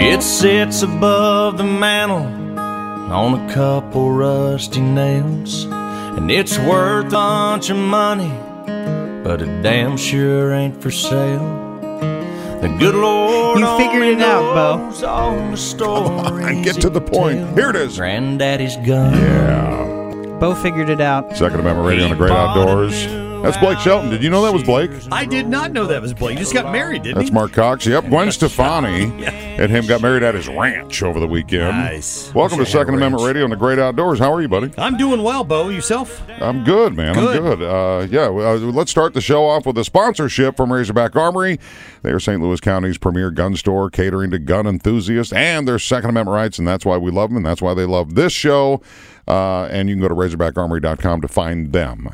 It 0.00 0.22
sits 0.22 0.82
above 0.82 1.58
the 1.58 1.64
mantel 1.64 2.24
on 3.12 3.34
a 3.48 3.52
couple 3.52 4.12
rusty 4.12 4.80
nails. 4.80 5.64
And 5.64 6.30
it's 6.30 6.56
worth 6.58 7.06
a 7.06 7.10
bunch 7.10 7.70
of 7.70 7.76
money, 7.76 8.32
but 9.24 9.42
it 9.42 9.62
damn 9.62 9.96
sure 9.96 10.52
ain't 10.52 10.80
for 10.80 10.90
sale. 10.92 11.66
The 12.60 12.68
good 12.78 12.94
Lord 12.94 13.58
You 13.58 13.76
figured 13.76 14.02
it 14.02 14.20
out, 14.20 14.54
Bo. 14.54 14.76
knows 14.86 15.02
on, 15.02 15.50
the 15.52 15.56
stories 15.56 16.64
get 16.64 16.80
to 16.80 16.90
the 16.90 17.00
point. 17.00 17.54
Here 17.56 17.70
it 17.70 17.76
is. 17.76 17.96
Granddaddy's 17.96 18.76
gun. 18.76 19.14
Yeah. 19.14 20.36
Bo 20.38 20.54
figured 20.54 20.90
it 20.90 21.00
out. 21.00 21.36
Second 21.36 21.60
Amendment 21.60 21.88
Radio 21.88 22.04
on 22.04 22.10
the 22.10 22.16
Great 22.16 22.30
Outdoors. 22.32 23.27
That's 23.42 23.56
Blake 23.58 23.78
Shelton. 23.78 24.10
Did 24.10 24.22
you 24.22 24.30
know 24.30 24.42
that 24.42 24.52
was 24.52 24.62
Blake? 24.62 24.90
I 25.10 25.24
did 25.24 25.46
not 25.48 25.72
know 25.72 25.86
that 25.86 26.02
was 26.02 26.12
Blake. 26.12 26.36
He 26.36 26.42
just 26.42 26.52
got 26.54 26.72
married, 26.72 27.02
didn't 27.02 27.18
That's 27.18 27.28
he? 27.28 27.34
Mark 27.34 27.52
Cox. 27.52 27.86
Yep. 27.86 28.06
Gwen 28.08 28.30
Stefani 28.32 29.04
and 29.26 29.70
him 29.70 29.86
got 29.86 30.02
married 30.02 30.22
at 30.22 30.34
his 30.34 30.48
ranch 30.48 31.02
over 31.02 31.20
the 31.20 31.26
weekend. 31.26 31.76
Nice. 31.76 32.32
Welcome 32.34 32.58
Wish 32.58 32.70
to 32.70 32.76
I 32.76 32.80
had 32.80 32.86
Second 32.86 32.94
Amendment 32.96 33.22
ranch. 33.22 33.34
Radio 33.34 33.44
on 33.44 33.50
the 33.50 33.56
Great 33.56 33.78
Outdoors. 33.78 34.18
How 34.18 34.32
are 34.32 34.42
you, 34.42 34.48
buddy? 34.48 34.72
I'm 34.76 34.96
doing 34.96 35.22
well, 35.22 35.44
Bo. 35.44 35.68
Yourself? 35.68 36.22
I'm 36.40 36.64
good, 36.64 36.96
man. 36.96 37.14
Good. 37.14 37.36
I'm 37.36 37.42
good. 37.42 37.62
Uh, 37.62 38.06
yeah, 38.10 38.28
well, 38.28 38.54
uh, 38.54 38.58
let's 38.58 38.90
start 38.90 39.14
the 39.14 39.20
show 39.20 39.44
off 39.46 39.66
with 39.66 39.78
a 39.78 39.84
sponsorship 39.84 40.56
from 40.56 40.72
Razorback 40.72 41.14
Armory. 41.16 41.58
They 42.02 42.10
are 42.10 42.20
St. 42.20 42.40
Louis 42.42 42.60
County's 42.60 42.98
premier 42.98 43.30
gun 43.30 43.56
store, 43.56 43.90
catering 43.90 44.30
to 44.30 44.38
gun 44.38 44.66
enthusiasts 44.66 45.32
and 45.32 45.66
their 45.66 45.78
Second 45.78 46.10
Amendment 46.10 46.34
rights, 46.34 46.58
and 46.58 46.66
that's 46.66 46.84
why 46.84 46.96
we 46.96 47.10
love 47.10 47.30
them, 47.30 47.38
and 47.38 47.46
that's 47.46 47.62
why 47.62 47.74
they 47.74 47.84
love 47.86 48.14
this 48.14 48.32
show. 48.32 48.80
Uh, 49.26 49.64
and 49.70 49.88
you 49.88 49.94
can 49.94 50.02
go 50.02 50.08
to 50.08 50.14
RazorbackArmory.com 50.14 51.20
to 51.20 51.28
find 51.28 51.72
them. 51.72 52.08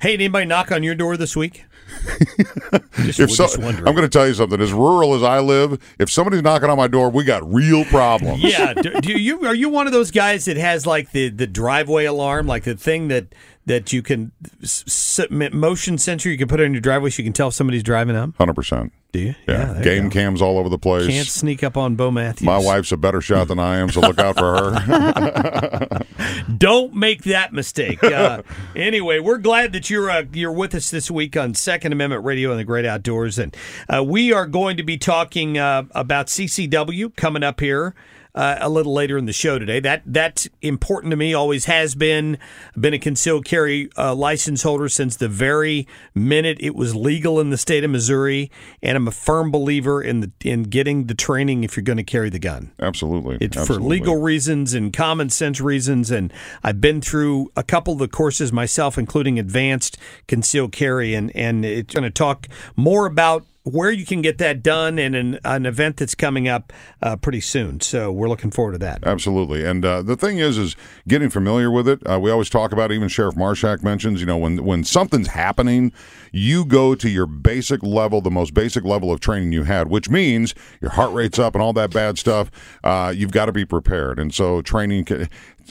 Hey, 0.00 0.12
did 0.12 0.24
anybody 0.24 0.46
knock 0.46 0.70
on 0.70 0.82
your 0.82 0.94
door 0.94 1.16
this 1.16 1.34
week? 1.34 1.64
just, 2.96 3.18
If 3.18 3.30
so. 3.32 3.48
I'm 3.60 3.82
going 3.82 3.96
to 3.96 4.08
tell 4.08 4.28
you 4.28 4.34
something. 4.34 4.60
As 4.60 4.72
rural 4.72 5.14
as 5.14 5.22
I 5.22 5.40
live, 5.40 5.82
if 5.98 6.10
somebody's 6.10 6.42
knocking 6.42 6.70
on 6.70 6.76
my 6.76 6.86
door, 6.86 7.10
we 7.10 7.24
got 7.24 7.52
real 7.52 7.84
problems. 7.86 8.42
yeah. 8.42 8.74
Do, 8.74 9.00
do 9.00 9.12
you 9.12 9.44
are 9.46 9.54
you 9.54 9.68
one 9.68 9.86
of 9.86 9.92
those 9.92 10.10
guys 10.10 10.44
that 10.44 10.56
has 10.56 10.86
like 10.86 11.10
the 11.10 11.30
the 11.30 11.46
driveway 11.46 12.04
alarm, 12.04 12.46
like 12.46 12.64
the 12.64 12.76
thing 12.76 13.08
that 13.08 13.34
that 13.68 13.92
you 13.92 14.02
can 14.02 14.32
s- 14.62 14.84
s- 15.20 15.30
motion 15.30 15.96
sensor 15.98 16.28
you 16.28 16.36
can 16.36 16.48
put 16.48 16.58
it 16.60 16.64
in 16.64 16.72
your 16.72 16.80
driveway 16.80 17.10
so 17.10 17.22
you 17.22 17.24
can 17.24 17.32
tell 17.32 17.48
if 17.48 17.54
somebody's 17.54 17.82
driving 17.82 18.16
up? 18.16 18.36
Hundred 18.36 18.54
percent. 18.54 18.92
Do 19.12 19.20
you? 19.20 19.34
Yeah. 19.46 19.78
you 19.78 19.84
Game 19.84 20.10
cams 20.10 20.42
all 20.42 20.58
over 20.58 20.68
the 20.68 20.78
place. 20.78 21.06
Can't 21.06 21.26
sneak 21.26 21.62
up 21.62 21.78
on 21.78 21.94
Bo 21.96 22.10
Matthews. 22.10 22.44
My 22.44 22.58
wife's 22.58 22.92
a 22.92 22.96
better 22.98 23.22
shot 23.22 23.48
than 23.48 23.58
I 23.58 23.76
am, 23.78 23.88
so 23.90 24.00
look 24.00 24.18
out 24.18 24.36
for 24.36 24.70
her. 24.72 26.00
Don't 26.58 26.94
make 26.94 27.22
that 27.24 27.52
mistake. 27.54 28.02
Uh, 28.04 28.42
anyway, 28.76 29.18
we're 29.18 29.38
glad 29.38 29.72
that 29.72 29.88
you're 29.88 30.10
uh, 30.10 30.24
you're 30.32 30.52
with 30.52 30.74
us 30.74 30.90
this 30.90 31.10
week 31.10 31.36
on 31.36 31.54
Second 31.54 31.92
Amendment 31.92 32.24
Radio 32.24 32.50
and 32.50 32.60
the 32.60 32.64
Great 32.64 32.84
Outdoors, 32.84 33.38
and 33.38 33.56
uh, 33.88 34.04
we 34.04 34.32
are 34.32 34.46
going 34.46 34.76
to 34.76 34.82
be 34.82 34.98
talking 34.98 35.56
uh, 35.56 35.84
about 35.92 36.26
CCW 36.26 37.16
coming 37.16 37.42
up 37.42 37.60
here. 37.60 37.94
Uh, 38.38 38.56
a 38.60 38.68
little 38.68 38.92
later 38.92 39.18
in 39.18 39.24
the 39.24 39.32
show 39.32 39.58
today. 39.58 39.80
That 39.80 40.02
that's 40.06 40.48
important 40.62 41.10
to 41.10 41.16
me. 41.16 41.34
Always 41.34 41.64
has 41.64 41.96
been. 41.96 42.38
Been 42.78 42.94
a 42.94 42.98
concealed 43.00 43.44
carry 43.44 43.90
uh, 43.98 44.14
license 44.14 44.62
holder 44.62 44.88
since 44.88 45.16
the 45.16 45.26
very 45.26 45.88
minute 46.14 46.56
it 46.60 46.76
was 46.76 46.94
legal 46.94 47.40
in 47.40 47.50
the 47.50 47.56
state 47.56 47.82
of 47.82 47.90
Missouri, 47.90 48.48
and 48.80 48.96
I'm 48.96 49.08
a 49.08 49.10
firm 49.10 49.50
believer 49.50 50.00
in 50.00 50.20
the 50.20 50.30
in 50.44 50.62
getting 50.64 51.08
the 51.08 51.16
training 51.16 51.64
if 51.64 51.76
you're 51.76 51.82
going 51.82 51.96
to 51.96 52.04
carry 52.04 52.30
the 52.30 52.38
gun. 52.38 52.70
Absolutely. 52.78 53.38
It's 53.40 53.66
for 53.66 53.74
legal 53.74 54.20
reasons 54.20 54.72
and 54.72 54.92
common 54.92 55.30
sense 55.30 55.60
reasons. 55.60 56.12
And 56.12 56.32
I've 56.62 56.80
been 56.80 57.00
through 57.00 57.50
a 57.56 57.64
couple 57.64 57.94
of 57.94 57.98
the 57.98 58.06
courses 58.06 58.52
myself, 58.52 58.96
including 58.96 59.40
advanced 59.40 59.98
concealed 60.28 60.70
carry. 60.70 61.14
And, 61.14 61.34
and 61.34 61.64
it's 61.64 61.92
going 61.92 62.04
to 62.04 62.10
talk 62.10 62.46
more 62.76 63.06
about 63.06 63.44
where 63.68 63.90
you 63.90 64.04
can 64.04 64.22
get 64.22 64.38
that 64.38 64.62
done 64.62 64.98
and 64.98 65.14
an, 65.14 65.38
an 65.44 65.66
event 65.66 65.96
that's 65.98 66.14
coming 66.14 66.48
up 66.48 66.72
uh, 67.02 67.16
pretty 67.16 67.40
soon. 67.40 67.80
So 67.80 68.10
we're 68.10 68.28
looking 68.28 68.50
forward 68.50 68.72
to 68.72 68.78
that. 68.78 69.04
Absolutely. 69.04 69.64
And 69.64 69.84
uh, 69.84 70.02
the 70.02 70.16
thing 70.16 70.38
is, 70.38 70.58
is 70.58 70.76
getting 71.06 71.30
familiar 71.30 71.70
with 71.70 71.88
it. 71.88 72.00
Uh, 72.06 72.18
we 72.20 72.30
always 72.30 72.50
talk 72.50 72.72
about, 72.72 72.92
even 72.92 73.08
Sheriff 73.08 73.34
Marshak 73.34 73.82
mentions, 73.82 74.20
you 74.20 74.26
know, 74.26 74.36
when 74.38 74.64
when 74.64 74.84
something's 74.84 75.28
happening, 75.28 75.92
you 76.32 76.64
go 76.64 76.94
to 76.94 77.08
your 77.08 77.26
basic 77.26 77.82
level, 77.82 78.20
the 78.20 78.30
most 78.30 78.54
basic 78.54 78.84
level 78.84 79.12
of 79.12 79.20
training 79.20 79.52
you 79.52 79.64
had, 79.64 79.88
which 79.88 80.08
means 80.10 80.54
your 80.80 80.90
heart 80.92 81.12
rate's 81.12 81.38
up 81.38 81.54
and 81.54 81.62
all 81.62 81.72
that 81.72 81.92
bad 81.92 82.18
stuff. 82.18 82.50
Uh, 82.84 83.12
you've 83.14 83.32
got 83.32 83.46
to 83.46 83.52
be 83.52 83.64
prepared. 83.64 84.18
And 84.18 84.34
so 84.34 84.62
training. 84.62 85.04
ca- 85.04 85.26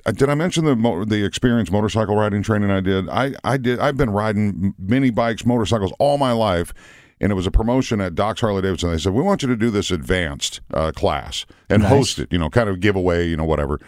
uh, 0.05 0.11
Did 0.11 0.29
I 0.29 0.35
mention 0.35 0.65
the 0.65 1.05
the 1.07 1.25
experienced 1.25 1.71
motorcycle 1.71 2.15
riding 2.15 2.43
training 2.43 2.69
I 2.69 2.81
did? 2.81 3.09
I, 3.09 3.33
I 3.43 3.57
did. 3.57 3.79
I've 3.79 3.97
been 3.97 4.11
riding 4.11 4.75
mini 4.77 5.09
bikes, 5.09 5.45
motorcycles 5.45 5.91
all 5.97 6.17
my 6.17 6.31
life, 6.31 6.73
and 7.19 7.31
it 7.31 7.35
was 7.35 7.47
a 7.47 7.51
promotion 7.51 8.01
at 8.01 8.15
Doc's 8.15 8.41
Harley 8.41 8.61
Davidson. 8.61 8.91
They 8.91 8.97
said 8.97 9.13
we 9.13 9.23
want 9.23 9.41
you 9.41 9.47
to 9.49 9.55
do 9.55 9.69
this 9.69 9.91
advanced 9.91 10.61
uh, 10.73 10.91
class 10.91 11.45
and 11.69 11.83
host 11.83 12.19
it. 12.19 12.31
You 12.31 12.37
know, 12.37 12.49
kind 12.49 12.69
of 12.69 12.79
giveaway. 12.79 13.27
You 13.27 13.37
know, 13.37 13.45
whatever. 13.45 13.79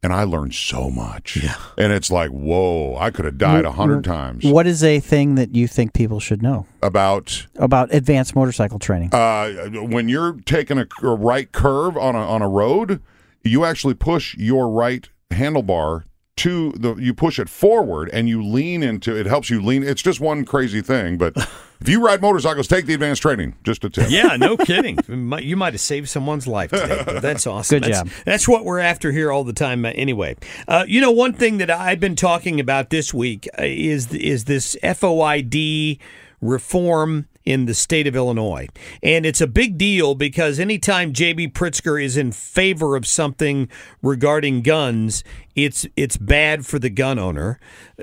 And 0.00 0.12
I 0.12 0.22
learned 0.22 0.54
so 0.54 0.90
much. 0.90 1.36
Yeah. 1.42 1.56
And 1.76 1.92
it's 1.92 2.08
like, 2.08 2.30
whoa, 2.30 2.96
I 2.96 3.10
could 3.10 3.24
have 3.24 3.36
died 3.36 3.64
a 3.64 3.72
hundred 3.72 4.04
times 4.04 4.44
What 4.44 4.64
is 4.68 4.84
a 4.84 5.00
thing 5.00 5.34
that 5.34 5.56
you 5.56 5.66
think 5.66 5.92
people 5.92 6.20
should 6.20 6.40
know 6.40 6.66
about 6.82 7.48
about 7.56 7.92
advanced 7.92 8.36
motorcycle 8.36 8.78
training? 8.78 9.12
uh, 9.12 9.68
when 9.70 10.08
you're 10.08 10.34
taking 10.44 10.78
a, 10.78 10.86
a 11.02 11.16
right 11.16 11.50
curve 11.50 11.96
on 11.96 12.14
a 12.14 12.20
on 12.20 12.42
a 12.42 12.48
road, 12.48 13.02
you 13.42 13.64
actually 13.64 13.94
push 13.94 14.36
your 14.36 14.70
right 14.70 15.08
handlebar 15.30 16.04
to 16.38 16.72
the 16.72 16.94
you 16.96 17.12
push 17.12 17.38
it 17.38 17.48
forward 17.48 18.08
and 18.12 18.28
you 18.28 18.42
lean 18.42 18.82
into 18.82 19.14
it 19.14 19.26
helps 19.26 19.50
you 19.50 19.60
lean 19.62 19.82
it's 19.82 20.02
just 20.02 20.20
one 20.20 20.44
crazy 20.44 20.80
thing 20.80 21.18
but 21.18 21.36
if 21.80 21.88
you 21.88 22.04
ride 22.04 22.20
motorcycles 22.20 22.66
take 22.66 22.86
the 22.86 22.94
advanced 22.94 23.22
training 23.22 23.54
just 23.64 23.84
a 23.84 23.90
tip 23.90 24.10
Yeah, 24.10 24.36
no 24.36 24.56
kidding. 24.68 24.98
You 25.08 25.56
might- 25.56 25.72
have 25.72 25.80
saved 25.80 26.08
someone's 26.08 26.46
life 26.46 26.70
today. 26.70 27.02
But 27.04 27.20
that's 27.22 27.46
awesome. 27.46 27.80
Good 27.80 27.92
that's, 27.92 27.98
job. 28.10 28.24
That's 28.24 28.48
what 28.48 28.64
we're 28.64 28.78
after 28.78 29.12
here 29.12 29.30
all 29.30 29.44
the 29.44 29.52
time. 29.52 29.84
Uh, 29.84 29.90
anyway, 29.94 30.36
uh, 30.66 30.84
you 30.88 31.00
know, 31.00 31.10
one 31.10 31.34
thing 31.34 31.58
that 31.58 31.70
I've 31.70 32.00
been 32.00 32.16
talking 32.16 32.58
about 32.58 32.90
this 32.90 33.12
week 33.12 33.48
uh, 33.58 33.64
is 33.64 34.12
is 34.14 34.44
this 34.44 34.76
FOID 34.82 35.98
reform 36.40 37.26
in 37.48 37.64
the 37.64 37.72
state 37.72 38.06
of 38.06 38.14
Illinois, 38.14 38.68
and 39.02 39.24
it's 39.24 39.40
a 39.40 39.46
big 39.46 39.78
deal 39.78 40.14
because 40.14 40.60
anytime 40.60 41.14
JB 41.14 41.54
Pritzker 41.54 42.02
is 42.02 42.18
in 42.18 42.30
favor 42.30 42.94
of 42.94 43.06
something 43.06 43.70
regarding 44.02 44.60
guns, 44.60 45.24
it's 45.56 45.86
it's 45.96 46.18
bad 46.18 46.66
for 46.66 46.78
the 46.78 46.90
gun 46.90 47.18
owner. 47.18 47.58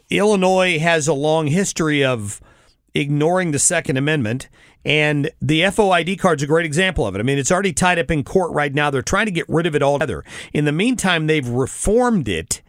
Illinois 0.09 0.79
has 0.79 1.07
a 1.07 1.13
long 1.13 1.45
history 1.45 2.03
of 2.03 2.41
ignoring 2.95 3.51
the 3.51 3.59
Second 3.59 3.97
Amendment. 3.97 4.49
And 4.83 5.31
the 5.41 5.61
FOID 5.61 6.19
card's 6.19 6.43
a 6.43 6.47
great 6.47 6.65
example 6.65 7.07
of 7.07 7.15
it. 7.15 7.19
I 7.19 7.23
mean, 7.23 7.39
it's 7.39 7.51
already 7.51 7.73
tied 7.73 7.97
up 7.97 8.11
in 8.11 8.23
court 8.23 8.51
right 8.51 8.71
now. 8.71 8.91
They're 8.91 9.01
trying 9.01 9.25
to 9.25 9.31
get 9.31 9.49
rid 9.49 9.65
of 9.65 9.75
it 9.75 9.81
altogether. 9.81 10.23
In 10.53 10.65
the 10.65 10.71
meantime, 10.71 11.25
they've 11.25 11.47
reformed 11.47 12.27
it 12.27 12.61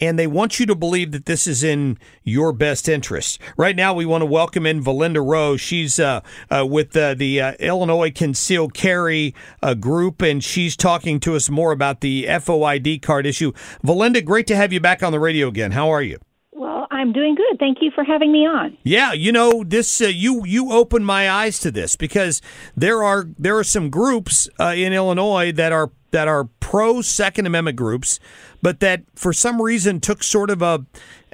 and 0.00 0.18
they 0.18 0.26
want 0.26 0.60
you 0.60 0.66
to 0.66 0.74
believe 0.74 1.12
that 1.12 1.26
this 1.26 1.46
is 1.46 1.64
in 1.64 1.98
your 2.22 2.52
best 2.52 2.88
interest. 2.88 3.40
Right 3.56 3.74
now, 3.74 3.94
we 3.94 4.04
want 4.04 4.22
to 4.22 4.26
welcome 4.26 4.66
in 4.66 4.82
Valinda 4.82 5.24
Rowe. 5.26 5.56
She's 5.56 5.98
uh, 5.98 6.20
uh, 6.50 6.66
with 6.68 6.96
uh, 6.96 7.14
the 7.14 7.40
uh, 7.40 7.52
Illinois 7.58 8.10
Concealed 8.10 8.74
Carry 8.74 9.34
uh, 9.62 9.74
group, 9.74 10.20
and 10.20 10.44
she's 10.44 10.76
talking 10.76 11.18
to 11.20 11.34
us 11.34 11.48
more 11.48 11.72
about 11.72 12.00
the 12.00 12.24
FOID 12.28 13.00
card 13.00 13.26
issue. 13.26 13.52
Valinda, 13.84 14.24
great 14.24 14.46
to 14.48 14.56
have 14.56 14.72
you 14.72 14.80
back 14.80 15.02
on 15.02 15.12
the 15.12 15.20
radio 15.20 15.48
again. 15.48 15.72
How 15.72 15.88
are 15.88 16.02
you? 16.02 16.18
Well, 16.52 16.86
I'm 16.90 17.12
doing 17.12 17.34
good. 17.34 17.58
Thank 17.58 17.78
you 17.80 17.90
for 17.94 18.02
having 18.04 18.32
me 18.32 18.46
on. 18.46 18.76
Yeah, 18.82 19.12
you 19.12 19.30
know 19.30 19.62
this. 19.62 20.00
Uh, 20.00 20.06
you 20.06 20.42
you 20.46 20.72
opened 20.72 21.06
my 21.06 21.30
eyes 21.30 21.58
to 21.60 21.70
this 21.70 21.96
because 21.96 22.40
there 22.74 23.02
are 23.02 23.26
there 23.38 23.58
are 23.58 23.64
some 23.64 23.90
groups 23.90 24.48
uh, 24.58 24.72
in 24.74 24.94
Illinois 24.94 25.52
that 25.52 25.72
are 25.72 25.90
that 26.12 26.28
are 26.28 26.44
pro 26.60 27.02
Second 27.02 27.44
Amendment 27.44 27.76
groups, 27.76 28.18
but 28.66 28.80
that 28.80 29.04
for 29.14 29.32
some 29.32 29.62
reason 29.62 30.00
took 30.00 30.24
sort 30.24 30.50
of 30.50 30.60
a, 30.60 30.84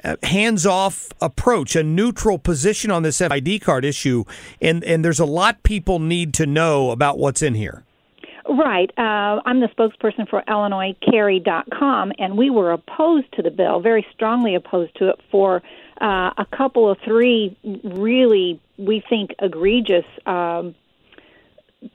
a 0.03 0.23
hands 0.23 0.67
off 0.67 1.09
approach, 1.19 1.75
a 1.75 1.81
neutral 1.81 2.37
position 2.37 2.91
on 2.91 3.01
this 3.01 3.19
ID 3.19 3.57
card 3.57 3.83
issue, 3.83 4.23
and 4.61 4.83
and 4.83 5.03
there's 5.03 5.19
a 5.19 5.25
lot 5.25 5.63
people 5.63 5.97
need 5.97 6.31
to 6.35 6.45
know 6.45 6.91
about 6.91 7.17
what's 7.17 7.41
in 7.41 7.55
here. 7.55 7.85
Right. 8.47 8.91
Uh, 8.99 9.41
I'm 9.47 9.61
the 9.61 9.69
spokesperson 9.75 10.29
for 10.29 10.43
IllinoisCarry.com, 10.47 12.11
and 12.19 12.37
we 12.37 12.51
were 12.51 12.71
opposed 12.71 13.33
to 13.33 13.41
the 13.41 13.49
bill, 13.49 13.79
very 13.79 14.05
strongly 14.13 14.53
opposed 14.53 14.95
to 14.97 15.09
it, 15.09 15.19
for 15.31 15.63
uh, 16.01 16.29
a 16.37 16.45
couple 16.55 16.87
of 16.87 16.99
three 17.03 17.57
really, 17.83 18.61
we 18.77 19.03
think, 19.09 19.31
egregious 19.39 20.05
um, 20.27 20.75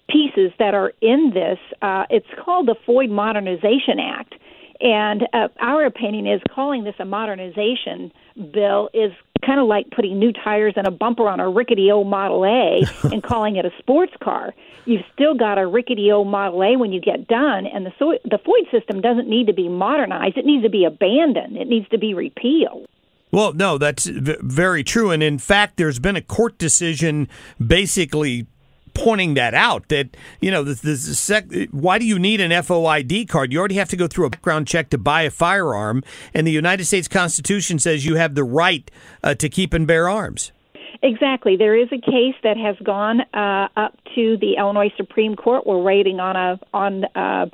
pieces 0.08 0.50
that 0.58 0.74
are 0.74 0.92
in 1.00 1.30
this. 1.32 1.60
Uh, 1.80 2.06
it's 2.10 2.26
called 2.44 2.66
the 2.66 2.74
FOID 2.88 3.10
Modernization 3.10 4.00
Act. 4.00 4.34
And 4.80 5.26
uh, 5.32 5.48
our 5.60 5.84
opinion 5.84 6.26
is 6.26 6.40
calling 6.54 6.84
this 6.84 6.94
a 6.98 7.04
modernization 7.04 8.12
bill 8.52 8.90
is 8.94 9.12
kind 9.44 9.60
of 9.60 9.66
like 9.66 9.90
putting 9.90 10.18
new 10.18 10.32
tires 10.32 10.74
and 10.76 10.86
a 10.86 10.90
bumper 10.90 11.28
on 11.28 11.40
a 11.40 11.48
rickety 11.48 11.90
old 11.90 12.06
Model 12.06 12.44
A 12.44 12.82
and 13.12 13.22
calling 13.22 13.56
it 13.56 13.64
a 13.64 13.70
sports 13.78 14.12
car. 14.22 14.54
You've 14.84 15.04
still 15.12 15.34
got 15.34 15.58
a 15.58 15.66
rickety 15.66 16.10
old 16.12 16.28
Model 16.28 16.62
A 16.62 16.76
when 16.76 16.92
you 16.92 17.00
get 17.00 17.26
done, 17.26 17.66
and 17.66 17.84
the 17.84 17.92
so- 17.98 18.18
the 18.24 18.38
FOID 18.38 18.70
system 18.70 19.00
doesn't 19.00 19.28
need 19.28 19.48
to 19.48 19.52
be 19.52 19.68
modernized. 19.68 20.38
It 20.38 20.46
needs 20.46 20.62
to 20.62 20.70
be 20.70 20.84
abandoned. 20.84 21.56
It 21.56 21.68
needs 21.68 21.88
to 21.90 21.98
be 21.98 22.14
repealed. 22.14 22.86
Well, 23.30 23.52
no, 23.52 23.76
that's 23.76 24.06
v- 24.06 24.36
very 24.40 24.82
true. 24.82 25.10
And 25.10 25.22
in 25.22 25.38
fact, 25.38 25.76
there's 25.76 25.98
been 25.98 26.16
a 26.16 26.22
court 26.22 26.56
decision 26.56 27.28
basically 27.64 28.46
pointing 28.98 29.34
that 29.34 29.54
out 29.54 29.88
that 29.88 30.16
you 30.40 30.50
know 30.50 30.64
this, 30.64 30.80
this 30.80 31.18
sec- 31.18 31.50
why 31.70 31.98
do 31.98 32.04
you 32.04 32.18
need 32.18 32.40
an 32.40 32.50
FOID 32.50 33.28
card 33.28 33.52
you 33.52 33.58
already 33.58 33.76
have 33.76 33.88
to 33.88 33.96
go 33.96 34.06
through 34.06 34.26
a 34.26 34.30
background 34.30 34.66
check 34.66 34.90
to 34.90 34.98
buy 34.98 35.22
a 35.22 35.30
firearm 35.30 36.02
and 36.34 36.46
the 36.46 36.50
United 36.50 36.84
States 36.84 37.08
Constitution 37.08 37.78
says 37.78 38.04
you 38.04 38.16
have 38.16 38.34
the 38.34 38.44
right 38.44 38.90
uh, 39.22 39.34
to 39.34 39.48
keep 39.48 39.72
and 39.72 39.86
bear 39.86 40.08
arms 40.08 40.52
Exactly. 41.00 41.56
There 41.56 41.76
is 41.76 41.86
a 41.92 42.00
case 42.00 42.34
that 42.42 42.56
has 42.56 42.74
gone 42.82 43.20
uh, 43.32 43.68
up 43.76 43.96
to 44.16 44.36
the 44.40 44.56
Illinois 44.58 44.92
Supreme 44.96 45.36
Court. 45.36 45.64
We're 45.64 45.80
waiting 45.80 46.18
on 46.18 46.34
a 46.34 46.58
on 46.74 47.04
uh, 47.14 47.46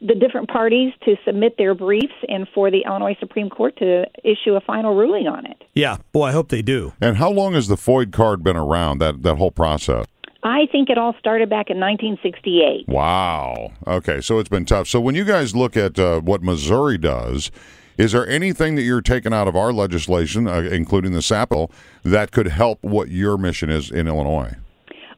the 0.00 0.14
different 0.14 0.48
parties 0.48 0.92
to 1.04 1.16
submit 1.24 1.56
their 1.58 1.74
briefs 1.74 2.14
and 2.28 2.46
for 2.54 2.70
the 2.70 2.82
Illinois 2.86 3.16
Supreme 3.20 3.48
Court 3.48 3.76
to 3.78 4.04
issue 4.24 4.54
a 4.54 4.60
final 4.60 4.94
ruling 4.94 5.26
on 5.28 5.46
it. 5.46 5.62
yeah 5.74 5.98
boy 6.12 6.26
I 6.26 6.32
hope 6.32 6.48
they 6.48 6.62
do 6.62 6.92
And 7.00 7.16
how 7.16 7.30
long 7.30 7.54
has 7.54 7.68
the 7.68 7.76
FOID 7.76 8.12
card 8.12 8.42
been 8.42 8.56
around? 8.56 8.98
That 8.98 9.22
that 9.22 9.36
whole 9.36 9.52
process. 9.52 10.06
I 10.42 10.66
think 10.72 10.90
it 10.90 10.98
all 10.98 11.14
started 11.18 11.48
back 11.48 11.70
in 11.70 11.78
1968. 11.78 12.88
Wow. 12.88 13.72
Okay, 13.86 14.20
so 14.20 14.38
it's 14.38 14.48
been 14.48 14.64
tough. 14.64 14.88
So 14.88 15.00
when 15.00 15.14
you 15.14 15.24
guys 15.24 15.54
look 15.54 15.76
at 15.76 15.98
uh, 15.98 16.20
what 16.20 16.42
Missouri 16.42 16.98
does, 16.98 17.50
is 17.96 18.12
there 18.12 18.26
anything 18.26 18.74
that 18.74 18.82
you're 18.82 19.02
taking 19.02 19.32
out 19.32 19.46
of 19.46 19.54
our 19.54 19.72
legislation, 19.72 20.48
uh, 20.48 20.62
including 20.62 21.12
the 21.12 21.22
SAP 21.22 21.50
bill, 21.50 21.70
that 22.02 22.32
could 22.32 22.48
help 22.48 22.82
what 22.82 23.08
your 23.08 23.38
mission 23.38 23.70
is 23.70 23.90
in 23.90 24.08
Illinois? 24.08 24.56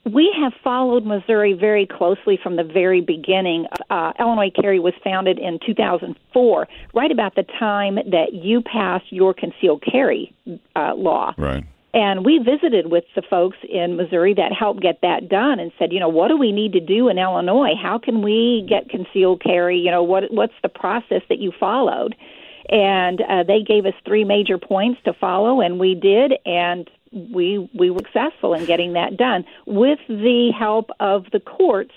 We 0.04 0.34
have 0.38 0.52
followed 0.62 1.06
Missouri 1.06 1.54
very 1.54 1.86
closely 1.86 2.38
from 2.42 2.56
the 2.56 2.64
very 2.64 3.00
beginning. 3.00 3.66
Uh, 3.88 4.12
Illinois 4.20 4.50
Carry 4.54 4.78
was 4.78 4.92
founded 5.02 5.38
in 5.38 5.58
2004, 5.64 6.68
right 6.92 7.10
about 7.10 7.34
the 7.36 7.44
time 7.58 7.94
that 7.94 8.34
you 8.34 8.60
passed 8.60 9.10
your 9.10 9.32
concealed 9.32 9.82
carry 9.90 10.34
uh, 10.76 10.94
law. 10.94 11.32
Right. 11.38 11.64
And 11.94 12.24
we 12.24 12.38
visited 12.38 12.90
with 12.90 13.04
the 13.14 13.22
folks 13.22 13.56
in 13.68 13.96
Missouri 13.96 14.34
that 14.34 14.52
helped 14.52 14.82
get 14.82 14.98
that 15.02 15.28
done 15.28 15.60
and 15.60 15.70
said, 15.78 15.92
you 15.92 16.00
know, 16.00 16.08
what 16.08 16.26
do 16.26 16.36
we 16.36 16.50
need 16.50 16.72
to 16.72 16.80
do 16.80 17.08
in 17.08 17.18
Illinois? 17.18 17.74
How 17.80 17.98
can 17.98 18.20
we 18.20 18.66
get 18.68 18.88
concealed 18.88 19.40
carry? 19.40 19.78
You 19.78 19.92
know, 19.92 20.02
what 20.02 20.24
what's 20.32 20.54
the 20.62 20.68
process 20.68 21.22
that 21.28 21.38
you 21.38 21.52
followed? 21.58 22.16
And 22.68 23.20
uh, 23.20 23.44
they 23.44 23.62
gave 23.62 23.86
us 23.86 23.94
three 24.04 24.24
major 24.24 24.58
points 24.58 25.00
to 25.04 25.12
follow, 25.12 25.60
and 25.60 25.78
we 25.78 25.94
did, 25.94 26.32
and 26.44 26.90
we 27.12 27.70
we 27.78 27.90
were 27.90 28.00
successful 28.00 28.54
in 28.54 28.64
getting 28.64 28.94
that 28.94 29.16
done 29.16 29.44
with 29.66 30.00
the 30.08 30.52
help 30.58 30.90
of 30.98 31.26
the 31.32 31.38
courts 31.38 31.92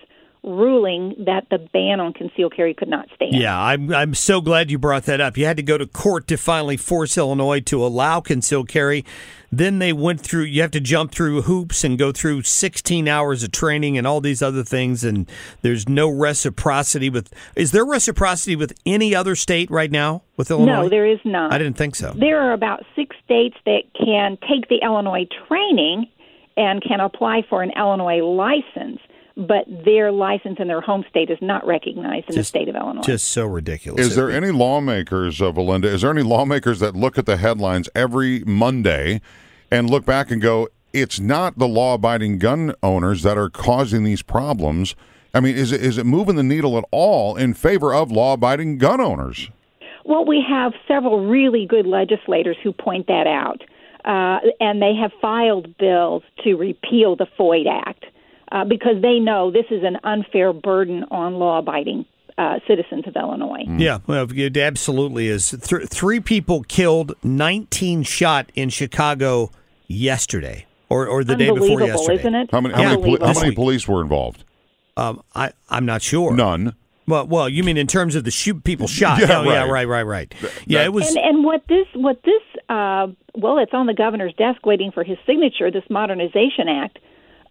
ruling 0.47 1.15
that 1.25 1.47
the 1.49 1.57
ban 1.57 1.99
on 1.99 2.13
concealed 2.13 2.55
carry 2.55 2.73
could 2.73 2.88
not 2.88 3.07
stand. 3.15 3.35
Yeah, 3.35 3.59
I'm 3.59 3.94
I'm 3.94 4.13
so 4.13 4.41
glad 4.41 4.71
you 4.71 4.79
brought 4.79 5.03
that 5.03 5.21
up. 5.21 5.38
You 5.38 5.45
had 5.45 5.57
to 5.57 5.63
go 5.63 5.77
to 5.77 5.85
court 5.85 6.27
to 6.27 6.38
finally 6.38 6.77
force 6.77 7.17
Illinois 7.17 7.59
to 7.61 7.85
allow 7.85 8.21
concealed 8.21 8.69
carry. 8.69 9.05
Then 9.51 9.79
they 9.79 9.94
went 9.94 10.21
through 10.21 10.44
you 10.44 10.61
have 10.61 10.71
to 10.71 10.79
jump 10.79 11.11
through 11.11 11.44
hoops 11.44 11.83
and 11.83 11.97
go 11.97 12.11
through 12.11 12.44
16 12.44 13.07
hours 13.07 13.44
of 13.44 13.51
training 13.51 13.97
and 13.97 14.05
all 14.05 14.19
these 14.19 14.41
other 14.41 14.63
things 14.63 15.03
and 15.03 15.29
there's 15.61 15.88
no 15.88 16.09
reciprocity 16.09 17.09
with 17.09 17.33
Is 17.55 17.71
there 17.71 17.85
reciprocity 17.85 18.55
with 18.55 18.73
any 18.85 19.15
other 19.15 19.35
state 19.35 19.69
right 19.71 19.91
now 19.91 20.23
with 20.35 20.51
Illinois? 20.51 20.83
No, 20.83 20.89
there 20.89 21.05
is 21.05 21.19
not. 21.23 21.53
I 21.53 21.57
didn't 21.57 21.77
think 21.77 21.95
so. 21.95 22.13
There 22.17 22.39
are 22.41 22.53
about 22.53 22.83
six 22.95 23.15
states 23.23 23.55
that 23.65 23.83
can 23.97 24.38
take 24.50 24.67
the 24.69 24.79
Illinois 24.83 25.27
training 25.47 26.07
and 26.57 26.81
can 26.81 27.00
apply 27.00 27.43
for 27.50 27.61
an 27.61 27.71
Illinois 27.77 28.21
license, 28.21 29.00
but 29.38 29.66
their 29.86 30.12
license 30.12 30.57
in 30.60 30.68
their 30.68 30.81
home 30.81 31.06
state 31.10 31.30
is 31.30 31.38
not 31.42 31.66
recognized 31.66 32.28
in 32.30 32.36
the 32.36 32.44
state 32.44 32.68
of 32.68 32.75
Illinois. 32.75 33.04
Just 33.04 33.28
so 33.28 33.45
ridiculous. 33.45 34.07
Is 34.07 34.16
there 34.16 34.31
any 34.31 34.50
lawmakers, 34.50 35.39
uh, 35.39 35.51
Valinda? 35.51 35.86
Is 35.86 36.01
there 36.01 36.10
any 36.10 36.24
lawmakers 36.24 36.80
that 36.80 36.95
look 36.95 37.19
at 37.19 37.28
the 37.28 37.38
headlines 37.38 37.88
every 37.94 38.44
Monday 38.45 39.22
and 39.69 39.89
look 39.89 40.06
back 40.06 40.31
and 40.31 40.42
go, 40.42 40.69
"It's 40.92 41.19
not 41.19 41.60
the 41.60 41.68
law-abiding 41.68 42.39
gun 42.39 42.74
owners 42.81 43.22
that 43.22 43.38
are 43.38 43.50
causing 43.50 44.04
these 44.04 44.24
problems"? 44.24 44.95
I 45.36 45.39
mean, 45.39 45.56
is 45.56 45.72
it 45.72 45.84
is 45.84 46.00
it 46.00 46.06
moving 46.07 46.36
the 46.36 46.44
needle 46.44 46.75
at 46.80 46.86
all 46.89 47.36
in 47.36 47.54
favor 47.54 47.94
of 47.94 48.12
law-abiding 48.12 48.80
gun 48.80 49.00
owners? 49.00 49.51
Well, 50.04 50.25
we 50.25 50.44
have 50.50 50.74
several 50.88 51.28
really 51.28 51.68
good 51.68 51.86
legislators 51.86 52.57
who 52.63 52.72
point 52.72 53.06
that 53.07 53.28
out, 53.28 53.62
uh, 54.04 54.39
and 54.60 54.81
they 54.81 54.95
have 54.95 55.12
filed 55.22 55.78
bills 55.78 56.24
to 56.44 56.56
repeal 56.56 57.15
the 57.15 57.27
FOID 57.38 57.67
Act 57.67 58.06
uh, 58.51 58.66
because 58.66 59.01
they 59.01 59.20
know 59.20 59.51
this 59.51 59.66
is 59.70 59.84
an 59.84 59.98
unfair 60.04 60.54
burden 60.54 61.06
on 61.12 61.36
law-abiding 61.36 62.06
uh, 62.38 62.60
citizens 62.68 63.06
of 63.08 63.16
Illinois. 63.16 63.63
Yeah, 63.68 64.00
well, 64.06 64.27
it 64.30 64.58
absolutely 64.58 65.27
is. 65.27 65.50
Th- 65.50 65.88
three 65.88 66.20
people 66.20 66.63
killed, 66.63 67.13
19 67.24 68.04
shot 68.04 68.51
in 68.56 68.70
Chicago 68.70 69.51
yesterday, 69.88 70.66
or, 70.89 71.08
or 71.08 71.24
the 71.24 71.36
day 71.36 71.51
before 71.51 71.82
yesterday. 71.82 72.20
isn't 72.20 72.36
it? 72.36 72.51
How 72.51 72.62
many 72.62 72.75
how 72.75 72.84
many, 72.84 73.01
poli- 73.01 73.34
how 73.34 73.39
many 73.39 73.56
police 73.56 73.88
were 73.88 74.01
involved? 74.01 74.44
Um, 74.96 75.24
I 75.34 75.51
I'm 75.70 75.86
not 75.86 76.01
sure. 76.01 76.36
None. 76.36 76.75
Well, 77.08 77.25
well, 77.25 77.48
you 77.48 77.63
mean 77.63 77.77
in 77.77 77.88
terms 77.88 78.16
of 78.16 78.25
the 78.25 78.32
shoot 78.32 78.63
people 78.63 78.88
shot? 78.88 79.20
Yeah, 79.27 79.39
oh, 79.39 79.44
yeah, 79.44 79.62
right. 79.62 79.88
right, 79.88 80.04
right, 80.04 80.04
right. 80.04 80.36
Yeah, 80.66 80.84
it 80.84 80.94
was. 80.94 81.08
And 81.08 81.18
and 81.18 81.44
what 81.44 81.63
this 81.68 81.88
what 81.96 82.22
this 82.24 82.42
uh, 82.70 83.08
well, 83.36 83.58
it's 83.60 83.74
on 83.74 83.88
the 83.88 83.94
governor's 83.94 84.34
desk 84.34 84.66
waiting 84.66 84.92
for 84.92 85.04
his 85.04 85.18
signature. 85.25 85.72
This 85.72 85.84
Modernization 85.89 86.68
Act 86.68 87.00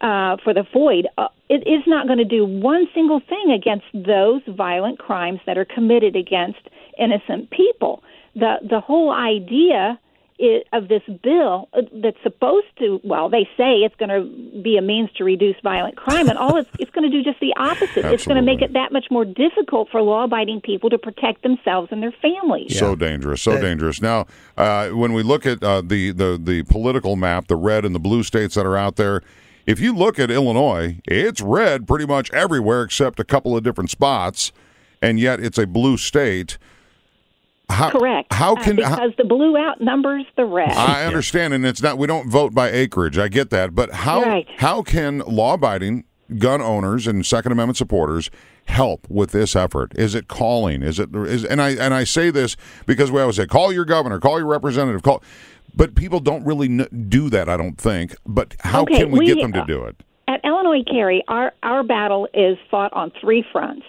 uh, 0.01 0.37
for 0.43 0.55
the 0.55 0.65
FOID. 0.75 1.05
Uh, 1.19 1.29
it 1.49 1.67
is 1.67 1.83
not 1.87 2.07
going 2.07 2.19
to 2.19 2.25
do 2.25 2.45
one 2.45 2.87
single 2.95 3.21
thing 3.21 3.53
against 3.53 3.87
those 3.95 4.43
violent 4.49 4.99
crimes 4.99 5.41
that 5.47 5.57
are 5.57 5.65
committed 5.65 6.17
against 6.17 6.61
innocent 6.99 7.51
people. 7.51 8.03
The 8.35 8.57
the 8.69 8.81
whole 8.81 9.13
idea 9.13 9.99
i 10.41 10.63
of 10.73 10.89
this 10.89 11.03
bill 11.23 11.69
uh, 11.73 11.83
that's 12.03 12.17
supposed 12.23 12.67
to 12.79 13.01
well 13.05 13.29
they 13.29 13.49
say 13.57 13.77
it's 13.77 13.95
going 13.97 14.09
to 14.09 14.61
be 14.63 14.77
a 14.77 14.83
means 14.83 15.11
to 15.17 15.25
reduce 15.25 15.57
violent 15.63 15.97
crime 15.97 16.29
and 16.29 16.39
all 16.39 16.57
it's 16.57 16.69
it's 16.79 16.91
going 16.91 17.11
to 17.11 17.17
do 17.17 17.23
just 17.23 17.41
the 17.41 17.55
opposite 17.57 18.05
it's 18.05 18.27
going 18.27 18.37
to 18.37 18.43
make 18.43 18.61
it 18.61 18.73
that 18.73 18.93
much 18.93 19.07
more 19.11 19.25
difficult 19.25 19.89
for 19.91 20.03
law 20.03 20.25
abiding 20.25 20.61
people 20.61 20.91
to 20.91 20.99
protect 20.99 21.43
themselves 21.43 21.89
and 21.91 22.03
their 22.03 22.13
families 22.21 22.77
So 22.79 22.95
dangerous, 22.95 23.43
so 23.43 23.61
dangerous. 23.61 24.03
Now, 24.03 24.27
uh, 24.57 24.89
when 24.91 25.13
we 25.13 25.23
look 25.23 25.47
at 25.47 25.63
uh, 25.63 25.81
the, 25.81 26.11
the 26.13 26.39
the 26.43 26.63
political 26.65 27.17
map, 27.17 27.47
the 27.49 27.57
red 27.57 27.85
and 27.85 27.95
the 27.95 27.99
blue 27.99 28.23
states 28.23 28.55
that 28.55 28.67
are 28.67 28.77
out 28.77 28.97
there, 28.97 29.23
if 29.67 29.81
you 29.81 29.95
look 29.95 30.19
at 30.19 30.31
Illinois, 30.31 30.99
it's 31.07 31.41
red 31.41 31.87
pretty 31.87 32.07
much 32.07 32.33
everywhere 32.33 32.83
except 32.83 33.19
a 33.21 33.25
couple 33.25 33.57
of 33.57 33.63
different 33.65 33.91
spots, 33.91 34.53
and 35.03 35.19
yet 35.21 35.41
it's 35.41 35.59
a 35.59 35.67
blue 35.67 35.97
state. 35.97 36.59
How, 37.69 37.91
correct 37.91 38.33
How 38.33 38.55
Uh, 38.55 38.63
can 38.63 38.77
because 38.77 38.95
how- 38.97 39.11
the 39.19 39.25
blue 39.25 39.57
outnumbers 39.57 40.25
the 40.37 40.45
red 40.45 40.71
I 40.71 41.05
understand, 41.05 41.53
and 41.53 41.67
it's 41.67 41.83
not 41.83 41.99
we 41.99 42.07
don't 42.07 42.31
vote 42.31 42.55
by 42.55 42.71
acreage. 42.71 43.19
I 43.19 43.27
get 43.27 43.51
that, 43.51 43.75
but 43.75 43.93
how 43.93 44.23
Right. 44.23 44.47
how 44.59 44.83
can 44.83 45.19
law 45.27 45.55
abiding 45.55 46.05
gun 46.39 46.61
owners 46.63 47.09
and 47.09 47.27
Second 47.27 47.51
Amendment 47.53 47.77
supporters 47.77 48.31
help 48.67 49.05
with 49.11 49.33
this 49.33 49.57
effort? 49.57 49.91
Is 49.97 50.15
it 50.15 50.29
calling? 50.29 50.83
Is 50.85 51.01
it 51.01 51.09
is 51.15 51.45
and 51.45 51.61
I 51.61 51.71
and 51.71 51.93
I 51.93 52.05
say 52.05 52.31
this 52.31 52.57
because 52.87 53.11
we 53.11 53.21
always 53.21 53.35
say 53.35 53.47
call 53.47 53.73
your 53.73 53.85
governor, 53.85 54.21
call 54.21 54.39
your 54.39 54.47
representative, 54.49 55.03
call. 55.03 55.21
But 55.77 55.95
people 55.95 56.21
don't 56.21 56.45
really 56.45 56.69
do 56.69 57.29
that. 57.31 57.49
I 57.49 57.57
don't 57.57 57.79
think. 57.79 58.17
But 58.27 58.57
how 58.61 58.83
Okay, 58.83 59.01
can 59.01 59.11
we, 59.11 59.21
we, 59.21 59.27
get 59.27 59.41
them 59.41 59.53
to 59.53 59.63
uh, 59.63 59.67
do 59.67 59.85
it? 59.85 59.97
At 60.29 60.41
Illinois 60.45 60.83
Carry, 60.91 61.23
our 61.29 61.53
our 61.63 61.85
battle 61.85 62.27
is 62.35 62.57
fought 62.71 62.93
on 62.93 63.13
three 63.21 63.45
fronts. 63.53 63.85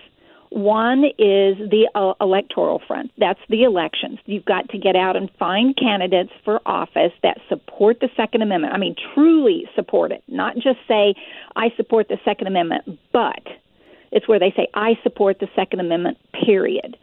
One 0.50 1.04
is 1.04 1.58
the 1.58 1.90
uh, 1.94 2.14
electoral 2.22 2.82
front. 2.88 3.12
That's 3.18 3.40
the 3.50 3.64
elections. 3.64 4.20
You've 4.26 4.46
got 4.46 4.70
to 4.70 4.78
get 4.78 4.96
out 4.96 5.18
and 5.18 5.30
find 5.38 5.76
candidates 5.76 6.32
for 6.46 6.62
office 6.66 7.12
that 7.22 7.40
support 7.50 8.00
the 8.00 8.10
Second 8.16 8.44
Amendment. 8.44 8.74
I 8.74 8.78
mean, 8.78 8.96
truly 9.14 9.66
support 9.76 10.12
it, 10.12 10.24
not 10.28 10.56
just 10.56 10.80
say, 10.88 11.16
I 11.58 11.70
support 11.76 12.08
the 12.08 12.18
Second 12.24 12.48
Amendment, 12.48 12.98
but 13.12 13.44
it's 14.12 14.28
where 14.28 14.40
they 14.40 14.54
say, 14.56 14.68
I 14.74 14.98
support 15.04 15.40
the 15.40 15.50
Second 15.54 15.82
Amendment, 15.82 16.18
period. 16.46 16.96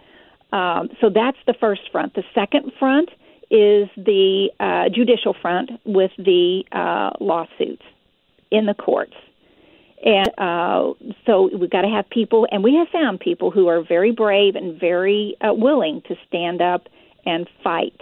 Um, 0.53 0.88
so 1.00 1.11
that's 1.11 1.38
the 1.47 1.55
first 1.61 1.83
front. 1.93 2.14
The 2.14 2.25
second 2.35 2.73
front 2.79 3.11
is 3.51 3.89
the 3.97 4.51
uh, 4.61 4.89
judicial 4.95 5.35
front 5.41 5.71
with 5.85 6.11
the 6.19 6.65
uh, 6.73 7.11
lawsuits 7.21 7.83
in 8.51 8.67
the 8.67 8.75
courts. 8.75 9.15
And 10.05 10.29
uh, 10.37 10.93
so 11.25 11.49
we've 11.57 11.71
got 11.71 11.83
to 11.83 11.89
have 11.89 12.09
people, 12.11 12.47
and 12.51 12.63
we 12.63 12.75
have 12.77 12.89
found 12.89 13.21
people 13.21 13.51
who 13.51 13.69
are 13.69 13.83
very 13.83 14.13
brave 14.13 14.55
and 14.55 14.79
very 14.79 15.35
uh, 15.41 15.55
willing 15.55 16.03
to 16.09 16.17
stand 16.29 16.61
up 16.61 16.89
and 17.25 17.49
fight. 17.63 17.99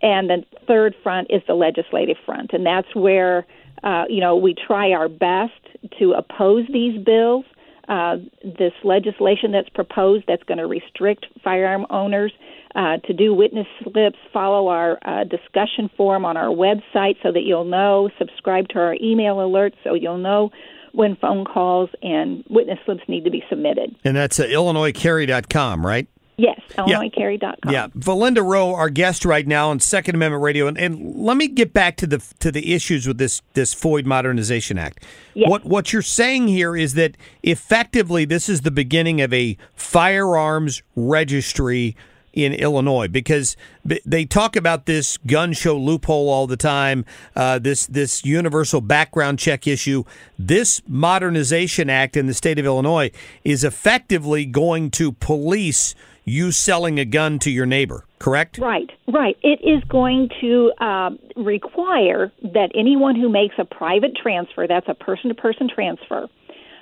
And 0.00 0.30
the 0.30 0.44
third 0.66 0.94
front 1.02 1.26
is 1.30 1.42
the 1.48 1.54
legislative 1.54 2.16
front, 2.24 2.52
and 2.52 2.64
that's 2.64 2.94
where 2.94 3.46
uh, 3.82 4.04
you 4.08 4.20
know 4.20 4.36
we 4.36 4.54
try 4.54 4.92
our 4.92 5.08
best 5.08 5.52
to 5.98 6.12
oppose 6.12 6.66
these 6.72 7.02
bills. 7.04 7.44
Uh, 7.88 8.18
this 8.44 8.72
legislation 8.84 9.50
that's 9.50 9.68
proposed 9.70 10.24
that's 10.28 10.44
going 10.44 10.58
to 10.58 10.66
restrict 10.66 11.26
firearm 11.42 11.84
owners 11.90 12.32
uh, 12.74 12.98
to 12.98 13.12
do 13.12 13.34
witness 13.34 13.66
slips. 13.82 14.18
Follow 14.32 14.68
our 14.68 14.98
uh, 15.04 15.24
discussion 15.24 15.90
forum 15.96 16.24
on 16.24 16.36
our 16.36 16.48
website 16.48 17.16
so 17.22 17.32
that 17.32 17.42
you'll 17.44 17.64
know. 17.64 18.10
Subscribe 18.18 18.68
to 18.68 18.78
our 18.78 18.96
email 19.00 19.36
alerts 19.36 19.74
so 19.84 19.94
you'll 19.94 20.18
know 20.18 20.50
when 20.92 21.16
phone 21.16 21.44
calls 21.44 21.90
and 22.02 22.44
witness 22.50 22.78
slips 22.84 23.02
need 23.08 23.24
to 23.24 23.30
be 23.30 23.42
submitted. 23.48 23.94
And 24.04 24.16
that's 24.16 24.40
uh, 24.40 24.44
IllinoisCarry.com, 24.44 25.86
right? 25.86 26.08
Yes, 26.40 26.58
IllinoisCarry.com. 26.70 27.70
Yeah, 27.70 27.88
Valinda 27.88 28.42
Rowe, 28.42 28.74
our 28.74 28.88
guest 28.88 29.26
right 29.26 29.46
now 29.46 29.68
on 29.68 29.78
Second 29.78 30.14
Amendment 30.14 30.42
Radio, 30.42 30.66
and, 30.66 30.78
and 30.78 31.14
let 31.16 31.36
me 31.36 31.48
get 31.48 31.74
back 31.74 31.98
to 31.98 32.06
the 32.06 32.18
to 32.38 32.50
the 32.50 32.72
issues 32.72 33.06
with 33.06 33.18
this 33.18 33.42
this 33.52 33.74
FOID 33.74 34.06
Modernization 34.06 34.78
Act. 34.78 35.04
What 35.34 35.66
what 35.66 35.92
you're 35.92 36.00
saying 36.00 36.48
here 36.48 36.74
is 36.74 36.94
that 36.94 37.18
effectively 37.42 38.24
this 38.24 38.48
is 38.48 38.62
the 38.62 38.70
beginning 38.70 39.20
of 39.20 39.34
a 39.34 39.58
firearms 39.74 40.82
registry 40.96 41.94
in 42.32 42.52
Illinois 42.52 43.08
because 43.08 43.56
they 43.84 44.24
talk 44.24 44.56
about 44.56 44.86
this 44.86 45.16
gun 45.18 45.52
show 45.52 45.76
loophole 45.76 46.28
all 46.28 46.46
the 46.46 46.56
time. 46.56 47.04
Uh, 47.34 47.58
this 47.58 47.86
this 47.86 48.24
universal 48.24 48.80
background 48.80 49.38
check 49.38 49.66
issue. 49.66 50.04
This 50.38 50.80
Modernization 50.86 51.90
Act 51.90 52.16
in 52.16 52.26
the 52.26 52.34
state 52.34 52.58
of 52.58 52.64
Illinois 52.64 53.10
is 53.44 53.64
effectively 53.64 54.46
going 54.46 54.90
to 54.92 55.12
police 55.12 55.94
you 56.24 56.52
selling 56.52 56.98
a 56.98 57.04
gun 57.04 57.38
to 57.40 57.50
your 57.50 57.66
neighbor. 57.66 58.04
Correct? 58.18 58.58
Right, 58.58 58.90
right. 59.08 59.36
It 59.42 59.60
is 59.62 59.82
going 59.88 60.28
to 60.40 60.72
uh, 60.78 61.10
require 61.36 62.30
that 62.42 62.70
anyone 62.74 63.16
who 63.16 63.28
makes 63.28 63.54
a 63.58 63.64
private 63.64 64.14
transfer, 64.14 64.66
that's 64.66 64.88
a 64.88 64.94
person 64.94 65.28
to 65.28 65.34
person 65.34 65.68
transfer, 65.74 66.28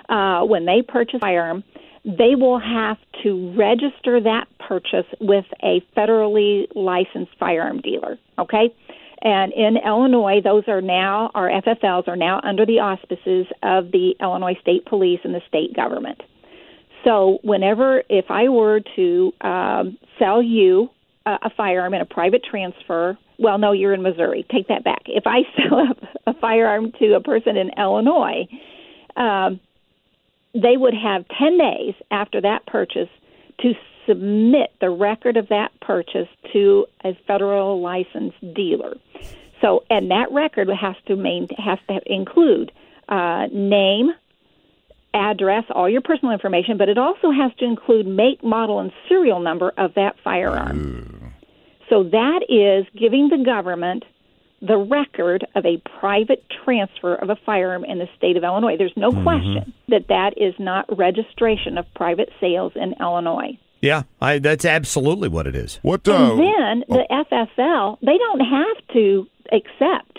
uh, 0.09 0.45
when 0.45 0.67
they 0.67 0.83
purchase 0.83 1.17
a 1.17 1.21
firearm, 1.21 1.63
they 2.09 2.35
will 2.35 2.59
have 2.59 2.97
to 3.23 3.53
register 3.55 4.19
that 4.21 4.47
purchase 4.67 5.07
with 5.21 5.45
a 5.63 5.83
federally 5.95 6.67
licensed 6.75 7.33
firearm 7.39 7.83
dealer. 7.83 8.19
Okay? 8.39 8.75
And 9.21 9.53
in 9.53 9.77
Illinois, 9.85 10.41
those 10.43 10.65
are 10.69 10.81
now, 10.81 11.31
our 11.35 11.49
FFLs 11.49 12.09
are 12.09 12.17
now 12.17 12.41
under 12.43 12.65
the 12.65 12.79
auspices 12.79 13.47
of 13.63 13.91
the 13.93 14.15
Illinois 14.21 14.57
State 14.63 14.87
Police 14.87 15.21
and 15.25 15.35
the 15.35 15.43
state 15.49 15.75
government. 15.77 16.23
So, 17.05 17.39
whenever, 17.43 18.03
if 18.09 18.27
I 18.31 18.49
were 18.49 18.81
to 18.97 19.33
um, 19.41 19.99
sell 20.19 20.43
you 20.43 20.91
a, 21.27 21.39
a 21.43 21.51
firearm 21.57 21.95
in 21.95 22.01
a 22.01 22.07
private 22.07 22.43
transfer, 22.49 23.19
well, 23.39 23.59
no, 23.59 23.73
you're 23.73 23.95
in 23.95 24.03
Missouri. 24.03 24.47
Take 24.51 24.69
that 24.69 24.83
back. 24.83 25.03
If 25.07 25.25
I 25.27 25.41
sell 25.57 25.79
a, 25.79 26.31
a 26.31 26.35
firearm 26.41 26.93
to 27.01 27.15
a 27.15 27.21
person 27.21 27.57
in 27.57 27.71
Illinois, 27.77 28.47
um, 29.17 29.61
they 30.55 30.77
would 30.77 30.95
have 30.95 31.27
10 31.39 31.59
days 31.59 31.95
after 32.11 32.41
that 32.41 32.67
purchase 32.67 33.09
to 33.61 33.75
submit 34.07 34.73
the 34.81 34.91
record 34.91 35.37
of 35.37 35.49
that 35.49 35.71
purchase 35.81 36.29
to 36.53 36.87
a 37.05 37.15
federal 37.27 37.81
licensed 37.81 38.55
dealer. 38.55 38.97
So, 39.61 39.85
and 39.91 40.11
that 40.11 40.31
record 40.31 40.69
has 40.69 40.97
to 41.07 41.17
main, 41.17 41.49
has 41.59 41.79
to 41.89 42.01
include 42.07 42.73
uh, 43.09 43.49
name, 43.53 44.11
address, 45.15 45.65
all 45.71 45.89
your 45.89 46.01
personal 46.01 46.33
information, 46.33 46.79
but 46.79 46.89
it 46.89 46.99
also 46.99 47.31
has 47.31 47.53
to 47.59 47.65
include 47.65 48.07
make, 48.07 48.43
model, 48.43 48.79
and 48.81 48.93
serial 49.09 49.41
number 49.41 49.73
of 49.77 49.95
that 49.95 50.17
firearm. 50.23 51.35
So 51.89 52.05
that 52.05 52.41
is 52.49 52.87
giving 52.99 53.29
the 53.29 53.43
government 53.45 54.05
the 54.61 54.77
record 54.77 55.47
of 55.55 55.65
a 55.65 55.81
private 56.01 56.45
transfer 56.65 57.15
of 57.15 57.31
a 57.31 57.37
firearm 57.47 57.85
in 57.85 57.99
the 57.99 58.09
state 58.17 58.37
of 58.37 58.45
Illinois. 58.45 58.77
There's 58.77 58.97
no 58.97 59.11
mm-hmm. 59.11 59.23
question 59.23 59.73
that 59.89 60.09
that 60.09 60.35
is 60.37 60.55
not 60.59 60.87
registration 60.97 61.79
of 61.79 61.87
private 61.95 62.31
sales 62.41 62.73
in 62.75 62.95
Illinois. 63.01 63.59
Yeah, 63.81 64.03
I, 64.21 64.41
that's 64.41 64.65
absolutely 64.65 65.29
what 65.29 65.47
it 65.47 65.55
is. 65.55 65.79
What 65.83 66.07
and 66.09 66.17
uh, 66.17 66.37
then 66.37 66.85
the 66.89 67.07
oh. 67.09 67.25
FFL, 67.31 67.99
they 68.01 68.19
don't 68.19 68.41
have 68.41 68.95
to 68.95 69.27
accept 69.53 70.19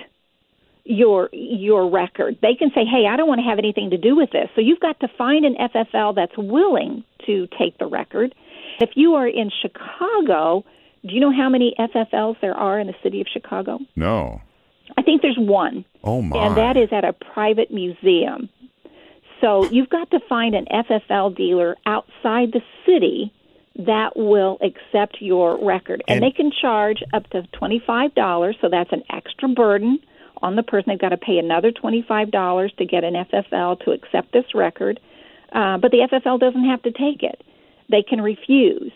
your 0.86 1.30
your 1.34 1.90
record. 1.90 2.38
They 2.42 2.56
can 2.56 2.70
say, 2.74 2.86
"Hey, 2.86 3.06
I 3.06 3.18
don't 3.18 3.28
want 3.28 3.40
to 3.40 3.50
have 3.50 3.60
anything 3.60 3.90
to 3.90 3.98
do 3.98 4.16
with 4.16 4.32
this." 4.32 4.50
So 4.56 4.62
you've 4.62 4.80
got 4.80 5.00
to 5.02 5.10
find 5.18 5.46
an 5.46 5.56
FFL 5.56 6.16
that's 6.16 6.38
willing 6.38 7.04
to 7.26 7.48
take 7.60 7.78
the 7.78 7.86
record. 7.86 8.34
If 8.80 8.92
you 8.96 9.16
are 9.16 9.28
in 9.28 9.52
Chicago, 9.62 10.64
do 11.06 11.14
you 11.14 11.20
know 11.20 11.32
how 11.32 11.50
many 11.50 11.74
FFLs 11.80 12.40
there 12.42 12.56
are 12.56 12.80
in 12.80 12.88
the 12.88 12.96
city 13.02 13.22
of 13.22 13.28
Chicago? 13.32 13.80
No. 13.96 14.42
I 14.98 15.02
think 15.02 15.22
there's 15.22 15.38
one. 15.38 15.86
Oh 16.04 16.22
my. 16.22 16.46
And 16.46 16.58
that 16.58 16.78
is 16.78 16.90
at 16.92 17.06
a 17.06 17.14
private 17.14 17.72
museum. 17.72 18.50
So 19.42 19.70
you've 19.70 19.90
got 19.90 20.12
to 20.12 20.20
find 20.28 20.56
an 20.56 20.66
FFL 20.66 21.36
dealer 21.36 21.78
outside 21.86 22.52
the 22.52 22.62
city 22.86 23.34
that 23.78 24.18
will 24.18 24.58
accept 24.62 25.18
your 25.22 25.64
record. 25.64 26.04
And, 26.08 26.18
And- 26.18 26.24
they 26.24 26.36
can 26.36 26.52
charge 26.52 27.02
up 27.14 27.30
to 27.30 27.44
$25, 27.54 28.60
so 28.60 28.68
that's 28.70 28.92
an 28.92 29.04
extra 29.10 29.48
burden 29.48 30.00
on 30.42 30.56
the 30.56 30.64
person. 30.64 30.90
They've 30.90 31.00
got 31.00 31.10
to 31.10 31.18
pay 31.18 31.38
another 31.38 31.72
$25 31.72 32.76
to 32.78 32.86
get 32.86 33.04
an 33.04 33.14
FFL 33.14 33.80
to 33.86 33.92
accept 33.92 34.34
this 34.34 34.54
record. 34.54 35.00
Uh, 35.54 35.78
but 35.78 35.92
the 35.92 36.00
FFL 36.12 36.40
doesn't 36.40 36.66
have 36.66 36.82
to 36.84 36.92
take 36.92 37.24
it. 37.24 37.42
They 37.90 38.04
can 38.04 38.22
refuse. 38.22 38.92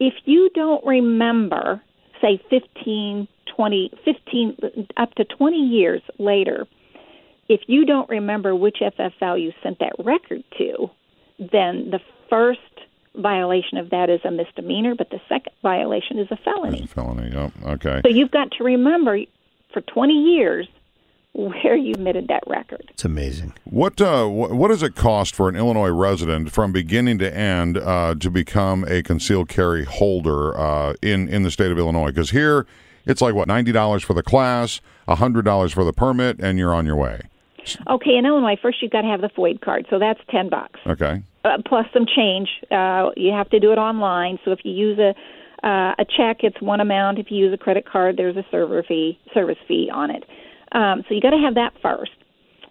If 0.00 0.14
you 0.24 0.50
don't 0.54 0.84
remember, 0.84 1.82
say 2.20 2.40
15, 2.50 3.28
20, 3.56 3.90
15, 4.04 4.88
up 4.96 5.14
to 5.14 5.24
20 5.24 5.56
years 5.56 6.02
later, 6.18 6.66
if 7.48 7.62
you 7.66 7.84
don't 7.84 8.08
remember 8.08 8.54
which 8.54 8.78
FFL 8.80 9.40
you 9.42 9.52
sent 9.62 9.78
that 9.80 9.92
record 9.98 10.44
to, 10.58 10.90
then 11.38 11.90
the 11.90 12.00
first 12.28 12.60
violation 13.14 13.78
of 13.78 13.90
that 13.90 14.10
is 14.10 14.20
a 14.24 14.30
misdemeanor, 14.30 14.94
but 14.94 15.10
the 15.10 15.20
second 15.28 15.52
violation 15.62 16.18
is 16.18 16.28
a 16.30 16.36
felony. 16.36 16.86
Felony. 16.86 17.30
Yep. 17.32 17.52
Okay. 17.64 18.00
So 18.04 18.08
you've 18.08 18.30
got 18.30 18.52
to 18.52 18.64
remember 18.64 19.18
for 19.72 19.80
20 19.80 20.12
years 20.12 20.68
where 21.38 21.76
you 21.76 21.92
admitted 21.92 22.26
that 22.26 22.42
record. 22.48 22.84
It's 22.90 23.04
amazing. 23.04 23.54
What 23.64 24.00
uh, 24.00 24.26
what 24.26 24.68
does 24.68 24.82
it 24.82 24.96
cost 24.96 25.36
for 25.36 25.48
an 25.48 25.54
Illinois 25.54 25.90
resident 25.90 26.50
from 26.50 26.72
beginning 26.72 27.18
to 27.18 27.34
end 27.34 27.78
uh, 27.78 28.16
to 28.18 28.30
become 28.30 28.84
a 28.88 29.02
concealed 29.02 29.48
carry 29.48 29.84
holder 29.84 30.58
uh, 30.58 30.94
in 31.00 31.28
in 31.28 31.44
the 31.44 31.50
state 31.52 31.70
of 31.70 31.78
Illinois? 31.78 32.08
Because 32.08 32.30
here 32.30 32.66
it's 33.06 33.22
like 33.22 33.34
what 33.34 33.46
ninety 33.46 33.70
dollars 33.70 34.02
for 34.02 34.14
the 34.14 34.22
class, 34.22 34.80
hundred 35.06 35.44
dollars 35.44 35.72
for 35.72 35.84
the 35.84 35.92
permit, 35.92 36.40
and 36.40 36.58
you're 36.58 36.74
on 36.74 36.86
your 36.86 36.96
way. 36.96 37.20
Okay, 37.88 38.16
in 38.16 38.26
Illinois, 38.26 38.56
first 38.60 38.82
you've 38.82 38.90
got 38.90 39.02
to 39.02 39.08
have 39.08 39.20
the 39.20 39.28
FOID 39.28 39.60
card, 39.60 39.86
so 39.90 39.98
that's 39.98 40.20
10 40.30 40.48
bucks. 40.48 40.80
Okay. 40.86 41.22
uh, 41.44 41.58
plus 41.66 41.84
some 41.92 42.06
change. 42.06 42.48
Uh, 42.70 43.10
you 43.14 43.30
have 43.30 43.50
to 43.50 43.60
do 43.60 43.72
it 43.72 43.78
online. 43.78 44.38
So 44.42 44.52
if 44.52 44.60
you 44.64 44.72
use 44.72 44.98
a 44.98 45.14
uh, 45.62 45.92
a 45.98 46.04
check, 46.16 46.44
it's 46.44 46.60
one 46.62 46.80
amount. 46.80 47.18
If 47.18 47.30
you 47.30 47.38
use 47.38 47.52
a 47.52 47.58
credit 47.58 47.84
card, 47.84 48.16
there's 48.16 48.36
a 48.36 48.44
server 48.50 48.82
fee, 48.84 49.18
service 49.34 49.58
fee 49.66 49.90
on 49.92 50.10
it. 50.10 50.24
Um, 50.72 51.04
so 51.08 51.14
you 51.14 51.20
got 51.20 51.30
to 51.30 51.38
have 51.38 51.54
that 51.54 51.72
first. 51.82 52.12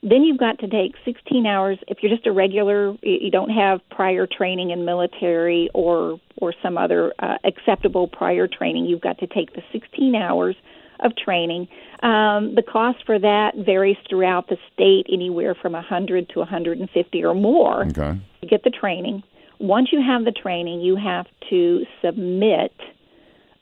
Then 0.04 0.24
you've 0.24 0.38
got 0.38 0.60
to 0.60 0.68
take 0.68 0.94
16 1.06 1.46
hours. 1.46 1.80
If 1.88 1.98
you're 2.02 2.14
just 2.14 2.28
a 2.28 2.32
regular, 2.32 2.96
you 3.02 3.32
don't 3.32 3.50
have 3.50 3.82
prior 3.90 4.28
training 4.28 4.70
in 4.70 4.86
military 4.86 5.70
or 5.74 6.20
or 6.40 6.54
some 6.62 6.78
other 6.78 7.14
uh, 7.20 7.38
acceptable 7.44 8.08
prior 8.08 8.48
training. 8.48 8.86
You've 8.86 9.02
got 9.02 9.18
to 9.20 9.28
take 9.28 9.54
the 9.54 9.64
16 9.72 10.14
hours 10.14 10.56
of 11.00 11.14
training. 11.16 11.68
Um, 12.04 12.54
the 12.56 12.62
cost 12.62 13.00
for 13.06 13.18
that 13.18 13.56
varies 13.56 13.98
throughout 14.08 14.48
the 14.50 14.58
state, 14.74 15.08
anywhere 15.12 15.56
from 15.56 15.74
100 15.74 16.30
to 16.30 16.40
150 16.40 17.24
or 17.24 17.34
more 17.34 17.86
Okay. 17.88 18.20
to 18.42 18.48
get 18.48 18.64
the 18.64 18.70
training. 18.70 19.24
Once 19.60 19.90
you 19.92 20.02
have 20.02 20.26
the 20.26 20.32
training, 20.32 20.82
you 20.82 20.96
have 20.96 21.26
to 21.50 21.86
submit 22.04 22.72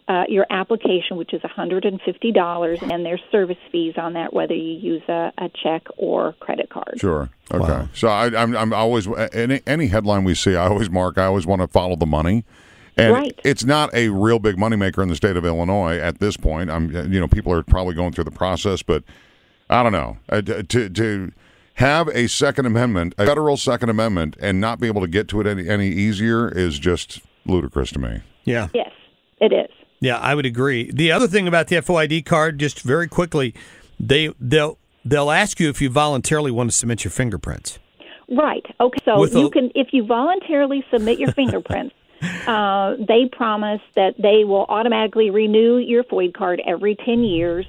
uh, 0.08 0.24
your 0.30 0.46
application, 0.50 1.18
which 1.18 1.34
is 1.34 1.42
$150, 1.42 2.92
and 2.92 3.06
there's 3.06 3.22
service 3.32 3.58
fees 3.72 3.96
on 3.98 4.14
that, 4.14 4.34
whether 4.34 4.54
you 4.54 4.74
use 4.74 5.02
a, 5.08 5.32
a 5.38 5.50
check 5.64 5.84
or 5.98 6.34
credit 6.34 6.70
card. 6.70 6.98
Sure. 6.98 7.30
Okay. 7.52 7.88
So 7.94 8.08
I, 8.08 8.26
I'm 8.42 8.56
I'm 8.56 8.74
always 8.74 9.08
any 9.34 9.62
any 9.66 9.88
headline 9.88 10.24
we 10.24 10.36
see, 10.36 10.56
I 10.56 10.68
always 10.68 10.90
mark. 10.90 11.18
I 11.18 11.26
always 11.26 11.46
want 11.48 11.62
to 11.62 11.68
follow 11.68 11.96
the 11.96 12.06
money. 12.06 12.44
And 12.98 13.14
Right. 13.14 13.40
it's 13.44 13.66
not 13.66 13.94
a 13.94 14.08
real 14.10 14.40
big 14.40 14.56
moneymaker 14.56 15.04
in 15.04 15.10
the 15.10 15.18
state 15.18 15.36
of 15.36 15.44
Illinois 15.46 15.98
at 15.98 16.20
this 16.20 16.38
point. 16.38 16.70
I'm, 16.70 16.92
you 17.12 17.20
know, 17.20 17.28
people 17.28 17.52
are 17.52 17.62
probably 17.62 17.94
going 17.94 18.14
through 18.14 18.24
the 18.24 18.32
process, 18.32 18.84
but 18.84 19.04
I 19.70 19.84
don't 19.84 19.92
know. 19.92 20.18
Uh, 20.30 20.42
to 20.42 20.90
to 20.90 21.32
have 21.76 22.08
a 22.10 22.28
Second 22.28 22.68
Amendment, 22.68 23.14
a 23.18 23.26
federal 23.26 23.58
Second 23.58 23.90
Amendment, 23.90 24.38
and 24.40 24.62
not 24.62 24.80
be 24.80 24.88
able 24.88 25.02
to 25.02 25.08
get 25.08 25.28
to 25.30 25.42
it 25.42 25.48
any 25.48 25.68
any 25.68 25.90
easier 25.90 26.48
is 26.48 26.80
just 26.80 27.20
ludicrous 27.46 27.92
to 27.92 28.00
me. 28.00 28.22
Yeah. 28.46 28.70
Yes, 28.74 28.92
it 29.42 29.52
is. 29.52 29.75
Yeah, 30.00 30.18
I 30.18 30.36
would 30.36 30.46
agree. 30.46 30.92
The 30.92 31.12
other 31.12 31.28
thing 31.28 31.48
about 31.48 31.68
the 31.68 31.78
FOID 31.78 32.26
card, 32.26 32.60
just 32.60 32.82
very 32.82 33.08
quickly, 33.08 33.54
they 34.00 34.34
they'll 34.40 34.78
they'll 35.04 35.32
ask 35.32 35.60
you 35.60 35.70
if 35.70 35.82
you 35.82 35.90
voluntarily 35.90 36.52
want 36.52 36.72
to 36.72 36.76
submit 36.76 37.04
your 37.04 37.12
fingerprints. 37.12 37.80
Right. 38.30 38.66
Okay. 38.80 39.00
So 39.06 39.20
With 39.20 39.34
you 39.36 39.48
a- 39.48 39.52
can, 39.52 39.72
if 39.76 39.90
you 39.92 40.06
voluntarily 40.06 40.84
submit 40.92 41.20
your 41.20 41.32
fingerprints, 41.34 41.96
uh, 42.48 42.96
they 42.98 43.30
promise 43.32 43.82
that 43.96 44.16
they 44.18 44.44
will 44.44 44.66
automatically 44.68 45.30
renew 45.30 45.78
your 45.78 46.04
FOID 46.04 46.34
card 46.34 46.62
every 46.66 46.96
10 46.96 47.24
years. 47.24 47.66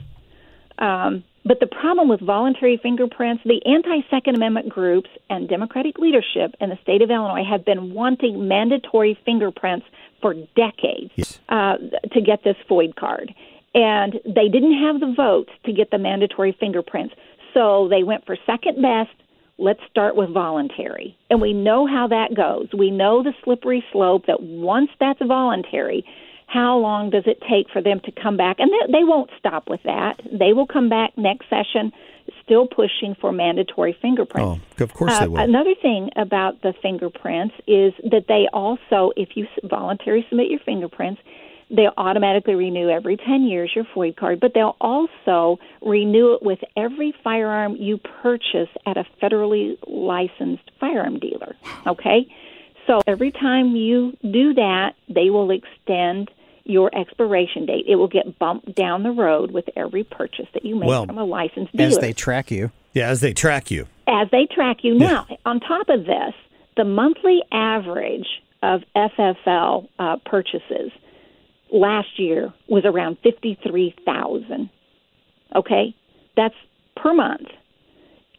Um, 0.78 1.25
but 1.45 1.61
the 1.61 1.66
problem 1.68 2.09
with 2.09 2.21
voluntary 2.21 2.76
fingerprints, 2.83 3.42
the 3.45 3.64
anti 3.64 4.00
Second 4.11 4.35
Amendment 4.35 4.68
groups 4.68 5.09
and 5.30 5.49
Democratic 5.49 5.99
leadership 5.99 6.54
in 6.61 6.71
the 6.71 6.78
state 6.83 7.02
of 7.02 7.11
Illinois 7.11 7.45
have 7.49 7.64
been 7.64 7.95
wanting 7.95 8.49
mandatory 8.49 9.16
fingerprints 9.25 9.87
for 10.20 10.35
decades 10.54 11.12
Yes. 11.16 11.38
uh, 11.49 11.76
to 12.12 12.20
get 12.20 12.42
this 12.44 12.56
FOID 12.68 12.96
card. 12.96 13.35
And 13.75 14.14
they 14.25 14.49
didn't 14.49 14.80
have 14.82 15.00
the 15.00 15.12
votes 15.14 15.50
to 15.66 15.73
get 15.73 15.90
the 15.90 15.99
mandatory 15.99 16.56
fingerprints. 16.58 17.14
So 17.52 17.88
they 17.88 18.02
went 18.02 18.25
for 18.25 18.37
second 18.46 18.80
best. 18.80 19.11
Let's 19.58 19.80
start 19.90 20.16
with 20.16 20.30
voluntary. 20.30 21.16
And 21.30 21.40
we 21.40 21.52
know 21.52 21.87
how 21.87 22.08
that 22.08 22.35
goes. 22.35 22.68
We 22.76 22.90
know 22.90 23.23
the 23.23 23.32
slippery 23.44 23.85
slope 23.92 24.26
that 24.26 24.42
once 24.42 24.90
that's 25.00 25.20
voluntary, 25.26 26.04
how 26.46 26.78
long 26.78 27.11
does 27.11 27.25
it 27.26 27.42
take 27.50 27.68
for 27.73 27.82
them 27.82 28.00
to 28.04 28.12
come 28.12 28.37
back? 28.37 28.56
And 28.61 28.70
they, 28.70 28.99
they 28.99 29.04
won't 29.04 29.30
stop 29.38 29.68
with 29.68 29.82
that. 29.85 30.20
They 30.32 30.52
will 30.52 30.66
come 30.66 30.88
back 30.88 31.12
next 31.16 31.46
session 31.50 31.92
still 32.47 32.67
pushing 32.67 33.15
for 33.21 33.33
mandatory 33.33 33.97
fingerprints. 34.00 34.62
Oh, 34.81 34.83
of 34.85 34.95
course 34.95 35.19
they 35.19 35.26
Uh, 35.26 35.29
will. 35.31 35.38
Another 35.41 35.75
thing 35.75 36.11
about 36.17 36.62
the 36.62 36.73
fingerprints 36.81 37.55
is 37.67 37.93
that 38.05 38.26
they 38.29 38.49
also, 38.53 39.12
if 39.17 39.37
you 39.37 39.47
voluntarily 39.65 40.25
submit 40.29 40.49
your 40.49 40.61
fingerprints, 40.61 41.21
they'll 41.69 41.93
automatically 41.97 42.55
renew 42.55 42.88
every 42.88 43.17
10 43.17 43.43
years 43.43 43.73
your 43.75 43.85
FOID 43.85 44.17
card, 44.17 44.38
but 44.38 44.55
they'll 44.55 44.76
also 44.81 45.59
renew 45.83 46.35
it 46.35 46.43
with 46.43 46.61
every 46.76 47.12
firearm 47.25 47.75
you 47.75 47.99
purchase 47.99 48.69
at 48.87 48.97
a 48.97 49.05
federally 49.21 49.76
licensed 49.88 50.71
firearm 50.79 51.19
dealer. 51.19 51.57
Okay? 51.85 52.29
So 52.87 53.00
every 53.09 53.33
time 53.33 53.75
you 53.75 54.17
do 54.23 54.55
that, 54.55 54.95
they 55.09 55.31
will 55.31 55.50
extend 55.50 56.31
your 56.68 56.90
expiration 56.96 57.66
date. 57.66 57.85
It 57.88 57.96
will 57.96 58.08
get 58.08 58.38
bumped 58.38 58.75
down 58.75 59.02
the 59.02 59.11
road 59.11 59.50
with 59.50 59.68
every 59.76 60.04
purchase 60.04 60.46
that 60.54 60.64
you 60.64 60.75
make 60.76 60.88
Well, 60.88 61.06
from 61.06 61.18
a 61.18 61.25
licensed 61.25 61.76
dealer 61.76 61.88
As 61.88 61.99
they 61.99 62.12
track 62.12 62.50
you. 62.50 62.70
Yeah, 62.92 63.08
as 63.08 63.20
they 63.20 63.32
track 63.32 63.70
you. 63.70 63.87
as 64.08 64.28
they 64.30 64.46
track 64.46 64.78
you. 64.82 64.94
Now, 64.94 65.26
on 65.44 65.61
top 65.61 65.88
of 65.88 66.06
this, 66.06 66.35
the 66.76 66.85
monthly 66.85 67.42
average 67.52 68.26
of 68.62 68.82
FFL 68.94 69.88
uh, 69.99 70.16
purchases 70.25 70.90
last 71.70 72.18
year 72.18 72.52
was 72.68 72.85
around 72.85 73.18
53,000. 73.23 74.70
Okay? 75.54 75.94
That's 76.37 76.54
per 76.96 77.12
month. 77.12 77.49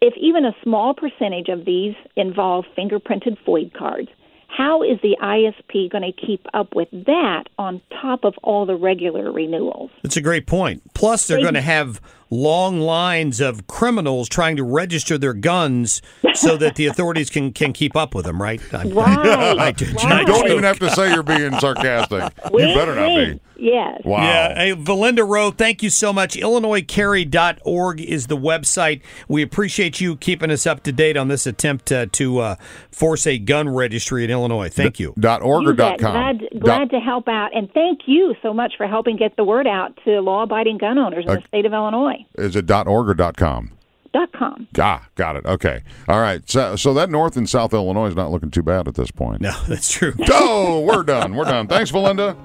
If 0.02 0.16
even 0.18 0.46
a 0.46 0.56
small 0.64 0.94
percentage 0.94 1.50
of 1.50 1.66
these 1.66 1.96
involve 2.16 2.66
fingerprinted 2.78 3.38
FOID 3.46 3.74
cards, 3.74 4.10
how 4.58 4.82
is 4.82 4.98
the 5.04 5.16
ISP 5.22 5.92
going 5.92 6.04
to 6.04 6.12
keep 6.26 6.44
up 6.56 6.74
with 6.74 6.90
that 6.92 7.44
on 7.60 7.80
top 8.02 8.24
of 8.24 8.34
all 8.42 8.66
the 8.66 8.76
regular 8.76 9.32
renewals? 9.32 9.92
That's 10.02 10.18
a 10.18 10.22
great 10.22 10.48
point. 10.48 10.82
Plus, 10.96 11.28
they're 11.28 11.42
going 11.42 11.54
to 11.54 11.62
have 11.62 12.02
long 12.32 12.80
lines 12.80 13.40
of 13.40 13.68
criminals 13.68 14.28
trying 14.28 14.58
to 14.58 14.64
register 14.64 15.18
their 15.18 15.34
guns 15.36 16.02
so 16.34 16.58
that 16.58 16.76
the 16.76 16.88
authorities 16.88 17.30
can, 17.30 17.54
can 17.54 17.72
keep 17.72 17.96
up 17.96 18.16
with 18.16 18.26
them, 18.26 18.42
right? 18.42 18.60
I, 18.74 18.84
Right, 18.88 19.18
I 19.60 19.72
do- 19.72 19.86
right. 19.86 20.04
I 20.04 20.20
You 20.22 20.26
don't 20.26 20.48
even 20.50 20.64
have 20.64 20.80
to 20.80 20.90
say 20.90 21.14
you're 21.14 21.22
being 21.24 21.58
sarcastic. 21.60 22.34
you 22.46 22.52
Wink, 22.52 22.76
better 22.76 22.96
not 22.96 23.08
be. 23.16 23.40
Wink. 23.60 23.74
Yes. 23.74 24.02
Wow. 24.06 24.24
Yeah. 24.24 24.56
Hey, 24.56 24.74
Valinda 24.74 25.28
Rowe, 25.28 25.52
thank 25.52 25.82
you 25.84 25.90
so 25.90 26.12
much. 26.14 26.36
IllinoisCarry.org 26.36 28.02
is 28.02 28.28
the 28.28 28.38
website. 28.38 29.02
We 29.28 29.42
appreciate 29.42 30.00
you 30.02 30.16
keeping 30.18 30.52
us 30.52 30.66
up 30.68 30.84
to 30.84 30.92
date 30.92 31.18
on 31.18 31.28
this 31.28 31.46
attempt 31.48 31.92
uh, 31.92 32.08
to 32.14 32.40
uh, 32.40 32.56
force 32.92 33.26
a 33.28 33.38
gun 33.38 33.70
registry 33.70 34.24
in 34.24 34.30
Illinois. 34.32 34.70
Thank 34.70 35.00
you. 35.00 35.14
Dot 35.20 35.42
org 35.42 35.64
You 35.64 35.70
or 35.70 35.74
dot 35.74 36.00
com? 36.00 36.14
Glad, 36.14 36.40
Dot- 36.52 36.60
glad 36.62 36.90
to 36.92 37.00
help 37.00 37.28
out, 37.28 37.56
and 37.56 37.72
thank 37.74 38.02
you 38.06 38.36
so 38.42 38.54
much 38.54 38.74
for 38.78 38.88
helping 38.88 39.18
get 39.18 39.36
the 39.36 39.44
word 39.44 39.68
out 39.68 39.98
to 40.06 40.20
law-abiding 40.22 40.78
gun 40.78 40.98
owners 40.98 41.26
in 41.26 41.32
Okay. 41.32 41.42
the 41.42 41.48
state 41.48 41.66
of 41.66 41.74
Illinois. 41.74 42.26
Is 42.36 42.56
it 42.56 42.66
dot 42.66 42.88
org 42.88 43.10
or 43.10 43.14
dot 43.14 43.38
com? 43.38 43.72
Dot 44.14 44.32
com. 44.32 44.68
Ah, 44.80 45.06
got 45.16 45.36
it. 45.36 45.46
Okay. 45.46 45.82
All 46.08 46.20
right. 46.22 46.42
So, 46.50 46.76
so 46.76 46.94
that 46.94 47.10
North 47.10 47.36
and 47.38 47.48
South 47.48 47.74
Illinois 47.74 48.08
is 48.08 48.16
not 48.16 48.32
looking 48.32 48.50
too 48.50 48.64
bad 48.64 48.88
at 48.88 48.96
this 48.96 49.12
point. 49.12 49.42
No, 49.42 49.52
that's 49.68 49.92
true. 49.92 50.14
Oh, 50.32 50.80
we're 50.82 51.04
done. 51.04 51.36
We're 51.36 51.44
done. 51.46 51.68
Thanks, 51.68 51.92
Valinda. 51.92 52.36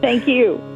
Thank 0.00 0.28
you. 0.28 0.75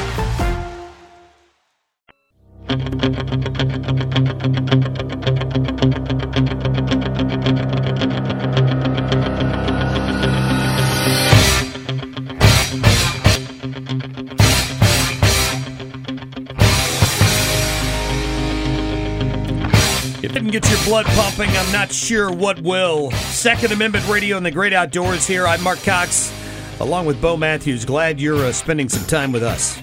Blood 20.91 21.05
pumping, 21.05 21.49
I'm 21.49 21.71
not 21.71 21.89
sure 21.91 22.31
what 22.33 22.59
will. 22.61 23.11
Second 23.11 23.71
Amendment 23.71 24.05
Radio 24.09 24.35
and 24.35 24.45
the 24.45 24.51
Great 24.51 24.73
Outdoors 24.73 25.25
here. 25.25 25.47
I'm 25.47 25.63
Mark 25.63 25.81
Cox, 25.83 26.33
along 26.81 27.05
with 27.05 27.21
Bo 27.21 27.37
Matthews. 27.37 27.85
Glad 27.85 28.19
you're 28.19 28.45
uh, 28.45 28.51
spending 28.51 28.89
some 28.89 29.07
time 29.07 29.31
with 29.31 29.41
us. 29.41 29.80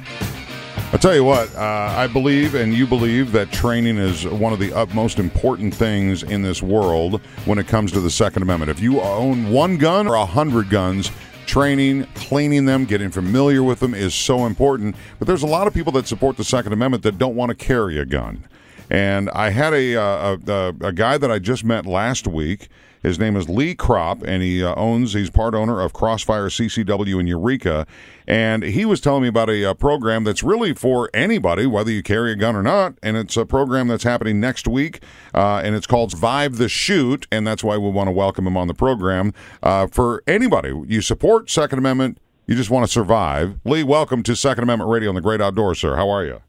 I'll 0.90 0.98
tell 0.98 1.14
you 1.14 1.22
what, 1.22 1.55
uh, 1.55 1.61
I 1.96 2.07
believe 2.07 2.55
and 2.55 2.72
you 2.72 2.87
believe 2.87 3.33
that 3.33 3.53
training 3.53 3.98
is 3.98 4.27
one 4.27 4.55
of 4.55 4.59
the 4.59 4.72
utmost 4.72 5.18
important 5.18 5.74
things 5.74 6.22
in 6.22 6.40
this 6.40 6.62
world 6.62 7.20
when 7.44 7.59
it 7.59 7.68
comes 7.68 7.92
to 7.92 8.01
the 8.01 8.09
Second 8.11 8.42
Amendment. 8.42 8.70
If 8.70 8.81
you 8.81 8.98
own 9.03 9.51
one 9.51 9.77
gun 9.77 10.07
or 10.07 10.14
a 10.14 10.24
hundred 10.24 10.70
guns, 10.70 11.11
training, 11.44 12.05
cleaning 12.14 12.64
them, 12.64 12.87
getting 12.87 13.11
familiar 13.11 13.62
with 13.62 13.81
them 13.81 13.92
is 13.92 14.14
so 14.14 14.46
important. 14.46 14.96
But 15.18 15.29
there's 15.29 15.42
a 15.42 15.46
lot 15.46 15.66
of 15.66 15.74
people 15.74 15.92
that 15.92 16.07
support 16.07 16.38
the 16.38 16.44
Second 16.44 16.72
Amendment 16.72 17.03
that 17.03 17.18
don't 17.18 17.37
want 17.37 17.51
to 17.51 17.55
carry 17.55 17.98
a 17.98 18.07
gun. 18.07 18.48
And 18.88 19.29
I 19.31 19.51
had 19.51 19.74
a, 19.74 19.94
uh, 19.94 20.37
a, 20.46 20.74
a 20.81 20.92
guy 20.92 21.18
that 21.18 21.31
I 21.31 21.38
just 21.38 21.64
met 21.64 21.85
last 21.85 22.27
week. 22.27 22.68
His 23.02 23.18
name 23.18 23.37
is 23.37 23.48
Lee 23.48 23.74
Kropp, 23.74 24.22
and 24.22 24.42
he 24.42 24.62
uh, 24.62 24.74
owns, 24.74 25.12
he's 25.12 25.30
part 25.30 25.54
owner 25.54 25.80
of 25.80 25.92
Crossfire 25.92 26.48
CCW 26.48 27.20
in 27.20 27.26
Eureka. 27.26 27.87
And 28.26 28.62
he 28.62 28.84
was 28.84 29.00
telling 29.00 29.22
me 29.22 29.28
about 29.28 29.48
a, 29.48 29.64
uh 29.64 29.74
program 29.74 30.24
that's 30.24 30.42
really 30.42 30.74
for 30.74 31.08
anybody, 31.14 31.66
whether 31.66 31.90
you 31.90 32.02
carry 32.02 32.32
a 32.32 32.37
gun 32.37 32.56
or 32.56 32.62
not. 32.62 32.94
And 33.02 33.16
it's 33.16 33.37
a 33.37 33.46
program 33.46 33.88
that's 33.88 34.04
happening 34.04 34.40
next 34.40 34.66
week, 34.66 35.02
uh, 35.34 35.62
and 35.64 35.74
it's 35.74 35.87
called 35.87 36.11
Survive 36.11 36.56
the 36.56 36.68
Shoot. 36.68 37.26
And 37.30 37.46
that's 37.46 37.62
why 37.62 37.76
we 37.76 37.90
want 37.90 38.08
to 38.08 38.12
welcome 38.12 38.46
him 38.46 38.56
on 38.56 38.66
the 38.66 38.74
program. 38.74 39.32
Uh, 39.62 39.87
for 39.87 40.22
anybody, 40.26 40.74
you 40.87 41.00
support 41.00 41.50
Second 41.50 41.78
Amendment, 41.78 42.18
you 42.46 42.54
just 42.54 42.70
want 42.70 42.87
to 42.87 42.90
survive. 42.92 43.61
Lee, 43.64 43.82
welcome 43.82 44.22
to 44.24 44.34
Second 44.34 44.64
Amendment 44.64 44.90
Radio 44.90 45.11
on 45.11 45.14
the 45.14 45.20
Great 45.20 45.40
Outdoors, 45.40 45.78
sir. 45.78 45.96
How 45.96 46.08
are 46.08 46.24
you? 46.24 46.40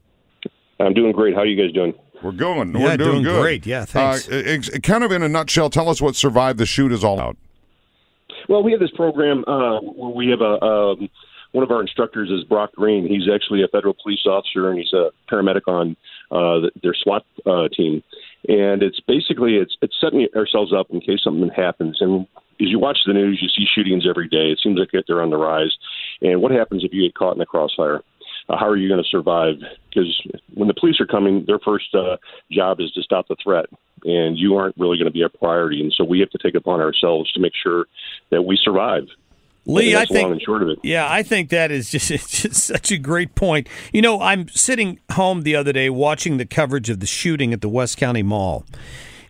I'm 0.80 0.94
doing 0.94 1.12
great. 1.12 1.34
How 1.34 1.40
are 1.40 1.46
you 1.46 1.62
guys 1.62 1.72
doing? 1.74 1.94
We're 2.22 2.32
going. 2.32 2.74
Yeah, 2.74 2.82
We're 2.82 2.96
doing, 2.96 3.10
doing 3.10 3.22
good. 3.24 3.40
great. 3.42 3.66
Yeah, 3.66 3.84
thanks. 3.84 4.28
Uh, 4.28 4.42
ex- 4.44 4.70
kind 4.82 5.04
of 5.04 5.12
in 5.12 5.22
a 5.22 5.28
nutshell, 5.28 5.70
tell 5.70 5.88
us 5.88 6.00
what 6.00 6.16
Survive 6.16 6.56
the 6.56 6.66
Shoot 6.66 6.92
is 6.92 7.02
all 7.02 7.14
about. 7.14 7.36
Well, 8.48 8.62
we 8.62 8.72
have 8.72 8.80
this 8.80 8.90
program 8.90 9.44
uh, 9.46 9.80
where 9.80 10.10
we 10.10 10.28
have 10.28 10.40
a 10.40 10.62
um, 10.62 11.08
one 11.52 11.64
of 11.64 11.70
our 11.70 11.80
instructors 11.80 12.30
is 12.30 12.44
Brock 12.44 12.72
Green. 12.76 13.06
He's 13.06 13.28
actually 13.32 13.62
a 13.62 13.68
federal 13.68 13.94
police 14.00 14.24
officer 14.26 14.70
and 14.70 14.78
he's 14.78 14.92
a 14.92 15.10
paramedic 15.30 15.62
on 15.66 15.96
uh, 16.30 16.68
their 16.82 16.94
SWAT 16.94 17.24
uh, 17.44 17.68
team. 17.68 18.02
And 18.48 18.82
it's 18.82 19.00
basically 19.00 19.56
it's 19.56 19.76
it's 19.82 19.94
setting 20.00 20.26
ourselves 20.36 20.72
up 20.72 20.90
in 20.90 21.00
case 21.00 21.20
something 21.22 21.50
happens. 21.50 21.98
And 22.00 22.26
as 22.60 22.68
you 22.68 22.78
watch 22.78 22.98
the 23.06 23.12
news, 23.12 23.40
you 23.42 23.48
see 23.48 23.66
shootings 23.72 24.06
every 24.08 24.28
day. 24.28 24.50
It 24.50 24.60
seems 24.62 24.78
like 24.78 24.90
they're 25.06 25.22
on 25.22 25.30
the 25.30 25.36
rise. 25.36 25.76
And 26.22 26.40
what 26.40 26.52
happens 26.52 26.84
if 26.84 26.92
you 26.92 27.02
get 27.02 27.14
caught 27.14 27.34
in 27.34 27.40
a 27.40 27.46
crossfire? 27.46 28.02
Uh, 28.50 28.56
how 28.56 28.66
are 28.66 28.76
you 28.76 28.88
going 28.88 29.02
to 29.02 29.08
survive? 29.08 29.54
Because 29.88 30.20
when 30.54 30.66
the 30.66 30.74
police 30.74 31.00
are 31.00 31.06
coming, 31.06 31.44
their 31.46 31.60
first 31.60 31.94
uh, 31.94 32.16
job 32.50 32.80
is 32.80 32.90
to 32.92 33.02
stop 33.02 33.28
the 33.28 33.36
threat, 33.42 33.66
and 34.04 34.36
you 34.36 34.56
aren't 34.56 34.76
really 34.76 34.96
going 34.96 35.06
to 35.06 35.12
be 35.12 35.22
a 35.22 35.28
priority. 35.28 35.80
And 35.80 35.92
so 35.96 36.04
we 36.04 36.18
have 36.20 36.30
to 36.30 36.38
take 36.38 36.54
it 36.54 36.58
upon 36.58 36.80
ourselves 36.80 37.30
to 37.32 37.40
make 37.40 37.52
sure 37.62 37.86
that 38.30 38.42
we 38.42 38.58
survive. 38.62 39.04
Lee, 39.66 39.94
I 39.94 40.04
think 40.06 40.22
long 40.22 40.32
and 40.32 40.42
short 40.42 40.62
of 40.62 40.70
it. 40.70 40.78
Yeah, 40.82 41.06
I 41.08 41.22
think 41.22 41.50
that 41.50 41.70
is 41.70 41.90
just, 41.90 42.10
it's 42.10 42.42
just 42.42 42.64
such 42.64 42.90
a 42.90 42.98
great 42.98 43.34
point. 43.34 43.68
You 43.92 44.02
know, 44.02 44.20
I'm 44.20 44.48
sitting 44.48 44.98
home 45.12 45.42
the 45.42 45.54
other 45.54 45.72
day 45.72 45.88
watching 45.88 46.38
the 46.38 46.46
coverage 46.46 46.90
of 46.90 46.98
the 46.98 47.06
shooting 47.06 47.52
at 47.52 47.60
the 47.60 47.68
West 47.68 47.98
County 47.98 48.22
Mall. 48.22 48.64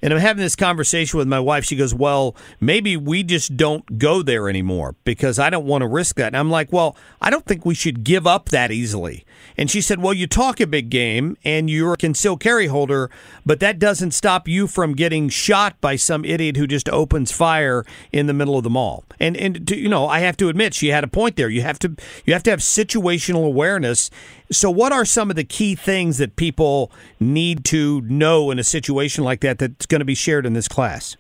And 0.02 0.12
I'm 0.12 0.20
having 0.20 0.42
this 0.42 0.56
conversation 0.56 1.18
with 1.18 1.28
my 1.28 1.40
wife. 1.40 1.64
She 1.64 1.76
goes, 1.76 1.94
Well, 1.94 2.36
maybe 2.60 2.96
we 2.96 3.22
just 3.22 3.56
don't 3.56 3.98
go 3.98 4.22
there 4.22 4.48
anymore 4.48 4.96
because 5.04 5.38
I 5.38 5.50
don't 5.50 5.66
want 5.66 5.82
to 5.82 5.88
risk 5.88 6.16
that. 6.16 6.28
And 6.28 6.36
I'm 6.36 6.50
like, 6.50 6.72
Well, 6.72 6.96
I 7.20 7.30
don't 7.30 7.46
think 7.46 7.64
we 7.64 7.74
should 7.74 8.04
give 8.04 8.26
up 8.26 8.48
that 8.50 8.70
easily. 8.70 9.24
And 9.56 9.70
she 9.70 9.80
said, 9.80 10.00
Well, 10.00 10.14
you 10.14 10.26
talk 10.26 10.60
a 10.60 10.66
big 10.66 10.90
game 10.90 11.36
and 11.44 11.68
you're 11.68 11.94
a 11.94 11.96
concealed 11.96 12.40
carry 12.40 12.66
holder, 12.66 13.10
but 13.44 13.60
that 13.60 13.78
doesn't 13.78 14.12
stop 14.12 14.48
you 14.48 14.66
from 14.66 14.94
getting 14.94 15.28
shot 15.28 15.80
by 15.80 15.96
some 15.96 16.24
idiot 16.24 16.56
who 16.56 16.66
just 16.66 16.88
opens 16.88 17.32
fire 17.32 17.84
in 18.12 18.26
the 18.26 18.34
middle 18.34 18.56
of 18.56 18.64
the 18.64 18.70
mall. 18.70 19.04
And 19.18 19.36
and 19.36 19.66
to, 19.68 19.76
you 19.76 19.88
know, 19.88 20.08
I 20.08 20.20
have 20.20 20.36
to 20.38 20.48
admit 20.48 20.74
she 20.74 20.88
had 20.88 21.04
a 21.04 21.08
point 21.08 21.36
there. 21.36 21.48
You 21.48 21.62
have 21.62 21.78
to 21.80 21.94
you 22.24 22.32
have 22.32 22.42
to 22.44 22.50
have 22.50 22.60
situational 22.60 23.46
awareness. 23.46 24.10
So 24.52 24.70
what 24.70 24.92
are 24.92 25.04
some 25.04 25.30
of 25.30 25.36
the 25.36 25.44
key 25.44 25.74
things 25.74 26.18
that 26.18 26.36
people 26.36 26.90
need 27.20 27.64
to 27.66 28.00
know 28.02 28.50
in 28.50 28.58
a 28.58 28.64
situation 28.64 29.22
like 29.22 29.40
that 29.40 29.58
that's 29.58 29.86
going 29.90 30.00
to 30.00 30.06
be 30.06 30.14
shared 30.14 30.46
in 30.46 30.54
this 30.54 30.68
class? 30.68 31.16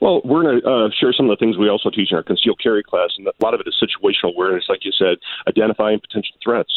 Well, 0.00 0.20
we're 0.24 0.42
going 0.42 0.60
to 0.60 0.68
uh, 0.68 0.88
share 0.98 1.12
some 1.12 1.28
of 1.28 1.36
the 1.36 1.44
things 1.44 1.58
we 1.58 1.68
also 1.68 1.90
teach 1.90 2.12
in 2.12 2.16
our 2.16 2.22
concealed 2.22 2.60
carry 2.62 2.82
class, 2.84 3.10
and 3.18 3.26
a 3.26 3.32
lot 3.42 3.54
of 3.54 3.60
it 3.60 3.66
is 3.66 3.74
situational 3.82 4.34
awareness, 4.34 4.66
like 4.68 4.84
you 4.84 4.92
said, 4.92 5.16
identifying 5.48 5.98
potential 5.98 6.36
threats, 6.42 6.72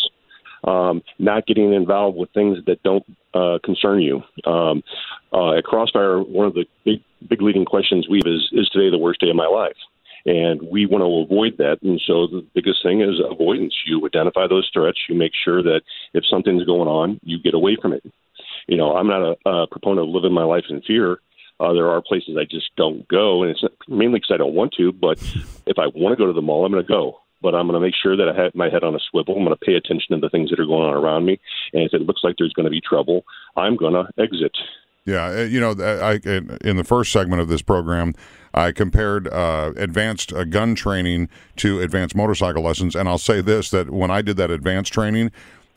um, 0.63 1.03
not 1.19 1.45
getting 1.45 1.73
involved 1.73 2.17
with 2.17 2.31
things 2.31 2.57
that 2.65 2.81
don't 2.83 3.05
uh, 3.33 3.59
concern 3.63 4.01
you. 4.01 4.23
Um, 4.45 4.83
uh, 5.31 5.53
at 5.53 5.63
Crossfire, 5.63 6.21
one 6.21 6.47
of 6.47 6.55
the 6.55 6.65
big, 6.83 7.03
big 7.29 7.41
leading 7.41 7.65
questions 7.65 8.07
we 8.09 8.21
have 8.23 8.31
is, 8.31 8.49
is 8.53 8.69
today 8.69 8.89
the 8.89 8.97
worst 8.97 9.19
day 9.19 9.29
of 9.29 9.35
my 9.35 9.47
life? 9.47 9.77
And 10.25 10.61
we 10.61 10.85
want 10.85 11.01
to 11.01 11.33
avoid 11.33 11.57
that. 11.57 11.81
And 11.81 11.99
so 12.05 12.27
the 12.27 12.45
biggest 12.53 12.83
thing 12.83 13.01
is 13.01 13.19
avoidance. 13.27 13.73
You 13.87 14.05
identify 14.05 14.45
those 14.47 14.69
threats. 14.71 14.99
You 15.09 15.15
make 15.15 15.31
sure 15.43 15.63
that 15.63 15.81
if 16.13 16.23
something's 16.29 16.63
going 16.63 16.87
on, 16.87 17.19
you 17.23 17.39
get 17.41 17.55
away 17.55 17.75
from 17.81 17.93
it. 17.93 18.03
You 18.67 18.77
know, 18.77 18.95
I'm 18.95 19.07
not 19.07 19.21
a, 19.21 19.49
a 19.49 19.67
proponent 19.67 20.07
of 20.07 20.13
living 20.13 20.33
my 20.33 20.43
life 20.43 20.65
in 20.69 20.81
fear. 20.81 21.19
Uh, 21.59 21.73
there 21.73 21.89
are 21.89 22.01
places 22.01 22.37
I 22.39 22.45
just 22.49 22.75
don't 22.75 23.07
go, 23.07 23.43
and 23.43 23.51
it's 23.51 23.63
mainly 23.87 24.19
because 24.19 24.31
I 24.33 24.37
don't 24.37 24.55
want 24.55 24.73
to. 24.77 24.91
But 24.91 25.21
if 25.67 25.77
I 25.77 25.87
want 25.87 26.13
to 26.13 26.15
go 26.17 26.25
to 26.25 26.33
the 26.33 26.41
mall, 26.41 26.65
I'm 26.65 26.71
going 26.71 26.83
to 26.83 26.87
go. 26.91 27.19
But 27.41 27.55
I'm 27.55 27.67
going 27.67 27.79
to 27.79 27.85
make 27.85 27.95
sure 28.01 28.15
that 28.17 28.29
I 28.29 28.43
have 28.43 28.53
my 28.55 28.69
head 28.69 28.83
on 28.83 28.95
a 28.95 28.99
swivel. 29.09 29.35
I'm 29.35 29.43
going 29.43 29.55
to 29.57 29.65
pay 29.65 29.73
attention 29.73 30.15
to 30.15 30.19
the 30.19 30.29
things 30.29 30.49
that 30.49 30.59
are 30.59 30.65
going 30.65 30.87
on 30.87 30.93
around 30.93 31.25
me. 31.25 31.39
And 31.73 31.83
if 31.83 31.93
it 31.93 32.01
looks 32.01 32.21
like 32.23 32.35
there's 32.37 32.53
going 32.53 32.65
to 32.65 32.71
be 32.71 32.81
trouble, 32.81 33.25
I'm 33.55 33.75
going 33.77 33.93
to 33.93 34.05
exit. 34.21 34.55
Yeah, 35.05 35.25
uh, 35.25 35.41
you 35.41 35.59
know, 35.59 35.71
I, 35.71 36.19
in 36.63 36.77
the 36.77 36.83
first 36.83 37.11
segment 37.11 37.41
of 37.41 37.47
this 37.47 37.63
program, 37.63 38.13
I 38.53 38.71
compared 38.71 39.27
uh, 39.27 39.71
advanced 39.75 40.31
uh, 40.31 40.43
gun 40.43 40.75
training 40.75 41.29
to 41.57 41.79
advanced 41.79 42.15
motorcycle 42.15 42.61
lessons, 42.61 42.95
and 42.95 43.09
I'll 43.09 43.17
say 43.17 43.41
this: 43.41 43.71
that 43.71 43.89
when 43.89 44.11
I 44.11 44.21
did 44.21 44.37
that 44.37 44.51
advanced 44.51 44.93
training. 44.93 45.31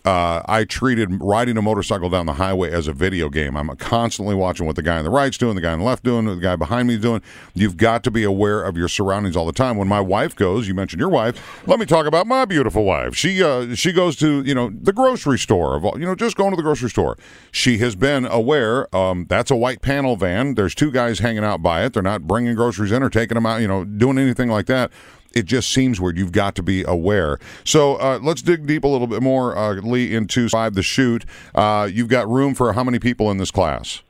Uh, 0.04 0.42
I 0.46 0.64
treated 0.64 1.08
riding 1.22 1.56
a 1.56 1.62
motorcycle 1.62 2.10
down 2.10 2.26
the 2.26 2.34
highway 2.34 2.70
as 2.70 2.88
a 2.88 2.92
video 2.92 3.30
game. 3.30 3.56
I'm 3.56 3.74
constantly 3.76 4.34
watching 4.34 4.66
what 4.66 4.76
the 4.76 4.82
guy 4.82 4.98
on 4.98 5.04
the 5.04 5.10
right's 5.10 5.38
doing, 5.38 5.54
the 5.54 5.62
guy 5.62 5.72
on 5.72 5.78
the 5.78 5.84
left 5.84 6.04
doing, 6.04 6.26
the 6.26 6.36
guy 6.36 6.56
behind 6.56 6.88
me 6.88 6.98
doing. 6.98 7.22
You've 7.54 7.78
got 7.78 8.04
to 8.04 8.10
be 8.10 8.22
aware 8.22 8.62
of 8.62 8.76
your 8.76 8.88
surroundings 8.88 9.34
all 9.34 9.46
the 9.46 9.52
time. 9.52 9.78
When 9.78 9.88
my 9.88 10.00
wife 10.00 10.36
goes, 10.36 10.68
you 10.68 10.74
mentioned 10.74 11.00
your 11.00 11.08
wife. 11.08 11.66
Let 11.66 11.78
me 11.78 11.86
talk 11.86 12.04
about 12.04 12.26
my 12.26 12.44
beautiful 12.44 12.84
wife. 12.84 13.16
She 13.16 13.42
uh, 13.42 13.74
she 13.74 13.92
goes 13.92 14.16
to 14.16 14.42
you 14.42 14.54
know 14.54 14.70
the 14.70 14.92
grocery 14.92 15.38
store 15.38 15.74
of 15.74 15.86
all, 15.86 15.98
you 15.98 16.04
know 16.04 16.14
just 16.14 16.36
going 16.36 16.50
to 16.50 16.56
the 16.56 16.62
grocery 16.62 16.90
store. 16.90 17.16
She 17.50 17.78
has 17.78 17.96
been 17.96 18.26
aware. 18.26 18.94
Um, 18.94 19.24
that's 19.30 19.50
a 19.50 19.56
white 19.56 19.80
panel 19.80 20.16
van. 20.16 20.54
There's 20.54 20.74
two 20.74 20.90
guys 20.90 21.20
hanging 21.20 21.44
out 21.44 21.62
by 21.62 21.82
it. 21.82 21.94
They're 21.94 22.02
not 22.02 22.26
bringing 22.26 22.54
groceries 22.54 22.92
in 22.92 23.02
or 23.02 23.08
taking 23.08 23.36
them 23.36 23.46
out. 23.46 23.62
You 23.62 23.68
know, 23.68 23.86
doing 23.86 24.18
anything 24.18 24.50
like 24.50 24.66
that 24.66 24.92
it 25.34 25.44
just 25.44 25.70
seems 25.70 26.00
weird. 26.00 26.16
You've 26.16 26.32
got 26.32 26.54
to 26.56 26.62
be 26.62 26.84
aware. 26.84 27.38
So 27.64 27.96
uh, 27.96 28.18
let's 28.22 28.42
dig 28.42 28.66
deep 28.66 28.84
a 28.84 28.88
little 28.88 29.06
bit 29.06 29.22
more, 29.22 29.56
uh, 29.56 29.74
Lee, 29.74 30.14
into 30.14 30.48
Survive 30.48 30.74
the 30.74 30.82
Shoot. 30.82 31.24
Uh, 31.54 31.88
you've 31.90 32.08
got 32.08 32.28
room 32.28 32.54
for 32.54 32.72
how 32.72 32.84
many 32.84 32.98
people 32.98 33.30
in 33.30 33.38
this 33.38 33.50
class? 33.50 34.02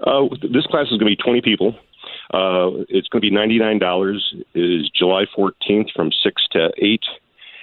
Uh, 0.00 0.28
this 0.42 0.66
class 0.66 0.84
is 0.84 0.98
going 0.98 1.00
to 1.00 1.04
be 1.06 1.16
20 1.16 1.40
people. 1.42 1.74
Uh, 2.32 2.84
it's 2.88 3.08
going 3.08 3.22
to 3.22 3.26
be 3.26 3.30
ninety 3.30 3.58
nine 3.58 3.78
dollars. 3.78 4.34
It 4.52 4.60
is 4.60 4.90
July 4.90 5.24
fourteenth 5.34 5.88
from 5.96 6.10
six 6.22 6.42
to 6.52 6.70
eight, 6.76 7.04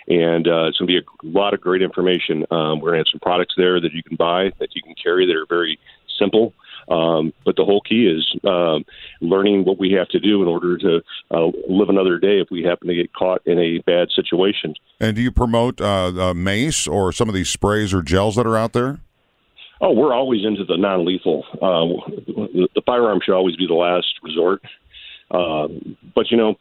and 0.07 0.47
uh, 0.47 0.65
it's 0.65 0.79
going 0.79 0.87
to 0.87 0.93
be 0.93 0.97
a 0.97 1.03
lot 1.23 1.53
of 1.53 1.61
great 1.61 1.83
information. 1.83 2.45
Um, 2.49 2.79
we're 2.79 2.91
going 2.91 2.93
to 2.93 2.99
have 2.99 3.11
some 3.11 3.19
products 3.19 3.53
there 3.57 3.79
that 3.79 3.93
you 3.93 4.01
can 4.01 4.15
buy 4.15 4.51
that 4.59 4.69
you 4.73 4.81
can 4.81 4.95
carry 4.95 5.27
that 5.27 5.35
are 5.35 5.45
very 5.47 5.77
simple. 6.17 6.53
Um, 6.87 7.33
but 7.43 7.55
the 7.55 7.65
whole 7.65 7.81
key 7.81 8.05
is 8.05 8.35
um, 8.47 8.85
learning 9.19 9.65
what 9.65 9.79
we 9.79 9.91
have 9.93 10.07
to 10.09 10.19
do 10.19 10.41
in 10.41 10.47
order 10.47 10.77
to 10.77 11.01
uh, 11.31 11.47
live 11.67 11.89
another 11.89 12.19
day 12.19 12.39
if 12.39 12.49
we 12.51 12.63
happen 12.63 12.87
to 12.87 12.95
get 12.95 13.11
caught 13.13 13.41
in 13.45 13.57
a 13.57 13.79
bad 13.79 14.09
situation. 14.11 14.75
And 14.99 15.15
do 15.15 15.21
you 15.21 15.31
promote 15.31 15.81
uh, 15.81 16.29
uh, 16.29 16.33
mace 16.33 16.87
or 16.87 17.11
some 17.11 17.27
of 17.27 17.33
these 17.33 17.49
sprays 17.49 17.93
or 17.93 18.01
gels 18.01 18.35
that 18.35 18.45
are 18.45 18.57
out 18.57 18.73
there? 18.73 18.99
Oh, 19.81 19.91
we're 19.91 20.13
always 20.13 20.45
into 20.45 20.63
the 20.63 20.77
non-lethal. 20.77 21.43
Uh, 21.55 22.11
the, 22.27 22.67
the 22.75 22.81
firearm 22.85 23.19
should 23.23 23.35
always 23.35 23.55
be 23.55 23.67
the 23.67 23.73
last 23.73 24.07
resort. 24.23 24.61
Uh, 25.31 25.67
but 26.13 26.29
you 26.29 26.37
know, 26.37 26.55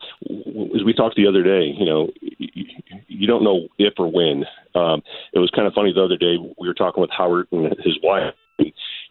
as 0.74 0.82
we 0.84 0.94
talked 0.96 1.16
the 1.16 1.26
other 1.26 1.42
day, 1.42 1.66
you 1.76 1.84
know, 1.84 2.08
you, 2.20 2.64
you 3.08 3.26
don't 3.26 3.44
know 3.44 3.68
if 3.78 3.94
or 3.98 4.10
when. 4.10 4.44
Um, 4.74 5.02
it 5.32 5.38
was 5.38 5.50
kind 5.54 5.66
of 5.66 5.74
funny 5.74 5.92
the 5.92 6.02
other 6.02 6.16
day. 6.16 6.36
We 6.58 6.66
were 6.66 6.74
talking 6.74 7.00
with 7.00 7.10
Howard 7.10 7.46
and 7.52 7.74
his 7.84 7.98
wife. 8.02 8.34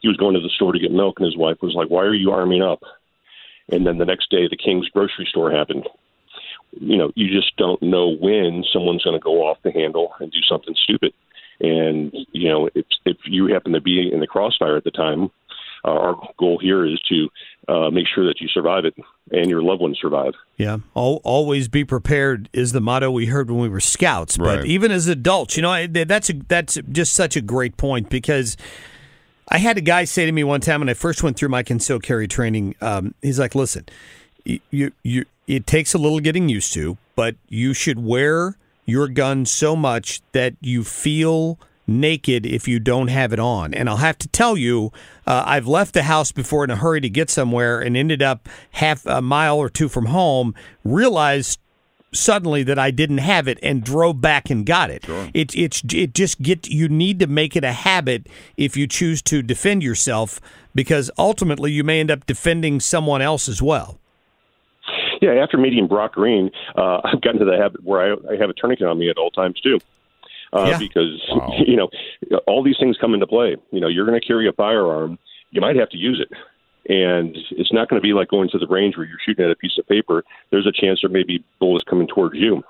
He 0.03 0.09
was 0.09 0.17
going 0.17 0.35
to 0.35 0.41
the 0.41 0.49
store 0.49 0.73
to 0.73 0.79
get 0.79 0.91
milk, 0.91 1.15
and 1.17 1.25
his 1.25 1.37
wife 1.37 1.57
was 1.61 1.73
like, 1.73 1.87
"Why 1.87 2.03
are 2.03 2.13
you 2.13 2.31
arming 2.31 2.61
up?" 2.61 2.83
And 3.71 3.87
then 3.87 3.97
the 3.97 4.05
next 4.05 4.29
day, 4.29 4.47
the 4.49 4.57
King's 4.57 4.89
grocery 4.89 5.25
store 5.29 5.49
happened. 5.49 5.87
You 6.79 6.97
know, 6.97 7.11
you 7.15 7.29
just 7.33 7.55
don't 7.55 7.81
know 7.81 8.09
when 8.09 8.65
someone's 8.71 9.03
going 9.03 9.17
to 9.17 9.23
go 9.23 9.47
off 9.47 9.59
the 9.63 9.71
handle 9.71 10.13
and 10.19 10.29
do 10.31 10.41
something 10.41 10.75
stupid. 10.83 11.13
And 11.61 12.13
you 12.33 12.49
know, 12.49 12.69
if 12.75 12.85
if 13.05 13.17
you 13.25 13.47
happen 13.47 13.71
to 13.71 13.81
be 13.81 14.11
in 14.11 14.19
the 14.19 14.27
crossfire 14.27 14.75
at 14.75 14.83
the 14.83 14.91
time, 14.91 15.31
uh, 15.85 15.91
our 15.91 16.15
goal 16.37 16.59
here 16.61 16.85
is 16.85 16.99
to 17.07 17.29
uh, 17.69 17.89
make 17.89 18.07
sure 18.13 18.25
that 18.25 18.41
you 18.41 18.49
survive 18.49 18.83
it 18.83 18.95
and 19.31 19.49
your 19.49 19.61
loved 19.61 19.81
ones 19.81 19.97
survive. 20.01 20.33
Yeah, 20.57 20.79
Al 20.97 21.21
always 21.23 21.69
be 21.69 21.85
prepared 21.85 22.49
is 22.51 22.73
the 22.73 22.81
motto 22.81 23.09
we 23.09 23.27
heard 23.27 23.49
when 23.49 23.59
we 23.61 23.69
were 23.69 23.79
scouts. 23.79 24.37
But 24.37 24.59
Right. 24.59 24.65
even 24.65 24.91
as 24.91 25.07
adults, 25.07 25.55
you 25.55 25.61
know, 25.61 25.71
I, 25.71 25.87
that's 25.87 26.29
a, 26.29 26.33
that's 26.33 26.77
just 26.91 27.13
such 27.13 27.37
a 27.37 27.41
great 27.41 27.77
point 27.77 28.09
because 28.09 28.57
I 29.53 29.59
had 29.59 29.77
a 29.77 29.81
guy 29.81 30.05
say 30.05 30.25
to 30.25 30.31
me 30.31 30.43
one 30.43 30.61
time 30.61 30.81
when 30.81 30.89
I 30.89 30.95
first 30.95 31.21
went 31.21 31.37
through 31.37 31.49
my 31.49 31.61
concealed 31.61 32.01
carry 32.01 32.27
training. 32.27 32.75
Um, 32.81 33.13
he's 33.21 33.37
like, 33.37 33.53
"Listen, 33.53 33.85
you, 34.43 34.91
you 35.03 35.25
it 35.47 35.67
takes 35.67 35.93
a 35.93 35.99
little 35.99 36.19
getting 36.19 36.49
used 36.49 36.73
to, 36.73 36.97
but 37.15 37.35
you 37.47 37.75
should 37.75 37.99
wear 37.99 38.57
your 38.85 39.07
gun 39.07 39.45
so 39.45 39.75
much 39.75 40.21
that 40.33 40.55
you 40.59 40.83
feel." 40.83 41.59
naked 41.85 42.45
if 42.45 42.65
you 42.65 42.79
don't 42.79 43.09
have 43.09 43.33
it 43.33 43.39
on. 43.39 43.73
And 43.73 43.89
I'll 43.89 43.97
have 43.97 44.17
to 44.19 44.29
tell 44.29 44.55
you, 44.55 44.93
uh, 45.27 45.43
I've 45.45 45.67
left 45.67 45.93
the 45.93 46.03
house 46.03 46.31
before 46.31 46.63
in 46.63 46.69
a 46.69 46.77
hurry 46.77 47.01
to 47.01 47.09
get 47.09 47.29
somewhere 47.29 47.81
and 47.81 47.97
ended 47.97 48.21
up 48.21 48.47
half 48.71 49.05
a 49.05 49.21
mile 49.21 49.57
or 49.57 49.69
two 49.69 49.89
from 49.89 50.05
home, 50.05 50.55
realized 50.85 51.59
suddenly 52.13 52.63
that 52.63 52.79
I 52.79 52.91
didn't 52.91 53.19
have 53.19 53.47
it 53.47 53.59
and 53.61 53.83
drove 53.83 54.21
back 54.21 54.49
and 54.49 54.65
got 54.65 54.89
it. 54.89 55.03
It 55.33 55.55
it's 55.55 55.83
it 55.93 56.13
just 56.13 56.41
get 56.41 56.67
you 56.67 56.87
need 56.89 57.19
to 57.19 57.27
make 57.27 57.55
it 57.55 57.63
a 57.63 57.71
habit 57.71 58.27
if 58.57 58.77
you 58.77 58.87
choose 58.87 59.21
to 59.23 59.41
defend 59.41 59.83
yourself 59.83 60.39
because 60.75 61.11
ultimately 61.17 61.71
you 61.71 61.83
may 61.83 61.99
end 61.99 62.11
up 62.11 62.25
defending 62.25 62.79
someone 62.79 63.21
else 63.21 63.47
as 63.49 63.61
well. 63.61 63.99
Yeah, 65.21 65.31
after 65.41 65.57
meeting 65.57 65.87
Brock 65.87 66.13
Green, 66.13 66.51
uh, 66.75 66.99
I've 67.03 67.21
gotten 67.21 67.39
to 67.39 67.45
the 67.45 67.57
habit 67.57 67.83
where 67.83 68.01
I, 68.01 68.33
I 68.33 68.37
have 68.37 68.49
a 68.49 68.53
tourniquet 68.53 68.87
on 68.87 68.97
me 68.97 69.09
at 69.09 69.17
all 69.17 69.31
times 69.31 69.59
too. 69.61 69.79
Uh, 70.51 70.65
Yeah. 70.69 70.77
Because 70.77 71.21
you 71.67 71.75
know 71.75 71.89
all 72.47 72.63
these 72.63 72.77
things 72.79 72.97
come 72.99 73.13
into 73.13 73.27
play. 73.27 73.55
You 73.71 73.79
know, 73.79 73.87
you're 73.87 74.05
going 74.05 74.19
to 74.19 74.25
carry 74.25 74.47
a 74.47 74.53
firearm. 74.53 75.17
You 75.51 75.61
might 75.61 75.75
have 75.75 75.89
to 75.89 75.97
use 75.97 76.19
it, 76.19 76.35
and 76.89 77.35
it's 77.51 77.73
not 77.73 77.89
going 77.89 78.01
to 78.01 78.05
be 78.05 78.13
like 78.13 78.29
going 78.29 78.49
to 78.49 78.57
the 78.57 78.67
range 78.67 78.97
where 78.97 79.05
you're 79.05 79.19
shooting 79.25 79.45
at 79.45 79.51
a 79.51 79.55
piece 79.55 79.77
of 79.79 79.87
paper. 79.87 80.23
There's 80.51 80.67
a 80.67 80.71
chance 80.71 80.99
there 81.01 81.09
may 81.09 81.23
be 81.23 81.43
bullets 81.59 81.85
coming 81.89 82.07
towards 82.07 82.35
you, 82.35 82.63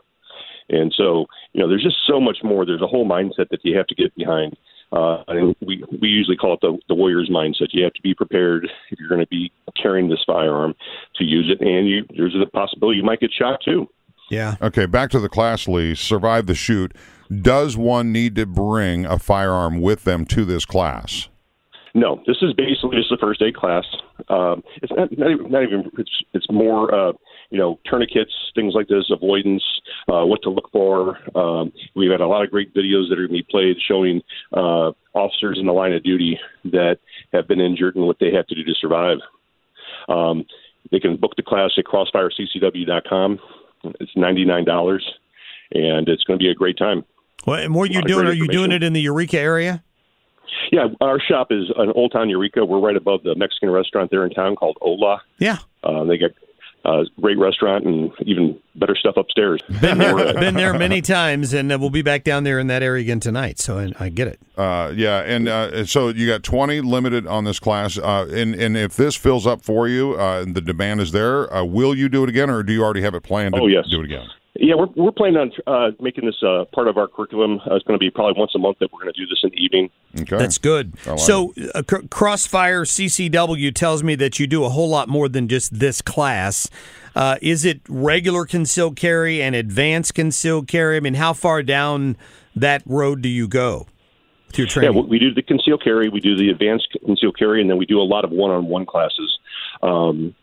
and 0.70 0.94
so 0.96 1.26
you 1.54 1.62
know 1.62 1.68
there's 1.68 1.84
just 1.84 1.98
so 2.08 2.20
much 2.20 2.38
more. 2.44 2.66
There's 2.66 2.82
a 2.82 2.88
whole 2.88 3.08
mindset 3.08 3.50
that 3.50 3.60
you 3.64 3.78
have 3.78 3.88
to 3.88 3.96
get 3.96 4.16
behind. 4.16 4.56
Uh, 4.92 5.24
and 5.28 5.56
we 5.66 5.84
we 6.02 6.08
usually 6.08 6.38
call 6.38 6.54
it 6.54 6.62
the 6.62 6.78
the 6.88 6.94
warrior's 6.94 7.30
mindset. 7.30 7.70
You 7.72 7.84
have 7.84 7.94
to 7.94 8.02
be 8.02 8.14
prepared 8.14 8.66
if 8.92 9.00
you're 9.00 9.10
going 9.10 9.22
to 9.22 9.28
be 9.28 9.52
carrying 9.82 10.08
this 10.08 10.24
firearm 10.26 10.76
to 11.16 11.24
use 11.24 11.52
it, 11.52 11.66
and 11.66 11.90
you 11.90 12.06
there's 12.16 12.36
a 12.36 12.46
possibility 12.52 12.98
you 12.98 13.04
might 13.04 13.20
get 13.20 13.32
shot 13.34 13.60
too. 13.66 13.88
Yeah. 14.30 14.56
Okay, 14.62 14.86
back 14.86 15.10
to 15.12 15.20
the 15.20 15.30
class, 15.30 15.68
Lee. 15.68 15.96
Survive 15.96 16.46
the 16.46 16.56
shoot. 16.56 16.94
Does 17.42 17.76
one 17.76 18.12
need 18.12 18.36
to 18.36 18.46
bring 18.46 19.06
a 19.06 19.18
firearm 19.18 19.82
with 19.82 20.04
them 20.04 20.26
to 20.26 20.46
this 20.46 20.66
class? 20.66 21.28
No, 21.96 22.22
this 22.26 22.38
is 22.42 22.54
basically 22.54 22.98
just 22.98 23.10
the 23.12 23.18
first 23.20 23.42
aid 23.42 23.56
class. 23.56 23.86
Um, 24.28 24.64
it's 24.82 24.92
not, 24.92 25.16
not 25.16 25.32
even, 25.32 25.52
not 25.52 25.64
even 25.64 25.92
it's, 25.98 26.24
it's 26.34 26.48
more, 26.50 26.94
uh, 26.94 27.14
you 27.52 27.60
know, 27.60 27.80
tourniquets, 27.86 28.32
things 28.56 28.74
like 28.74 28.88
this, 28.88 29.12
avoidance, 29.12 29.64
uh, 30.12 30.26
what 30.26 30.42
to 30.42 30.50
look 30.50 30.72
for. 30.72 31.20
Um, 31.38 31.72
we've 31.96 32.10
had 32.10 32.22
a 32.22 32.28
lot 32.28 32.44
of 32.44 32.50
great 32.50 32.74
videos 32.74 33.10
that 33.10 33.20
are 33.20 33.28
going 33.28 33.40
to 33.40 33.44
be 33.44 33.48
played 33.50 33.78
showing 33.88 34.22
uh, 34.54 34.92
officers 35.14 35.58
in 35.60 35.68
the 35.68 35.72
line 35.72 35.94
of 35.94 36.04
duty 36.04 36.40
that 36.66 36.98
have 37.32 37.48
been 37.48 37.62
injured 37.62 37.96
and 37.96 38.08
what 38.08 38.18
they 38.20 38.32
have 38.32 38.48
to 38.48 38.56
do 38.56 38.64
to 38.64 38.74
survive. 38.82 39.18
Um, 40.10 40.46
they 40.92 41.00
can 41.00 41.16
book 41.16 41.34
the 41.38 41.44
class 41.44 41.72
at 41.78 41.86
crossfireccw.com. 41.86 43.40
It's 44.00 44.12
ninety 44.16 44.46
nine 44.46 44.66
dollars, 44.66 45.06
and 45.72 46.08
it's 46.08 46.24
going 46.24 46.40
to 46.40 46.44
be 46.44 46.50
a 46.50 46.56
great 46.56 46.78
time. 46.78 47.04
Well, 47.46 47.60
and 47.60 47.76
what 47.76 47.90
are 47.90 47.94
you 47.94 48.02
doing? 48.04 48.28
Are 48.28 48.34
you 48.34 48.48
doing 48.48 48.72
it 48.72 48.84
in 48.84 48.94
the 48.94 49.02
Eureka 49.02 49.38
area? 49.38 49.84
Yeah, 50.72 50.88
our 51.02 51.20
shop 51.20 51.48
is 51.52 51.66
in 51.78 51.92
Old 51.92 52.12
Town 52.12 52.30
Eureka. 52.30 52.66
We're 52.66 52.80
right 52.80 52.96
above 52.98 53.24
the 53.24 53.36
Mexican 53.36 53.70
restaurant 53.70 54.12
there 54.12 54.26
in 54.26 54.32
town 54.32 54.56
called 54.56 54.78
Ola. 54.82 55.22
Yeah. 55.40 55.58
Uh, 55.84 56.04
they 56.06 56.18
got 56.18 56.32
uh, 56.86 57.04
great 57.22 57.38
restaurant 57.38 57.86
and 57.86 58.12
even 58.26 58.60
better 58.76 58.96
stuff 58.96 59.16
upstairs. 59.16 59.62
Been 59.80 59.98
there, 60.00 60.16
been 60.34 60.56
there 60.56 60.74
many 60.78 61.02
times, 61.02 61.54
and 61.54 61.72
uh, 61.72 61.78
we'll 61.80 61.90
be 61.90 62.02
back 62.02 62.24
down 62.26 62.44
there 62.44 62.60
in 62.60 62.68
that 62.68 62.84
area 62.84 63.02
again 63.04 63.20
tonight. 63.22 63.58
So 63.60 63.80
I, 63.80 63.92
I 64.06 64.10
get 64.10 64.28
it. 64.28 64.40
Uh, 64.58 64.92
yeah, 64.96 65.20
and 65.22 65.48
uh, 65.48 65.86
so 65.86 66.10
you 66.10 66.28
got 66.28 66.44
20 66.44 66.82
limited 66.82 67.26
on 67.26 67.46
this 67.46 67.60
class. 67.60 67.98
Uh, 67.98 68.28
and, 68.32 68.54
and 68.56 68.76
if 68.76 68.96
this 68.98 69.16
fills 69.16 69.48
up 69.48 69.64
for 69.64 69.88
you 69.88 70.20
uh, 70.20 70.42
and 70.42 70.56
the 70.56 70.62
demand 70.62 71.00
is 71.00 71.12
there, 71.14 71.52
uh, 71.54 71.64
will 71.64 71.96
you 71.96 72.10
do 72.10 72.24
it 72.24 72.30
again 72.30 72.50
or 72.50 72.64
do 72.64 72.74
you 72.74 72.84
already 72.84 73.02
have 73.02 73.16
it 73.16 73.24
planned 73.24 73.56
to 73.56 73.62
Oh, 73.62 73.68
yes. 73.68 73.86
do 73.90 74.02
it 74.02 74.06
again? 74.06 74.28
Yeah, 74.56 74.76
we're 74.76 74.88
we're 74.96 75.12
planning 75.12 75.38
on 75.38 75.52
uh, 75.66 75.92
making 76.00 76.26
this 76.26 76.36
uh, 76.44 76.66
part 76.66 76.88
of 76.88 76.96
our 76.96 77.08
curriculum. 77.08 77.60
Uh, 77.60 77.76
it's 77.76 77.84
going 77.86 77.98
to 77.98 78.04
be 78.04 78.12
probably 78.12 78.40
once 78.40 78.52
a 78.54 78.60
month 78.60 78.78
that 78.80 78.94
we're 78.94 79.02
going 79.02 79.12
to 79.12 79.20
do 79.20 79.26
this 79.26 79.40
in 79.44 79.50
the 79.50 79.58
evening. 79.58 79.90
Okay. 80.22 80.38
That's 80.38 80.60
good. 80.60 80.94
Like 81.08 81.18
So, 81.18 81.56
uh, 81.74 81.82
Cr- 81.82 82.06
Crossfire 82.12 82.84
CCW 82.84 83.74
tells 83.74 84.04
me 84.04 84.14
that 84.16 84.40
you 84.40 84.46
do 84.46 84.64
a 84.64 84.70
whole 84.70 84.90
lot 84.90 85.10
more 85.10 85.28
than 85.28 85.48
just 85.48 85.80
this 85.80 86.04
class. 86.04 86.70
Uh, 87.16 87.38
is 87.42 87.66
it 87.66 87.82
regular 87.90 88.46
concealed 88.46 88.96
carry 88.96 89.42
and 89.42 89.56
advanced 89.56 90.14
concealed 90.14 90.68
carry? 90.68 90.98
I 90.98 91.00
mean, 91.00 91.16
how 91.16 91.34
far 91.34 91.64
down 91.64 92.16
that 92.56 92.84
road 92.86 93.24
do 93.24 93.30
you 93.30 93.48
go 93.48 93.88
with 94.46 94.60
your 94.60 94.68
training? 94.68 94.94
we 94.94 95.02
we 95.02 95.20
do 95.20 95.34
the 95.34 95.42
conceal 95.42 95.80
carry, 95.80 96.10
we 96.10 96.20
do 96.20 96.38
the 96.38 96.50
advanced 96.50 96.90
conceal 97.04 97.32
carry, 97.32 97.60
and 97.60 97.72
then 97.72 97.78
we 97.78 97.88
do 97.88 98.00
a 98.00 98.06
lot 98.06 98.24
of 98.24 98.30
one-on-one 98.30 98.86
classes. 98.86 99.40
Um, 99.82 100.36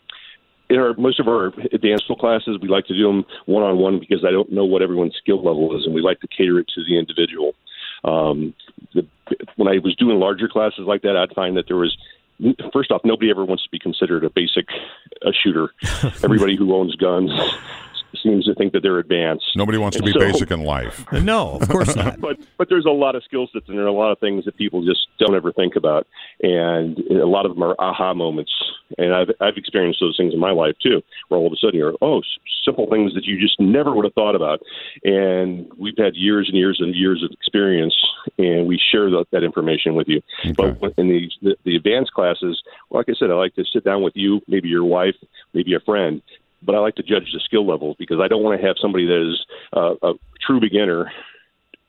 in 0.71 0.79
our 0.79 0.95
most 0.95 1.21
of 1.21 1.29
our 1.29 1.47
advanced 1.73 2.07
classes, 2.19 2.59
we 2.63 2.69
like 2.69 2.87
to 2.87 2.95
do 2.95 3.07
them 3.07 3.25
one-on-one 3.47 3.99
because 3.99 4.25
I 4.25 4.31
don't 4.31 4.51
know 4.53 4.65
what 4.65 4.83
everyone's 4.83 5.17
skill 5.17 5.43
level 5.45 5.77
is, 5.77 5.85
and 5.85 5.95
we 5.95 6.01
like 6.01 6.21
to 6.21 6.29
cater 6.29 6.59
it 6.59 6.69
to 6.75 6.85
the 6.85 6.99
individual. 6.99 7.55
Um, 8.05 8.55
the, 8.95 9.07
when 9.57 9.69
I 9.69 9.79
was 9.79 9.95
doing 9.97 10.19
larger 10.19 10.49
classes 10.49 10.87
like 10.87 11.03
that, 11.03 11.17
I'd 11.17 11.35
find 11.35 11.57
that 11.57 11.67
there 11.67 11.77
was 11.77 11.97
first 12.73 12.91
off, 12.91 13.03
nobody 13.05 13.31
ever 13.31 13.45
wants 13.45 13.65
to 13.65 13.71
be 13.71 13.79
considered 13.79 14.25
a 14.25 14.31
basic 14.31 14.69
a 15.23 15.33
shooter. 15.33 15.75
Everybody 16.23 16.57
who 16.57 16.75
owns 16.75 16.95
guns 16.97 17.31
seems 18.23 18.45
to 18.47 18.55
think 18.55 18.73
that 18.73 18.83
they're 18.83 18.99
advanced. 18.99 19.45
Nobody 19.57 19.79
wants 19.79 19.97
to 19.97 20.03
be 20.03 20.13
so- 20.13 20.19
basic 20.19 20.51
in 20.51 20.65
life. 20.65 21.05
no, 21.13 21.57
of 21.61 21.69
course 21.69 21.95
not. 21.97 22.21
but 22.21 22.39
but 22.59 22.69
there's 22.69 22.87
a 22.87 22.91
lot 22.91 23.15
of 23.15 23.25
skill 23.25 23.49
sets 23.53 23.69
and 23.69 23.77
there 23.77 23.85
are 23.85 23.89
a 23.89 23.93
lot 23.93 24.11
of 24.13 24.19
things 24.19 24.45
that 24.45 24.57
people 24.57 24.85
just 24.85 25.07
don't 25.19 25.35
ever 25.35 25.53
think 25.53 25.77
about, 25.77 26.07
and 26.43 26.99
a 27.11 27.27
lot 27.27 27.47
of 27.47 27.55
them 27.55 27.63
are 27.63 27.75
aha 27.79 28.15
moments. 28.15 28.53
And 28.99 29.15
I've 29.15 29.29
I've 29.41 29.57
experienced 29.57 30.01
those 30.01 30.17
things 30.17 30.35
in 30.35 30.41
my 30.41 30.51
life 30.51 30.75
too, 30.83 31.03
where 31.29 31.39
all 31.39 31.47
of 31.47 31.53
a 31.53 31.57
sudden 31.57 31.79
you're 31.79 31.95
oh 32.03 32.19
s- 32.19 32.25
simple 32.65 32.89
things 32.91 33.15
that 33.15 33.25
you 33.25 33.39
just 33.41 33.59
never 33.61 33.95
would 33.95 34.05
have 34.05 34.15
thought 34.15 34.35
about. 34.35 34.61
And 35.05 35.71
we've 35.79 35.97
had 35.97 36.15
years 36.17 36.49
and 36.49 36.57
years 36.59 36.79
and 36.81 36.95
years 36.95 37.23
of 37.23 37.31
experience, 37.33 37.95
and 38.39 38.67
we 38.67 38.79
share 38.91 39.09
that, 39.11 39.27
that 39.33 39.45
information 39.45 39.95
with 39.95 40.09
you. 40.09 40.21
But 40.57 40.95
in 40.99 41.09
the, 41.09 41.31
the 41.43 41.57
the 41.65 41.77
advanced 41.77 42.13
classes, 42.13 42.61
like 42.91 43.07
I 43.09 43.13
said, 43.19 43.31
I 43.31 43.35
like 43.35 43.55
to 43.55 43.65
sit 43.73 43.85
down 43.85 44.03
with 44.03 44.15
you, 44.17 44.41
maybe 44.49 44.69
your 44.69 44.85
wife, 44.85 45.15
maybe 45.55 45.75
a 45.75 45.81
friend. 45.81 46.21
But 46.63 46.75
I 46.75 46.79
like 46.79 46.95
to 46.97 47.03
judge 47.03 47.31
the 47.33 47.41
skill 47.41 47.67
levels 47.67 47.97
because 47.99 48.19
I 48.21 48.29
don't 48.29 48.43
want 48.43 48.61
to 48.61 48.67
have 48.67 48.77
somebody 48.81 49.07
that 49.07 49.31
is 49.31 49.47
uh, 49.73 49.95
a 50.03 50.13
true 50.47 50.61
beginner 50.61 51.11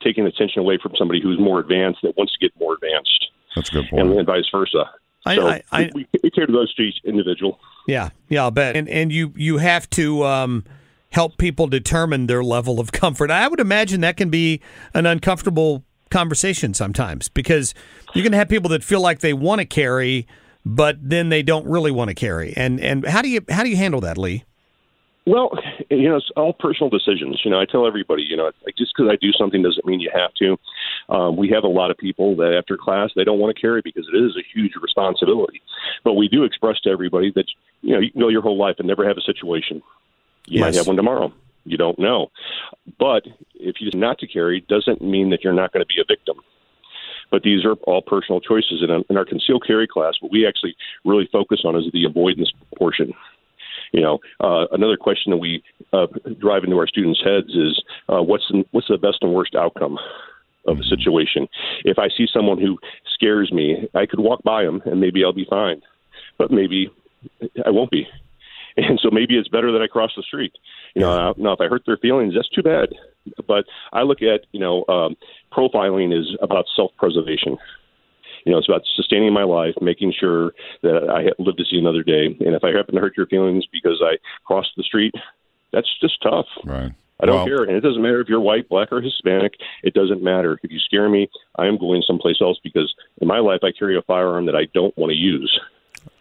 taking 0.02 0.26
attention 0.26 0.60
away 0.62 0.80
from 0.82 0.94
somebody 0.98 1.22
who's 1.22 1.40
more 1.40 1.60
advanced 1.60 2.00
that 2.04 2.18
wants 2.18 2.34
to 2.34 2.40
get 2.40 2.52
more 2.60 2.74
advanced, 2.74 3.28
That's 3.56 3.70
a 3.70 3.74
good 3.74 3.80
and, 3.92 4.08
point. 4.10 4.18
and 4.20 4.26
vice 4.28 4.46
versa. 4.52 4.90
I- 5.26 5.36
so 5.36 5.48
I- 5.48 5.64
I- 5.72 5.92
we, 5.94 6.08
we 6.24 6.32
cater 6.32 6.48
to 6.48 6.52
those 6.54 6.74
to 6.76 6.82
each 6.84 6.98
individual. 7.04 7.60
Yeah, 7.88 8.10
yeah, 8.30 8.42
I'll 8.44 8.52
bet. 8.52 8.76
And 8.76 8.88
and 8.90 9.12
you 9.12 9.34
you 9.36 9.58
have 9.60 9.90
to 9.92 10.24
um, 10.24 10.64
help 11.12 11.38
people 11.38 11.68
determine 11.68 12.28
their 12.28 12.44
level 12.44 12.80
of 12.80 12.92
comfort. 13.04 13.30
I 13.30 13.48
would 13.48 13.60
imagine 13.60 14.02
that 14.02 14.18
can 14.18 14.30
be 14.30 14.62
an 14.94 15.06
uncomfortable 15.06 15.84
conversation 16.10 16.74
sometimes 16.74 17.30
because 17.30 17.74
you're 18.14 18.24
going 18.24 18.32
to 18.34 18.38
have 18.38 18.50
people 18.50 18.70
that 18.70 18.84
feel 18.84 19.02
like 19.02 19.20
they 19.20 19.34
want 19.34 19.60
to 19.60 19.66
carry, 19.66 20.28
but 20.66 20.98
then 21.02 21.30
they 21.30 21.42
don't 21.44 21.66
really 21.68 21.92
want 21.92 22.10
to 22.10 22.16
carry. 22.16 22.54
And 22.58 22.80
and 22.80 23.06
how 23.06 23.22
do 23.22 23.30
you 23.30 23.42
how 23.50 23.64
do 23.64 23.70
you 23.70 23.78
handle 23.78 24.02
that, 24.02 24.18
Lee? 24.18 24.44
Well, 25.28 25.52
you 25.92 26.10
know, 26.10 26.16
it's 26.16 26.32
all 26.36 26.54
personal 26.54 26.90
decisions. 26.90 27.42
You 27.46 27.52
know, 27.52 27.60
I 27.60 27.66
tell 27.66 27.86
everybody, 27.86 28.24
you 28.24 28.36
know, 28.36 28.52
like 28.66 28.76
just 28.76 28.94
because 28.96 29.12
I 29.12 29.18
do 29.22 29.32
something 29.32 29.62
doesn't 29.62 29.86
mean 29.86 30.00
you 30.00 30.10
have 30.14 30.34
to. 30.36 30.58
Um, 31.14 31.38
we 31.38 31.50
have 31.50 31.64
a 31.64 31.68
lot 31.68 31.92
of 31.92 31.98
people 31.98 32.36
that 32.38 32.56
after 32.58 32.76
class 32.76 33.12
they 33.16 33.24
don't 33.24 33.38
want 33.38 33.56
to 33.56 33.62
carry 33.62 33.82
because 33.84 34.10
it 34.12 34.18
is 34.18 34.36
a 34.36 34.42
huge 34.54 34.74
responsibility. 34.82 35.62
But 36.04 36.14
we 36.14 36.28
do 36.28 36.44
express 36.44 36.80
to 36.82 36.90
everybody 36.90 37.32
that 37.36 37.46
you 37.82 37.94
know 37.94 38.00
you 38.00 38.12
can 38.12 38.22
go 38.22 38.30
your 38.30 38.42
whole 38.42 38.58
life 38.58 38.78
and 38.80 38.88
never 38.88 39.08
have 39.08 39.18
a 39.18 39.22
situation. 39.22 39.84
You 40.48 40.62
might 40.62 40.74
have 40.76 40.88
one 40.88 40.96
tomorrow. 40.96 41.32
You 41.66 41.78
don't 41.78 42.00
know. 42.00 42.32
But 42.98 43.24
if 43.54 43.76
you 43.80 43.92
not 43.94 44.18
to 44.20 44.28
carry, 44.28 44.62
doesn't 44.62 45.02
mean 45.02 45.30
that 45.30 45.44
you're 45.44 45.54
not 45.54 45.72
going 45.72 45.86
to 45.86 45.94
be 45.94 46.02
a 46.02 46.06
victim. 46.08 46.38
But 47.30 47.44
these 47.44 47.64
are 47.64 47.74
all 47.84 48.02
personal 48.02 48.42
choices. 48.42 48.82
And 48.82 49.06
in 49.10 49.18
our 49.18 49.26
concealed 49.26 49.64
carry 49.66 49.88
class, 49.88 50.16
what 50.20 50.32
we 50.32 50.46
actually 50.48 50.76
really 51.06 51.30
focus 51.32 51.62
on 51.64 51.76
is 51.76 51.86
the 51.94 52.04
avoidance 52.06 52.52
portion. 52.78 53.14
You 53.92 54.02
know, 54.02 54.20
uh, 54.40 54.68
another 54.72 54.98
question 54.98 55.32
that 55.32 55.38
we 55.38 55.64
uh, 55.92 56.08
drive 56.40 56.64
into 56.64 56.78
our 56.78 56.88
students' 56.88 57.22
heads 57.24 57.50
is 57.50 57.84
uh, 58.08 58.22
what's 58.22 58.46
the, 58.50 58.64
what's 58.72 58.88
the 58.88 58.98
best 58.98 59.18
and 59.22 59.34
worst 59.34 59.56
outcome 59.56 59.98
of 60.66 60.80
a 60.80 60.84
situation? 60.84 61.48
If 61.84 62.00
I 62.00 62.08
see 62.08 62.28
someone 62.32 62.60
who 62.60 62.78
scares 63.14 63.52
me, 63.52 63.90
I 63.94 64.06
could 64.06 64.20
walk 64.20 64.44
by 64.44 64.64
them 64.64 64.82
and 64.86 65.02
maybe 65.02 65.24
I'll 65.24 65.34
be 65.34 65.48
fine, 65.50 65.82
but 66.38 66.52
maybe 66.52 66.90
I 67.66 67.70
won't 67.70 67.92
be. 67.92 68.08
And 68.78 68.98
so 69.04 69.10
maybe 69.12 69.38
it's 69.38 69.50
better 69.50 69.70
that 69.74 69.82
I 69.82 69.88
cross 69.88 70.12
the 70.16 70.24
street. 70.24 70.54
You 70.96 71.02
know, 71.02 71.34
now 71.36 71.52
if 71.52 71.60
I 71.60 71.68
hurt 71.68 71.84
their 71.86 71.98
feelings, 71.98 72.36
that's 72.36 72.48
too 72.48 72.64
bad. 72.64 72.88
But 73.46 73.66
I 73.92 74.04
look 74.04 74.22
at 74.22 74.46
you 74.54 74.62
know 74.62 74.86
um, 74.88 75.18
profiling 75.52 76.18
is 76.18 76.38
about 76.42 76.66
self-preservation. 76.74 77.58
You 78.46 78.52
know, 78.52 78.58
it's 78.58 78.68
about 78.68 78.84
sustaining 78.96 79.34
my 79.34 79.44
life, 79.44 79.76
making 79.82 80.14
sure 80.20 80.54
that 80.82 81.10
I 81.10 81.32
live 81.42 81.58
to 81.58 81.66
see 81.66 81.78
another 81.78 82.04
day. 82.04 82.26
And 82.26 82.56
if 82.56 82.64
I 82.64 82.72
happen 82.72 82.96
to 82.96 83.02
hurt 83.02 83.18
your 83.18 83.28
feelings 83.28 83.66
because 83.72 84.02
I 84.04 84.18
crossed 84.46 84.72
the 84.78 84.84
street, 84.84 85.14
that's 85.72 85.90
just 86.00 86.22
tough. 86.22 86.48
Right. 86.64 86.92
I 87.20 87.26
don't 87.28 87.36
Well- 87.36 87.46
care. 87.46 87.64
And 87.64 87.76
it 87.76 87.82
doesn't 87.82 88.02
matter 88.02 88.20
if 88.20 88.28
you're 88.28 88.40
white, 88.42 88.68
black, 88.68 88.92
or 88.92 89.00
Hispanic. 89.00 89.54
It 89.84 89.94
doesn't 89.94 90.24
matter. 90.24 90.60
If 90.64 90.72
you 90.72 90.80
scare 90.80 91.08
me, 91.08 91.30
I 91.58 91.68
am 91.68 91.78
going 91.78 92.02
someplace 92.02 92.42
else 92.42 92.60
because 92.64 92.94
in 93.22 93.28
my 93.28 93.40
life 93.40 93.64
I 93.64 93.72
carry 93.72 93.96
a 93.96 94.02
firearm 94.02 94.46
that 94.48 94.56
I 94.56 94.66
don't 94.74 94.98
want 94.98 95.12
to 95.12 95.18
use. 95.18 95.60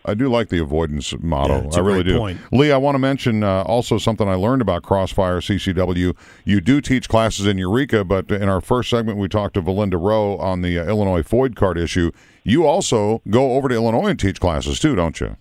I 0.04 0.14
do 0.14 0.28
like 0.30 0.48
the 0.48 0.58
avoidance 0.60 1.14
motto. 1.20 1.66
it's 1.66 1.76
I 1.76 1.80
a 1.80 1.82
really 1.82 2.02
do. 2.02 2.16
point. 2.18 2.38
Lee, 2.52 2.72
I 2.72 2.78
want 2.78 2.94
to 2.94 2.98
mention 2.98 3.44
uh, 3.44 3.62
also 3.62 3.98
something 3.98 4.26
I 4.28 4.34
learned 4.34 4.62
about 4.62 4.82
Crossfire 4.82 5.40
CCW. 5.40 6.16
You 6.44 6.60
do 6.60 6.80
teach 6.80 7.08
classes 7.08 7.46
in 7.46 7.58
Eureka, 7.58 8.04
but 8.04 8.30
in 8.30 8.48
our 8.48 8.60
first 8.62 8.88
segment, 8.88 9.18
we 9.18 9.28
talked 9.28 9.54
to 9.54 9.62
Valinda 9.62 10.00
Rowe 10.00 10.38
on 10.38 10.62
the 10.62 10.78
uh, 10.78 10.84
Illinois 10.86 11.22
FOID 11.22 11.54
card 11.54 11.76
issue. 11.76 12.10
You 12.44 12.66
also 12.66 13.20
go 13.28 13.52
over 13.52 13.68
to 13.68 13.74
Illinois 13.74 14.06
and 14.08 14.18
teach 14.18 14.40
classes 14.40 14.80
too, 14.80 14.94
don't 14.94 15.20
you? 15.20 15.36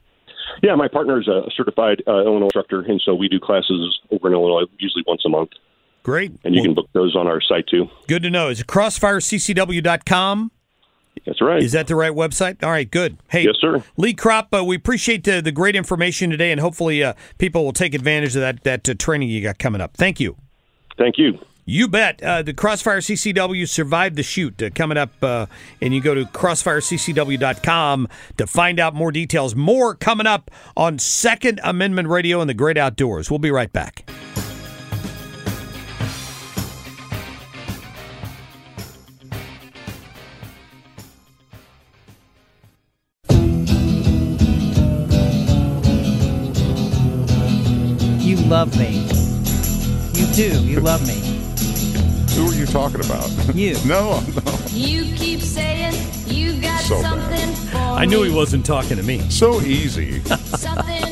Yeah, 0.62 0.76
my 0.76 0.90
partner 0.90 1.22
is 1.22 1.28
a 1.30 1.44
certified 1.56 2.04
uh, 2.06 2.26
Illinois 2.26 2.46
instructor, 2.48 2.82
and 2.82 3.02
so 3.06 3.16
we 3.16 3.30
do 3.30 3.40
classes 3.40 4.00
over 4.12 4.28
in 4.28 4.34
Illinois 4.34 4.64
usually 4.78 5.06
once 5.08 5.22
a 5.26 5.30
month. 5.30 5.52
Great. 6.04 6.34
And 6.44 6.54
you 6.54 6.62
can 6.62 6.74
book 6.74 6.90
those 6.94 7.16
on 7.16 7.28
our 7.28 7.40
site 7.42 7.68
too. 7.68 7.88
Good 8.08 8.24
to 8.24 8.30
know. 8.30 8.50
Is 8.50 8.60
it 8.62 8.68
crossfireccw.com? 8.68 10.52
That's 11.26 11.42
right. 11.42 11.62
Is 11.62 11.72
that 11.74 11.88
the 11.88 11.96
right 11.96 12.12
website? 12.12 12.64
All 12.64 12.70
right, 12.72 12.90
good. 12.90 13.18
Hey, 13.30 13.44
Yes, 13.44 13.56
sir. 13.60 13.84
Lee 13.98 14.14
Kropp, 14.14 14.48
uh, 14.58 14.64
we 14.64 14.76
appreciate 14.76 15.24
the, 15.24 15.42
the 15.42 15.52
great 15.52 15.76
information 15.76 16.30
today, 16.30 16.52
and 16.52 16.60
hopefully 16.62 17.04
uh, 17.04 17.14
people 17.38 17.64
will 17.66 17.74
take 17.74 17.94
advantage 17.94 18.36
of 18.36 18.42
that 18.42 18.64
that 18.64 18.90
uh, 18.90 18.94
training 18.98 19.30
you 19.30 19.42
got 19.42 19.60
coming 19.60 19.82
up. 19.82 19.96
Thank 19.96 20.20
you. 20.20 20.36
Thank 20.98 21.18
you. 21.18 21.40
You 21.66 21.88
bet. 21.88 22.24
Uh, 22.24 22.42
the 22.42 22.54
Crossfire 22.54 22.98
CCW 22.98 23.68
survived 23.68 24.16
the 24.16 24.24
shoot 24.24 24.60
uh, 24.62 24.72
coming 24.74 24.98
up, 24.98 25.12
uh, 25.24 25.46
and 25.82 25.94
you 25.94 26.02
go 26.02 26.16
to 26.16 26.26
crossfireccw.com 26.26 28.08
to 28.38 28.48
find 28.48 28.80
out 28.80 28.96
more 28.96 29.12
details. 29.12 29.56
More 29.56 29.94
coming 29.94 30.26
up 30.26 30.50
on 30.76 30.98
Second 30.98 31.60
Amendment 31.64 32.08
Radio 32.08 32.42
and 32.42 32.50
the 32.50 32.56
Great 32.56 32.78
Outdoors. 32.78 33.30
We'll 33.30 33.38
be 33.40 33.52
right 33.52 33.72
back. 33.72 34.10
Love 48.60 48.78
me. 48.78 49.08
You 50.20 50.28
do. 50.34 50.66
You 50.66 50.82
love 50.82 51.08
me. 51.08 51.16
Who 52.36 52.52
are 52.52 52.54
you 52.54 52.66
talking 52.66 53.00
about? 53.00 53.30
You. 53.56 53.76
no, 53.86 54.20
no. 54.20 54.54
You 54.68 55.16
keep 55.16 55.40
saying 55.40 55.94
you 56.26 56.62
got 56.62 56.82
So 56.82 57.02
bad. 57.02 57.10
something 57.10 57.56
for 57.72 57.78
I 57.78 58.04
knew 58.04 58.22
he 58.24 58.34
wasn't 58.36 58.66
talking 58.66 58.98
to 58.98 59.04
me. 59.04 59.20
So 59.30 59.62
easy. 59.62 60.20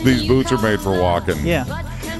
These 0.03 0.27
boots 0.27 0.51
are 0.51 0.61
made 0.61 0.81
for 0.81 0.99
walking. 0.99 1.45
Yeah. 1.45 1.63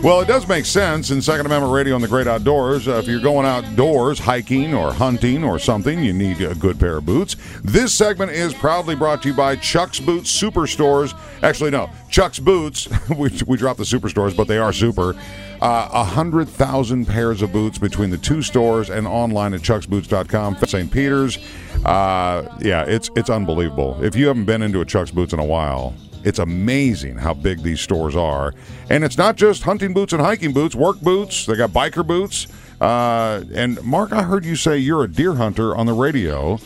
Well, 0.04 0.22
it 0.22 0.28
does 0.28 0.48
make 0.48 0.66
sense 0.66 1.10
in 1.10 1.22
Second 1.22 1.48
Amendment 1.48 1.74
Radio 1.74 1.96
and 1.96 2.04
the 2.04 2.08
Great 2.08 2.28
Outdoors. 2.28 2.88
Uh, 2.88 2.94
if 2.94 3.08
you're 3.08 3.20
going 3.20 3.46
outdoors, 3.48 4.20
hiking 4.20 4.74
or 4.74 4.94
hunting 4.94 5.44
or 5.44 5.58
something, 5.60 6.02
you 6.02 6.14
need 6.14 6.40
a 6.40 6.54
good 6.56 6.80
pair 6.80 6.98
of 6.98 7.06
boots. 7.06 7.36
This 7.64 7.94
segment 7.96 8.32
is 8.32 8.54
proudly 8.54 8.96
brought 8.96 9.24
to 9.24 9.30
you 9.30 9.34
by 9.34 9.56
Chuck's 9.58 10.00
Boots 10.00 10.32
Superstores. 10.42 11.18
Actually, 11.44 11.72
no, 11.72 11.90
Chuck's 12.10 12.40
Boots. 12.40 12.88
we, 13.18 13.32
we 13.48 13.58
dropped 13.58 13.80
the 13.80 13.84
superstores, 13.86 14.38
but 14.38 14.48
they 14.48 14.60
are 14.60 14.72
super. 14.72 15.16
Uh, 15.62 15.90
A 15.92 16.04
hundred 16.04 16.48
thousand 16.48 17.08
pairs 17.08 17.42
of 17.42 17.52
boots 17.52 17.78
between 17.80 18.12
the 18.12 18.18
two 18.20 18.44
stores 18.44 18.90
and 18.92 19.08
online 19.08 19.56
at 19.56 19.62
chucksboots.com. 19.62 20.58
St. 20.68 20.92
Peter's. 20.92 21.38
Uh, 21.84 22.56
yeah, 22.62 22.84
it's 22.84 23.10
it's 23.16 23.32
unbelievable. 23.32 24.02
If 24.04 24.16
you 24.16 24.28
haven't 24.28 24.46
been 24.46 24.62
into 24.62 24.80
a 24.80 24.86
Chuck's 24.86 25.12
Boots 25.12 25.34
in 25.34 25.40
a 25.40 25.46
while, 25.46 25.96
it's 26.24 26.40
amazing 26.40 27.18
how 27.18 27.34
big 27.34 27.62
these 27.64 27.82
stores 27.82 28.16
are. 28.16 28.54
And 28.90 29.04
it's 29.04 29.18
not 29.18 29.36
just 29.36 29.64
hunting 29.64 29.94
boots 29.94 30.14
and 30.14 30.22
hiking 30.22 30.54
boots, 30.54 30.76
work 30.76 31.00
boots. 31.02 31.46
They 31.46 31.56
got 31.56 31.72
biker 31.72 32.06
boots. 32.06 32.48
Uh, 32.80 33.44
and 33.54 33.82
Mark, 33.84 34.12
I 34.12 34.24
heard 34.24 34.46
you 34.46 34.56
say 34.56 34.78
you're 34.78 35.04
a 35.04 35.08
deer 35.08 35.36
hunter 35.36 35.76
on 35.76 35.86
the 35.86 35.94
radio. 35.94 36.60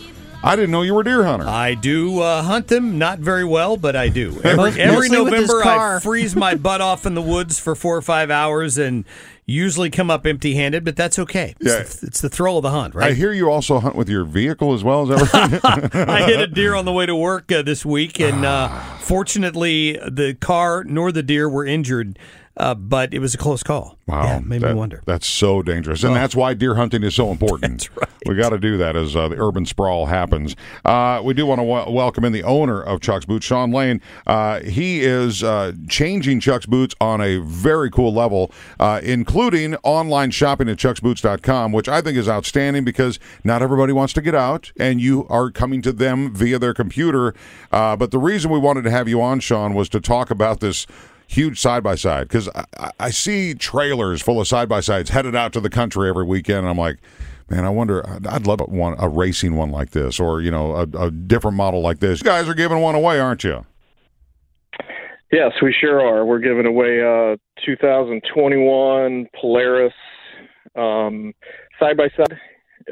I 0.43 0.55
didn't 0.55 0.71
know 0.71 0.81
you 0.81 0.95
were 0.95 1.01
a 1.01 1.03
deer 1.03 1.23
hunter. 1.23 1.47
I 1.47 1.75
do 1.75 2.19
uh, 2.21 2.41
hunt 2.41 2.67
them, 2.67 2.97
not 2.97 3.19
very 3.19 3.43
well, 3.45 3.77
but 3.77 3.95
I 3.95 4.09
do. 4.09 4.41
Every, 4.43 4.81
every 4.81 5.09
mostly 5.09 5.21
with 5.21 5.33
his 5.33 5.49
November, 5.49 5.69
I 5.69 5.99
freeze 6.03 6.35
my 6.35 6.55
butt 6.55 6.81
off 6.81 7.05
in 7.05 7.13
the 7.13 7.21
woods 7.21 7.59
for 7.59 7.75
four 7.75 7.95
or 7.95 8.01
five 8.01 8.31
hours 8.31 8.77
and 8.79 9.05
usually 9.45 9.89
come 9.89 10.09
up 10.09 10.25
empty 10.25 10.55
handed, 10.55 10.83
but 10.83 10.95
that's 10.95 11.19
okay. 11.19 11.55
It's, 11.59 11.69
Yeah. 11.69 11.83
the, 11.83 12.07
it's 12.07 12.21
the 12.21 12.29
thrill 12.29 12.57
of 12.57 12.63
the 12.63 12.71
hunt, 12.71 12.95
right? 12.95 13.11
I 13.11 13.13
hear 13.13 13.33
you 13.33 13.51
also 13.51 13.79
hunt 13.79 13.95
with 13.95 14.09
your 14.09 14.23
vehicle 14.23 14.73
as 14.73 14.83
well. 14.83 15.11
as 15.11 15.31
that 15.31 15.91
right? 15.93 16.09
I 16.09 16.23
hit 16.23 16.39
a 16.39 16.47
deer 16.47 16.73
on 16.73 16.85
the 16.85 16.93
way 16.93 17.05
to 17.05 17.15
work 17.15 17.51
uh, 17.51 17.61
this 17.61 17.85
week, 17.85 18.19
and 18.19 18.45
uh, 18.45 18.67
Ah. 18.71 18.97
fortunately, 19.01 19.93
the 20.07 20.35
car 20.39 20.83
nor 20.85 21.11
the 21.11 21.23
deer 21.23 21.49
were 21.49 21.65
injured, 21.65 22.17
uh, 22.57 22.75
but 22.75 23.13
it 23.13 23.19
was 23.19 23.33
a 23.33 23.37
close 23.37 23.63
call. 23.63 23.97
Wow, 24.07 24.23
Yeah, 24.23 24.39
made 24.39 24.61
that- 24.61 24.73
me 24.73 24.79
wonder. 24.79 25.01
That's 25.05 25.27
so 25.27 25.61
dangerous, 25.61 26.03
and 26.03 26.11
Oh. 26.11 26.15
that's 26.15 26.35
why 26.35 26.53
deer 26.53 26.75
hunting 26.75 27.03
is 27.03 27.15
so 27.15 27.31
important. 27.31 27.89
That's 27.95 27.97
right. 27.97 28.07
We 28.27 28.35
got 28.35 28.49
to 28.49 28.59
do 28.59 28.77
that 28.77 28.95
as 28.95 29.15
uh, 29.15 29.29
the 29.29 29.41
urban 29.41 29.65
sprawl 29.65 30.05
happens. 30.05 30.55
Uh, 30.85 31.21
we 31.23 31.33
do 31.33 31.45
want 31.45 31.59
to 31.59 31.65
w- 31.67 31.91
welcome 31.95 32.23
in 32.23 32.31
the 32.33 32.43
owner 32.43 32.79
of 32.81 33.01
Chuck's 33.01 33.25
Boots, 33.25 33.45
Sean 33.47 33.71
Lane. 33.71 33.99
Uh, 34.27 34.59
he 34.59 35.01
is 35.01 35.41
uh, 35.43 35.71
changing 35.89 36.39
Chuck's 36.39 36.65
Boots 36.67 36.93
on 37.01 37.19
a 37.19 37.37
very 37.37 37.89
cool 37.89 38.13
level, 38.13 38.51
uh, 38.79 39.01
including 39.03 39.75
online 39.83 40.29
shopping 40.31 40.69
at 40.69 40.77
chucksboots.com, 40.77 41.71
which 41.71 41.89
I 41.89 42.01
think 42.01 42.17
is 42.17 42.29
outstanding 42.29 42.83
because 42.83 43.17
not 43.43 43.61
everybody 43.61 43.91
wants 43.93 44.13
to 44.13 44.21
get 44.21 44.35
out, 44.35 44.71
and 44.79 45.01
you 45.01 45.25
are 45.29 45.49
coming 45.49 45.81
to 45.83 45.91
them 45.91 46.33
via 46.33 46.59
their 46.59 46.73
computer. 46.73 47.33
Uh, 47.71 47.95
but 47.95 48.11
the 48.11 48.19
reason 48.19 48.51
we 48.51 48.59
wanted 48.59 48.83
to 48.83 48.91
have 48.91 49.07
you 49.07 49.21
on, 49.21 49.39
Sean, 49.39 49.73
was 49.73 49.89
to 49.89 49.99
talk 49.99 50.29
about 50.29 50.59
this 50.59 50.85
huge 51.31 51.59
side 51.59 51.81
by 51.83 51.95
side 51.95 52.27
because 52.27 52.49
I, 52.77 52.91
I- 52.99 53.09
see 53.09 53.53
trailers 53.53 54.21
full 54.21 54.39
of 54.41 54.47
side 54.47 54.67
by 54.69 54.79
sides 54.81 55.09
headed 55.11 55.35
out 55.35 55.53
to 55.53 55.59
the 55.59 55.69
country 55.69 56.09
every 56.09 56.25
weekend. 56.25 56.59
And 56.59 56.69
I'm 56.69 56.77
like, 56.77 56.97
man, 57.49 57.65
I 57.65 57.69
wonder. 57.69 58.07
I'd- 58.07 58.27
I'd 58.27 58.45
love 58.47 58.59
a, 58.61 58.65
one 58.65 58.95
a 58.99 59.07
racing 59.07 59.55
one 59.55 59.71
like 59.71 59.91
this, 59.91 60.19
or 60.19 60.41
you 60.41 60.51
know, 60.51 60.75
a, 60.75 60.83
a 61.05 61.11
different 61.11 61.57
model 61.57 61.81
like 61.81 61.99
this. 61.99 62.19
You 62.19 62.25
guys 62.25 62.47
are 62.49 62.53
giving 62.53 62.79
one 62.79 62.95
away, 62.95 63.19
aren't 63.19 63.43
you? 63.43 63.65
Yes, 65.31 65.53
we 65.61 65.73
sure 65.79 66.01
are. 66.05 66.25
We're 66.25 66.39
giving 66.39 66.65
away 66.65 66.99
a 66.99 67.37
2021 67.65 69.27
Polaris 69.39 69.93
um 70.75 71.33
side 71.79 71.97
by 71.97 72.09
side 72.15 72.37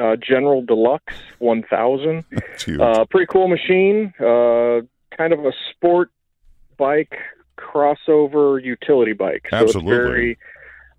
uh 0.02 0.16
General 0.18 0.62
Deluxe 0.62 1.14
1000. 1.40 2.24
That's 2.32 2.64
huge. 2.64 2.80
Uh 2.80 3.06
pretty 3.10 3.26
cool 3.28 3.48
machine. 3.48 4.14
Uh 4.20 4.82
kind 5.18 5.34
of 5.34 5.40
a 5.46 5.52
sport 5.72 6.12
bike 6.78 7.16
crossover 7.74 8.64
utility 8.64 9.14
bike. 9.14 9.46
So 9.50 9.58
Absolutely. 9.58 9.96
it's 9.96 10.08
very 10.08 10.38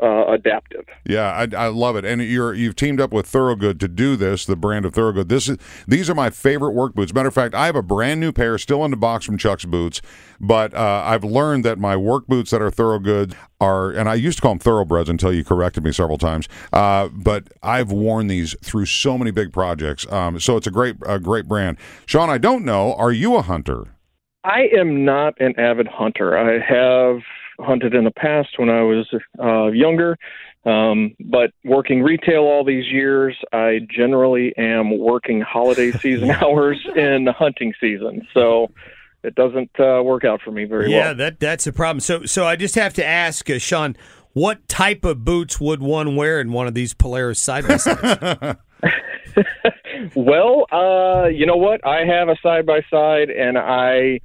uh 0.02 0.32
adaptive. 0.32 0.86
Yeah, 1.06 1.30
I, 1.30 1.64
I 1.64 1.66
love 1.68 1.94
it, 1.96 2.06
and 2.06 2.22
you're 2.22 2.54
you've 2.54 2.74
teamed 2.74 3.02
up 3.02 3.12
with 3.12 3.26
Thorogood 3.26 3.78
to 3.80 3.88
do 3.88 4.16
this. 4.16 4.46
The 4.46 4.56
brand 4.56 4.86
of 4.86 4.94
Thorogood. 4.94 5.28
This 5.28 5.46
is 5.48 5.58
these 5.86 6.08
are 6.08 6.14
my 6.14 6.30
favorite 6.30 6.70
work 6.70 6.94
boots. 6.94 7.12
Matter 7.12 7.28
of 7.28 7.34
fact, 7.34 7.54
I 7.54 7.66
have 7.66 7.76
a 7.76 7.82
brand 7.82 8.18
new 8.18 8.32
pair 8.32 8.56
still 8.56 8.82
in 8.86 8.92
the 8.92 8.96
box 8.96 9.26
from 9.26 9.36
Chuck's 9.36 9.66
Boots, 9.66 10.00
but 10.40 10.72
uh, 10.72 11.02
I've 11.04 11.24
learned 11.24 11.66
that 11.66 11.78
my 11.78 11.96
work 11.96 12.26
boots 12.28 12.50
that 12.50 12.62
are 12.62 12.70
Thorogood 12.70 13.34
are, 13.60 13.90
and 13.90 14.08
I 14.08 14.14
used 14.14 14.38
to 14.38 14.42
call 14.42 14.52
them 14.52 14.58
Thoroughbreds 14.58 15.10
until 15.10 15.34
you 15.34 15.44
corrected 15.44 15.84
me 15.84 15.92
several 15.92 16.16
times. 16.16 16.48
Uh, 16.72 17.08
but 17.08 17.48
I've 17.62 17.92
worn 17.92 18.28
these 18.28 18.56
through 18.62 18.86
so 18.86 19.18
many 19.18 19.32
big 19.32 19.52
projects, 19.52 20.10
um, 20.10 20.40
so 20.40 20.56
it's 20.56 20.66
a 20.66 20.70
great 20.70 20.96
a 21.06 21.20
great 21.20 21.46
brand. 21.46 21.76
Sean, 22.06 22.30
I 22.30 22.38
don't 22.38 22.64
know. 22.64 22.94
Are 22.94 23.12
you 23.12 23.36
a 23.36 23.42
hunter? 23.42 23.88
I 24.44 24.68
am 24.76 25.04
not 25.04 25.40
an 25.40 25.58
avid 25.58 25.86
hunter. 25.86 26.36
I 26.38 26.58
have 26.60 27.20
hunted 27.58 27.94
in 27.94 28.04
the 28.04 28.10
past 28.10 28.58
when 28.58 28.70
I 28.70 28.82
was 28.82 29.06
uh, 29.38 29.66
younger, 29.66 30.16
um, 30.64 31.14
but 31.20 31.52
working 31.64 32.02
retail 32.02 32.42
all 32.42 32.64
these 32.64 32.86
years, 32.86 33.36
I 33.52 33.80
generally 33.90 34.54
am 34.56 34.98
working 34.98 35.40
holiday 35.40 35.90
season 36.00 36.30
hours 36.30 36.78
in 36.96 37.26
hunting 37.26 37.74
season. 37.80 38.26
So 38.32 38.70
it 39.22 39.34
doesn't 39.34 39.70
uh, 39.78 40.02
work 40.02 40.24
out 40.24 40.40
for 40.42 40.50
me 40.50 40.64
very 40.64 40.90
yeah, 40.90 41.06
well. 41.06 41.14
that 41.16 41.40
that's 41.40 41.66
a 41.66 41.72
problem. 41.72 42.00
So 42.00 42.24
so 42.24 42.46
I 42.46 42.56
just 42.56 42.74
have 42.76 42.94
to 42.94 43.04
ask 43.04 43.48
uh, 43.50 43.58
Sean, 43.58 43.96
what 44.32 44.66
type 44.68 45.04
of 45.04 45.24
boots 45.24 45.60
would 45.60 45.82
one 45.82 46.16
wear 46.16 46.40
in 46.40 46.52
one 46.52 46.66
of 46.66 46.74
these 46.74 46.94
Polaris 46.94 47.40
side 47.40 47.66
by 47.66 47.76
sides? 47.76 48.58
well, 50.14 50.66
uh, 50.72 51.28
you 51.28 51.46
know 51.46 51.56
what? 51.56 51.86
I 51.86 52.04
have 52.04 52.28
a 52.28 52.36
side 52.42 52.66
by 52.66 52.80
side, 52.90 53.30
and 53.30 53.58
I 53.58 54.20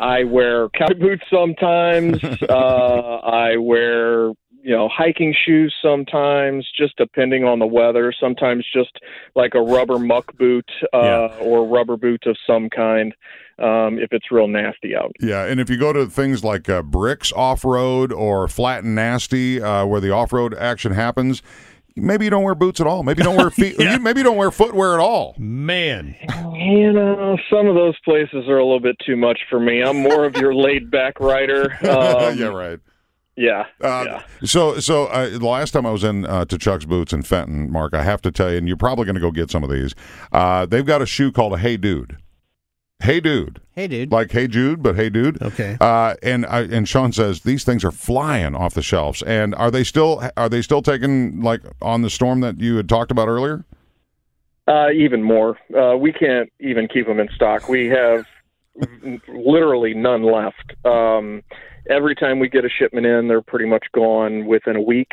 I 0.00 0.24
wear 0.24 0.68
cowboy 0.70 0.98
boots 0.98 1.24
sometimes. 1.30 2.22
uh, 2.48 2.52
I 2.52 3.56
wear 3.56 4.32
you 4.62 4.74
know 4.74 4.88
hiking 4.88 5.34
shoes 5.44 5.74
sometimes, 5.80 6.66
just 6.76 6.96
depending 6.96 7.44
on 7.44 7.58
the 7.58 7.66
weather. 7.66 8.12
Sometimes 8.18 8.66
just 8.72 8.98
like 9.34 9.54
a 9.54 9.60
rubber 9.60 9.98
muck 9.98 10.36
boot 10.36 10.68
uh, 10.92 11.28
or 11.40 11.66
rubber 11.66 11.96
boot 11.96 12.24
of 12.26 12.36
some 12.46 12.68
kind. 12.70 13.14
Um, 13.58 13.98
if 13.98 14.12
it's 14.12 14.30
real 14.30 14.48
nasty 14.48 14.94
out. 14.94 15.12
Yeah, 15.18 15.46
and 15.46 15.58
if 15.58 15.70
you 15.70 15.78
go 15.78 15.90
to 15.90 16.04
things 16.04 16.44
like 16.44 16.68
uh, 16.68 16.82
Bricks 16.82 17.32
Off 17.32 17.64
Road 17.64 18.12
or 18.12 18.48
Flat 18.48 18.84
and 18.84 18.94
Nasty, 18.94 19.62
uh, 19.62 19.86
where 19.86 19.98
the 19.98 20.10
off 20.10 20.34
road 20.34 20.52
action 20.52 20.92
happens, 20.92 21.40
maybe 21.96 22.24
you 22.26 22.30
don't 22.30 22.42
wear 22.44 22.54
boots 22.54 22.80
at 22.80 22.86
all. 22.86 23.02
Maybe 23.02 23.20
you 23.20 23.24
don't 23.24 23.36
wear 23.36 23.50
feet. 23.50 23.78
you- 23.78 23.98
Maybe 23.98 24.20
you 24.20 24.24
don't 24.24 24.36
wear 24.36 24.50
footwear 24.50 24.94
at 24.94 25.00
all. 25.00 25.34
Man, 25.38 26.14
You 26.54 26.92
know, 26.92 27.36
some 27.50 27.66
of 27.66 27.74
those 27.74 27.98
places 28.04 28.48
are 28.48 28.58
a 28.58 28.64
little 28.64 28.80
bit 28.80 28.96
too 29.04 29.16
much 29.16 29.40
for 29.50 29.58
me. 29.58 29.82
I'm 29.82 29.98
more 30.02 30.24
of 30.24 30.36
your 30.36 30.54
laid 30.54 30.90
back 30.90 31.18
rider. 31.20 31.76
Um, 31.86 32.38
yeah, 32.38 32.46
right. 32.46 32.78
Yeah. 33.36 33.64
Uh, 33.82 34.04
yeah. 34.06 34.22
So, 34.44 34.78
so 34.80 35.06
uh, 35.06 35.28
the 35.38 35.46
last 35.46 35.72
time 35.72 35.84
I 35.84 35.90
was 35.90 36.04
in 36.04 36.24
uh, 36.24 36.46
to 36.46 36.56
Chuck's 36.56 36.84
Boots 36.86 37.12
in 37.12 37.22
Fenton, 37.22 37.70
Mark, 37.70 37.92
I 37.94 38.02
have 38.02 38.22
to 38.22 38.30
tell 38.32 38.50
you, 38.50 38.56
and 38.58 38.66
you're 38.66 38.76
probably 38.78 39.04
going 39.04 39.14
to 39.14 39.20
go 39.20 39.30
get 39.30 39.50
some 39.50 39.62
of 39.62 39.68
these. 39.70 39.94
Uh, 40.32 40.64
they've 40.66 40.86
got 40.86 41.02
a 41.02 41.06
shoe 41.06 41.30
called 41.32 41.52
a 41.52 41.58
Hey 41.58 41.76
Dude. 41.76 42.16
Hey 43.00 43.20
Dude. 43.20 43.60
Hey, 43.74 43.88
dude. 43.88 44.10
Like 44.10 44.32
Hey 44.32 44.48
Jude, 44.48 44.82
but 44.82 44.96
Hey 44.96 45.10
Dude. 45.10 45.40
Okay. 45.42 45.76
Uh, 45.80 46.14
and 46.22 46.46
I, 46.46 46.62
and 46.62 46.88
Sean 46.88 47.12
says 47.12 47.42
these 47.42 47.62
things 47.62 47.84
are 47.84 47.90
flying 47.90 48.54
off 48.54 48.74
the 48.74 48.82
shelves. 48.82 49.22
And 49.22 49.54
are 49.54 49.70
they 49.70 49.84
still 49.84 50.22
are 50.36 50.48
they 50.48 50.62
still 50.62 50.82
taking 50.82 51.40
like 51.42 51.60
on 51.82 52.02
the 52.02 52.10
storm 52.10 52.40
that 52.40 52.60
you 52.60 52.76
had 52.76 52.88
talked 52.88 53.10
about 53.10 53.28
earlier? 53.28 53.64
Uh, 54.66 54.90
even 54.90 55.22
more. 55.22 55.58
Uh, 55.78 55.96
we 55.96 56.12
can't 56.12 56.50
even 56.58 56.88
keep 56.88 57.06
them 57.06 57.20
in 57.20 57.28
stock. 57.34 57.68
We 57.68 57.86
have 57.86 58.24
literally 59.28 59.94
none 59.94 60.24
left. 60.24 60.74
Um, 60.84 61.42
every 61.88 62.14
time 62.16 62.40
we 62.40 62.48
get 62.48 62.64
a 62.64 62.68
shipment 62.68 63.06
in, 63.06 63.28
they're 63.28 63.42
pretty 63.42 63.66
much 63.66 63.84
gone 63.94 64.46
within 64.46 64.74
a 64.74 64.82
week. 64.82 65.12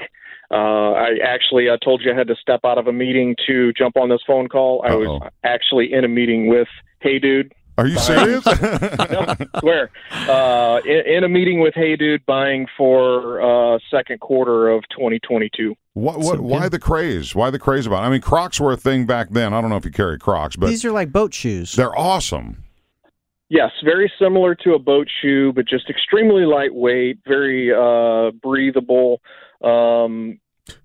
Uh, 0.49 0.93
I 0.93 1.17
actually, 1.23 1.69
I 1.69 1.77
told 1.83 2.01
you 2.03 2.11
I 2.11 2.15
had 2.15 2.27
to 2.27 2.35
step 2.35 2.61
out 2.63 2.77
of 2.77 2.87
a 2.87 2.93
meeting 2.93 3.35
to 3.47 3.73
jump 3.73 3.97
on 3.97 4.09
this 4.09 4.21
phone 4.25 4.47
call. 4.49 4.83
I 4.87 4.95
was 4.95 5.21
actually 5.43 5.93
in 5.93 6.03
a 6.03 6.07
meeting 6.07 6.47
with 6.47 6.67
Hey 6.99 7.19
Dude. 7.19 7.53
Are 7.77 7.87
you 7.87 7.97
serious? 7.97 8.45
no, 8.61 9.35
swear. 9.59 9.89
Uh, 10.11 10.79
in, 10.85 11.17
in 11.17 11.23
a 11.23 11.29
meeting 11.29 11.59
with 11.59 11.73
Hey 11.73 11.95
Dude 11.95 12.25
buying 12.25 12.67
for 12.77 13.41
uh, 13.75 13.79
second 13.89 14.19
quarter 14.19 14.69
of 14.69 14.83
2022. 14.91 15.75
What 15.93 16.19
what 16.19 16.39
why 16.41 16.69
the 16.69 16.79
craze? 16.79 17.33
Why 17.33 17.49
the 17.49 17.59
craze 17.59 17.85
about? 17.85 18.03
It? 18.03 18.07
I 18.07 18.09
mean, 18.09 18.21
Crocs 18.21 18.59
were 18.59 18.71
a 18.71 18.77
thing 18.77 19.05
back 19.05 19.29
then. 19.29 19.53
I 19.53 19.61
don't 19.61 19.69
know 19.69 19.77
if 19.77 19.85
you 19.85 19.91
carry 19.91 20.19
Crocs, 20.19 20.55
but 20.55 20.67
These 20.67 20.85
are 20.85 20.91
like 20.91 21.11
boat 21.11 21.33
shoes. 21.33 21.73
they're 21.73 21.97
awesome. 21.97 22.63
Yes, 23.49 23.71
very 23.83 24.11
similar 24.17 24.55
to 24.55 24.73
a 24.73 24.79
boat 24.79 25.07
shoe, 25.21 25.53
but 25.53 25.67
just 25.67 25.89
extremely 25.89 26.45
lightweight, 26.45 27.19
very 27.27 27.71
uh, 27.71 28.31
breathable. 28.41 29.21
Um, 29.63 30.39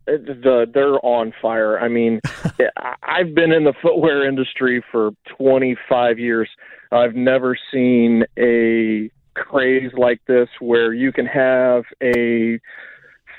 the 0.06 0.66
they're 0.72 1.04
on 1.04 1.32
fire. 1.40 1.78
I 1.78 1.88
mean, 1.88 2.20
I've 3.02 3.34
been 3.34 3.52
in 3.52 3.64
the 3.64 3.74
footwear 3.80 4.28
industry 4.28 4.84
for 4.90 5.12
25 5.38 6.18
years. 6.18 6.48
I've 6.90 7.14
never 7.14 7.56
seen 7.72 8.24
a 8.38 9.10
craze 9.34 9.92
like 9.96 10.20
this 10.26 10.48
where 10.60 10.92
you 10.92 11.12
can 11.12 11.26
have 11.26 11.84
a 12.02 12.60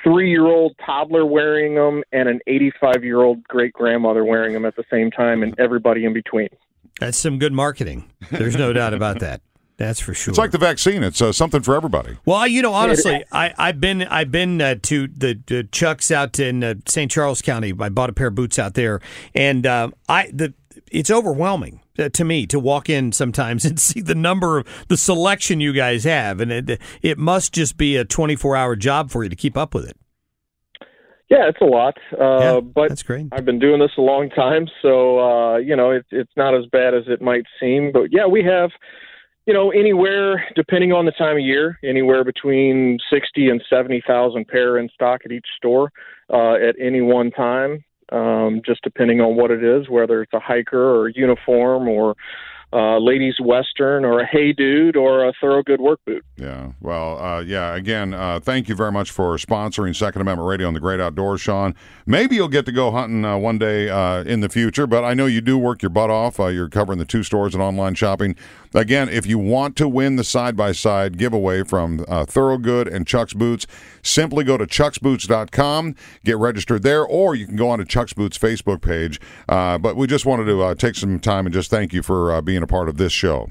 three-year-old 0.03 0.75
toddler 0.85 1.25
wearing 1.25 1.75
them 1.75 2.03
and 2.11 2.29
an 2.29 2.39
85-year-old 2.47 3.43
great 3.43 3.73
grandmother 3.73 4.23
wearing 4.23 4.53
them 4.53 4.65
at 4.65 4.75
the 4.75 4.85
same 4.89 5.11
time, 5.11 5.43
and 5.43 5.59
everybody 5.59 6.05
in 6.05 6.13
between. 6.13 6.49
That's 6.99 7.17
some 7.17 7.39
good 7.39 7.53
marketing. 7.53 8.09
There's 8.31 8.55
no 8.55 8.73
doubt 8.73 8.93
about 8.93 9.19
that. 9.19 9.41
That's 9.79 10.01
for 10.01 10.13
sure. 10.13 10.33
It's 10.33 10.37
like 10.37 10.51
the 10.51 10.57
vaccine. 10.57 11.03
It's 11.03 11.21
uh, 11.21 11.31
something 11.31 11.61
for 11.61 11.73
everybody. 11.73 12.17
Well, 12.25 12.45
you 12.45 12.61
know, 12.61 12.73
honestly, 12.73 13.23
I, 13.31 13.53
I've 13.57 13.79
been 13.79 14.03
I've 14.03 14.29
been 14.29 14.61
uh, 14.61 14.75
to 14.83 15.07
the, 15.07 15.39
the 15.47 15.63
Chucks 15.63 16.11
out 16.11 16.37
in 16.37 16.65
uh, 16.65 16.75
St. 16.85 17.09
Charles 17.09 17.41
County. 17.41 17.73
I 17.79 17.87
bought 17.87 18.09
a 18.09 18.13
pair 18.13 18.27
of 18.27 18.35
boots 18.35 18.59
out 18.59 18.73
there, 18.73 18.99
and 19.33 19.65
uh, 19.65 19.91
I 20.09 20.31
the 20.33 20.53
it's 20.91 21.11
overwhelming 21.11 21.81
uh, 21.97 22.09
to 22.09 22.23
me 22.23 22.45
to 22.47 22.59
walk 22.59 22.89
in 22.89 23.11
sometimes 23.11 23.65
and 23.69 23.79
see 23.79 24.01
the 24.01 24.15
number 24.15 24.59
of 24.59 24.85
the 24.87 24.97
selection 24.97 25.59
you 25.59 25.73
guys 25.73 26.03
have, 26.03 26.39
and 26.39 26.51
it 26.51 26.81
it 27.01 27.17
must 27.17 27.53
just 27.53 27.77
be 27.77 27.95
a 27.95 28.05
24 28.05 28.55
hour 28.55 28.75
job 28.75 29.11
for 29.11 29.23
you 29.23 29.29
to 29.29 29.35
keep 29.35 29.57
up 29.57 29.73
with 29.73 29.87
it. 29.87 29.97
Yeah, 31.29 31.47
it's 31.47 31.61
a 31.61 31.65
lot. 31.65 31.95
Uh, 32.19 32.39
Yeah, 32.39 32.59
but 32.59 32.89
that's 32.89 33.03
great. 33.03 33.27
I've 33.31 33.45
been 33.45 33.59
doing 33.59 33.79
this 33.79 33.91
a 33.97 34.01
long 34.01 34.29
time, 34.31 34.67
so 34.81 35.19
uh, 35.19 35.57
you 35.57 35.75
know 35.75 35.91
it's 35.91 36.07
it's 36.11 36.31
not 36.35 36.55
as 36.55 36.65
bad 36.71 36.93
as 36.93 37.03
it 37.07 37.21
might 37.21 37.45
seem. 37.59 37.91
But 37.91 38.11
yeah, 38.11 38.25
we 38.25 38.43
have, 38.43 38.71
you 39.45 39.53
know, 39.53 39.69
anywhere 39.69 40.43
depending 40.55 40.91
on 40.91 41.05
the 41.05 41.11
time 41.11 41.37
of 41.37 41.43
year, 41.43 41.77
anywhere 41.83 42.23
between 42.23 42.97
sixty 43.13 43.47
and 43.49 43.61
seventy 43.69 44.01
thousand 44.07 44.47
pair 44.47 44.79
in 44.79 44.89
stock 44.89 45.21
at 45.23 45.31
each 45.31 45.45
store 45.55 45.91
uh, 46.33 46.53
at 46.53 46.75
any 46.79 47.01
one 47.01 47.29
time. 47.29 47.83
Um, 48.11 48.61
just 48.65 48.81
depending 48.81 49.21
on 49.21 49.35
what 49.35 49.51
it 49.51 49.63
is, 49.63 49.89
whether 49.89 50.21
it's 50.21 50.33
a 50.33 50.39
hiker 50.39 50.95
or 50.95 51.09
uniform 51.09 51.87
or 51.87 52.15
uh, 52.71 52.99
ladies 52.99 53.35
western 53.39 54.05
or 54.05 54.19
a 54.19 54.25
hey 54.25 54.53
dude 54.53 54.95
or 54.95 55.27
a 55.27 55.33
Thorogood 55.41 55.81
work 55.81 55.99
boot. 56.05 56.23
Yeah. 56.37 56.73
Well, 56.81 57.19
uh, 57.19 57.41
yeah. 57.41 57.75
Again, 57.75 58.13
uh, 58.13 58.39
thank 58.39 58.69
you 58.69 58.75
very 58.75 58.91
much 58.91 59.11
for 59.11 59.35
sponsoring 59.37 59.95
Second 59.95 60.21
Amendment 60.21 60.47
Radio 60.47 60.67
and 60.67 60.75
the 60.75 60.79
Great 60.79 60.99
Outdoors, 60.99 61.41
Sean. 61.41 61.73
Maybe 62.05 62.35
you'll 62.35 62.47
get 62.47 62.65
to 62.67 62.71
go 62.71 62.91
hunting 62.91 63.25
uh, 63.25 63.37
one 63.37 63.57
day 63.57 63.89
uh, 63.89 64.23
in 64.23 64.41
the 64.41 64.49
future, 64.49 64.85
but 64.85 65.03
I 65.03 65.13
know 65.13 65.25
you 65.25 65.41
do 65.41 65.57
work 65.57 65.81
your 65.81 65.89
butt 65.89 66.09
off. 66.09 66.39
Uh, 66.39 66.47
you're 66.47 66.69
covering 66.69 66.99
the 66.99 67.05
two 67.05 67.23
stores 67.23 67.53
and 67.53 67.63
online 67.63 67.95
shopping. 67.95 68.35
Again, 68.75 69.09
if 69.09 69.25
you 69.25 69.39
want 69.39 69.75
to 69.77 69.89
win 69.89 70.15
the 70.15 70.23
side 70.23 70.55
by 70.55 70.73
side 70.73 71.17
giveaway 71.17 71.63
from 71.63 72.05
Thorogood 72.05 72.87
and 72.87 73.07
Chuck's 73.07 73.33
Boots, 73.33 73.65
simply 74.03 74.43
go 74.43 74.57
to 74.57 74.67
chucksboots.com, 74.67 75.95
get 76.23 76.37
registered 76.37 76.83
there, 76.83 77.03
or 77.03 77.33
you 77.33 77.47
can 77.47 77.55
go 77.55 77.67
on 77.69 77.79
to 77.79 77.85
Chuck's 77.85 78.13
Boots 78.13 78.37
Facebook 78.37 78.81
page. 78.81 79.19
But 79.47 79.95
we 79.95 80.05
just 80.05 80.27
wanted 80.27 80.45
to 80.45 80.75
take 80.75 80.93
some 80.93 81.19
time 81.19 81.47
and 81.47 81.53
just 81.53 81.71
thank 81.71 81.93
you 81.93 82.03
for 82.03 82.31
uh, 82.31 82.41
being 82.59 82.63
a 82.63 82.67
part 82.67 82.89
of 82.89 82.97
this 82.97 83.13
show. 83.13 83.49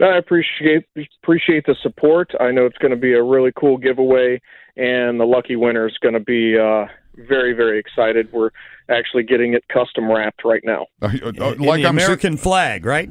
I 0.00 0.16
appreciate 0.16 0.84
appreciate 1.22 1.64
the 1.66 1.76
support. 1.80 2.32
I 2.40 2.50
know 2.50 2.66
it's 2.66 2.78
going 2.78 2.90
to 2.90 2.96
be 2.96 3.12
a 3.12 3.22
really 3.22 3.52
cool 3.56 3.76
giveaway, 3.78 4.40
and 4.76 5.20
the 5.20 5.24
lucky 5.24 5.54
winner 5.54 5.86
is 5.86 5.96
going 6.02 6.14
to 6.14 6.20
be 6.20 6.58
uh, 6.58 6.86
very 7.28 7.52
very 7.52 7.78
excited. 7.78 8.32
We're 8.32 8.50
actually 8.90 9.22
getting 9.22 9.54
it 9.54 9.62
custom 9.68 10.10
wrapped 10.10 10.44
right 10.44 10.62
now. 10.64 10.86
Uh, 11.00 11.10
In 11.24 11.62
the 11.62 11.84
American 11.88 12.36
flag, 12.36 12.84
right? 12.84 13.10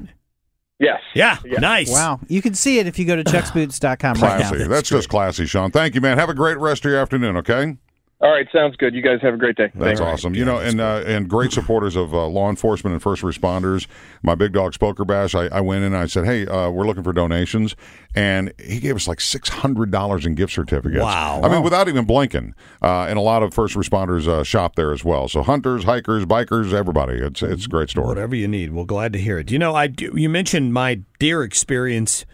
Yes. 0.79 0.99
Yeah. 1.13 1.37
Nice. 1.45 1.91
Wow. 1.91 2.19
You 2.27 2.41
can 2.41 2.55
see 2.55 2.79
it 2.79 2.87
if 2.87 2.97
you 2.99 3.05
go 3.05 3.15
to 3.15 3.23
chucksboots.com 3.31 4.19
right 4.19 4.39
now. 4.39 4.49
Classy. 4.49 4.67
That's 4.67 4.89
just 4.89 5.09
classy, 5.09 5.45
Sean. 5.45 5.71
Thank 5.71 5.93
you, 5.95 6.01
man. 6.01 6.17
Have 6.17 6.29
a 6.29 6.33
great 6.33 6.57
rest 6.57 6.83
of 6.83 6.91
your 6.91 6.99
afternoon, 6.99 7.37
okay? 7.37 7.77
All 8.21 8.29
right, 8.31 8.47
sounds 8.51 8.75
good. 8.75 8.93
You 8.93 9.01
guys 9.01 9.19
have 9.23 9.33
a 9.33 9.37
great 9.37 9.55
day. 9.55 9.71
That's 9.73 9.99
Thanks. 9.99 10.01
awesome. 10.01 10.35
You 10.35 10.45
know, 10.45 10.59
and 10.59 10.79
uh, 10.79 11.03
and 11.07 11.27
great 11.27 11.51
supporters 11.51 11.95
of 11.95 12.13
uh, 12.13 12.27
law 12.27 12.51
enforcement 12.51 12.93
and 12.93 13.01
first 13.01 13.23
responders. 13.23 13.87
My 14.21 14.35
big 14.35 14.53
dog 14.53 14.75
Spoker 14.75 15.03
Bash. 15.05 15.33
I, 15.33 15.47
I 15.47 15.59
went 15.61 15.79
in 15.83 15.93
and 15.93 15.97
I 15.97 16.05
said, 16.05 16.25
"Hey, 16.25 16.45
uh, 16.45 16.69
we're 16.69 16.85
looking 16.85 17.01
for 17.01 17.13
donations," 17.13 17.75
and 18.13 18.53
he 18.63 18.79
gave 18.79 18.95
us 18.95 19.07
like 19.07 19.21
six 19.21 19.49
hundred 19.49 19.89
dollars 19.89 20.27
in 20.27 20.35
gift 20.35 20.53
certificates. 20.53 21.01
Wow. 21.01 21.41
I 21.43 21.49
mean, 21.49 21.63
without 21.63 21.87
even 21.87 22.05
blinking. 22.05 22.53
Uh, 22.79 23.07
and 23.09 23.17
a 23.17 23.21
lot 23.21 23.41
of 23.41 23.55
first 23.55 23.75
responders 23.75 24.27
uh, 24.27 24.43
shop 24.43 24.75
there 24.75 24.93
as 24.93 25.03
well. 25.03 25.27
So 25.27 25.41
hunters, 25.41 25.85
hikers, 25.85 26.23
bikers, 26.25 26.73
everybody. 26.73 27.15
It's 27.15 27.41
it's 27.41 27.65
a 27.65 27.69
great 27.69 27.89
story. 27.89 28.05
Whatever 28.05 28.35
you 28.35 28.47
need, 28.47 28.71
we're 28.71 28.85
glad 28.85 29.13
to 29.13 29.19
hear 29.19 29.39
it. 29.39 29.49
You 29.49 29.57
know, 29.57 29.73
I 29.73 29.87
do, 29.87 30.11
you 30.15 30.29
mentioned 30.29 30.75
my 30.75 31.01
deer 31.17 31.41
experience 31.41 32.27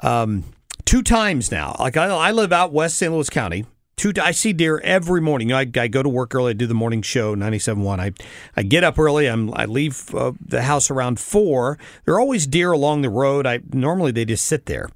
um, 0.00 0.44
two 0.84 1.02
times 1.02 1.50
now. 1.50 1.74
Like 1.80 1.96
I, 1.96 2.06
I 2.06 2.30
live 2.30 2.52
out 2.52 2.72
west 2.72 2.98
St. 2.98 3.12
Louis 3.12 3.28
County. 3.28 3.64
Two, 3.96 4.12
I 4.20 4.32
see 4.32 4.52
deer 4.52 4.80
every 4.80 5.20
morning. 5.20 5.48
You 5.48 5.54
know, 5.54 5.60
I, 5.60 5.70
I 5.82 5.88
go 5.88 6.02
to 6.02 6.08
work 6.08 6.34
early. 6.34 6.50
I 6.50 6.52
do 6.54 6.66
the 6.66 6.74
morning 6.74 7.02
show, 7.02 7.36
97.1. 7.36 8.00
I, 8.00 8.12
I 8.56 8.62
get 8.62 8.84
up 8.84 8.98
early. 8.98 9.28
I'm, 9.28 9.52
I 9.54 9.66
leave 9.66 10.14
uh, 10.14 10.32
the 10.44 10.62
house 10.62 10.90
around 10.90 11.20
four. 11.20 11.78
There 12.04 12.14
are 12.14 12.20
always 12.20 12.46
deer 12.46 12.72
along 12.72 13.02
the 13.02 13.10
road. 13.10 13.46
I 13.46 13.60
normally 13.72 14.10
they 14.10 14.24
just 14.24 14.46
sit 14.46 14.66
there. 14.66 14.88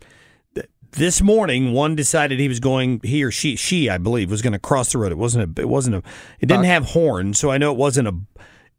This 0.92 1.20
morning, 1.20 1.74
one 1.74 1.94
decided 1.94 2.40
he 2.40 2.49
was 2.49 2.59
going. 2.59 3.01
He 3.05 3.22
or 3.22 3.30
she, 3.30 3.55
she, 3.55 3.90
I 3.90 3.99
believe, 3.99 4.30
was 4.30 4.40
going 4.40 4.55
to 4.55 4.59
cross 4.59 4.92
the 4.92 4.99
road. 4.99 5.12
It 5.12 5.18
wasn't 5.18 5.59
a. 5.59 5.61
It 5.61 5.68
wasn't 5.68 5.97
a. 5.97 6.03
It 6.40 6.47
didn't 6.47 6.64
have 6.64 6.86
horns, 6.86 7.38
so 7.38 7.51
I 7.51 7.59
know 7.59 7.70
it 7.70 7.76
wasn't 7.76 8.09
a. 8.09 8.14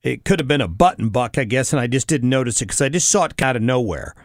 It 0.02 0.26
could 0.26 0.40
have 0.40 0.48
been 0.48 0.62
a 0.62 0.68
button 0.68 1.10
buck, 1.10 1.38
I 1.38 1.44
guess, 1.44 1.74
and 1.74 1.80
I 1.80 1.86
just 1.86 2.08
didn't 2.08 2.30
notice 2.30 2.60
it 2.60 2.66
because 2.66 2.82
I 2.82 2.90
just 2.90 3.10
saw 3.10 3.26
it 3.26 3.40
out 3.40 3.56
of 3.56 3.62
nowhere 3.62 4.16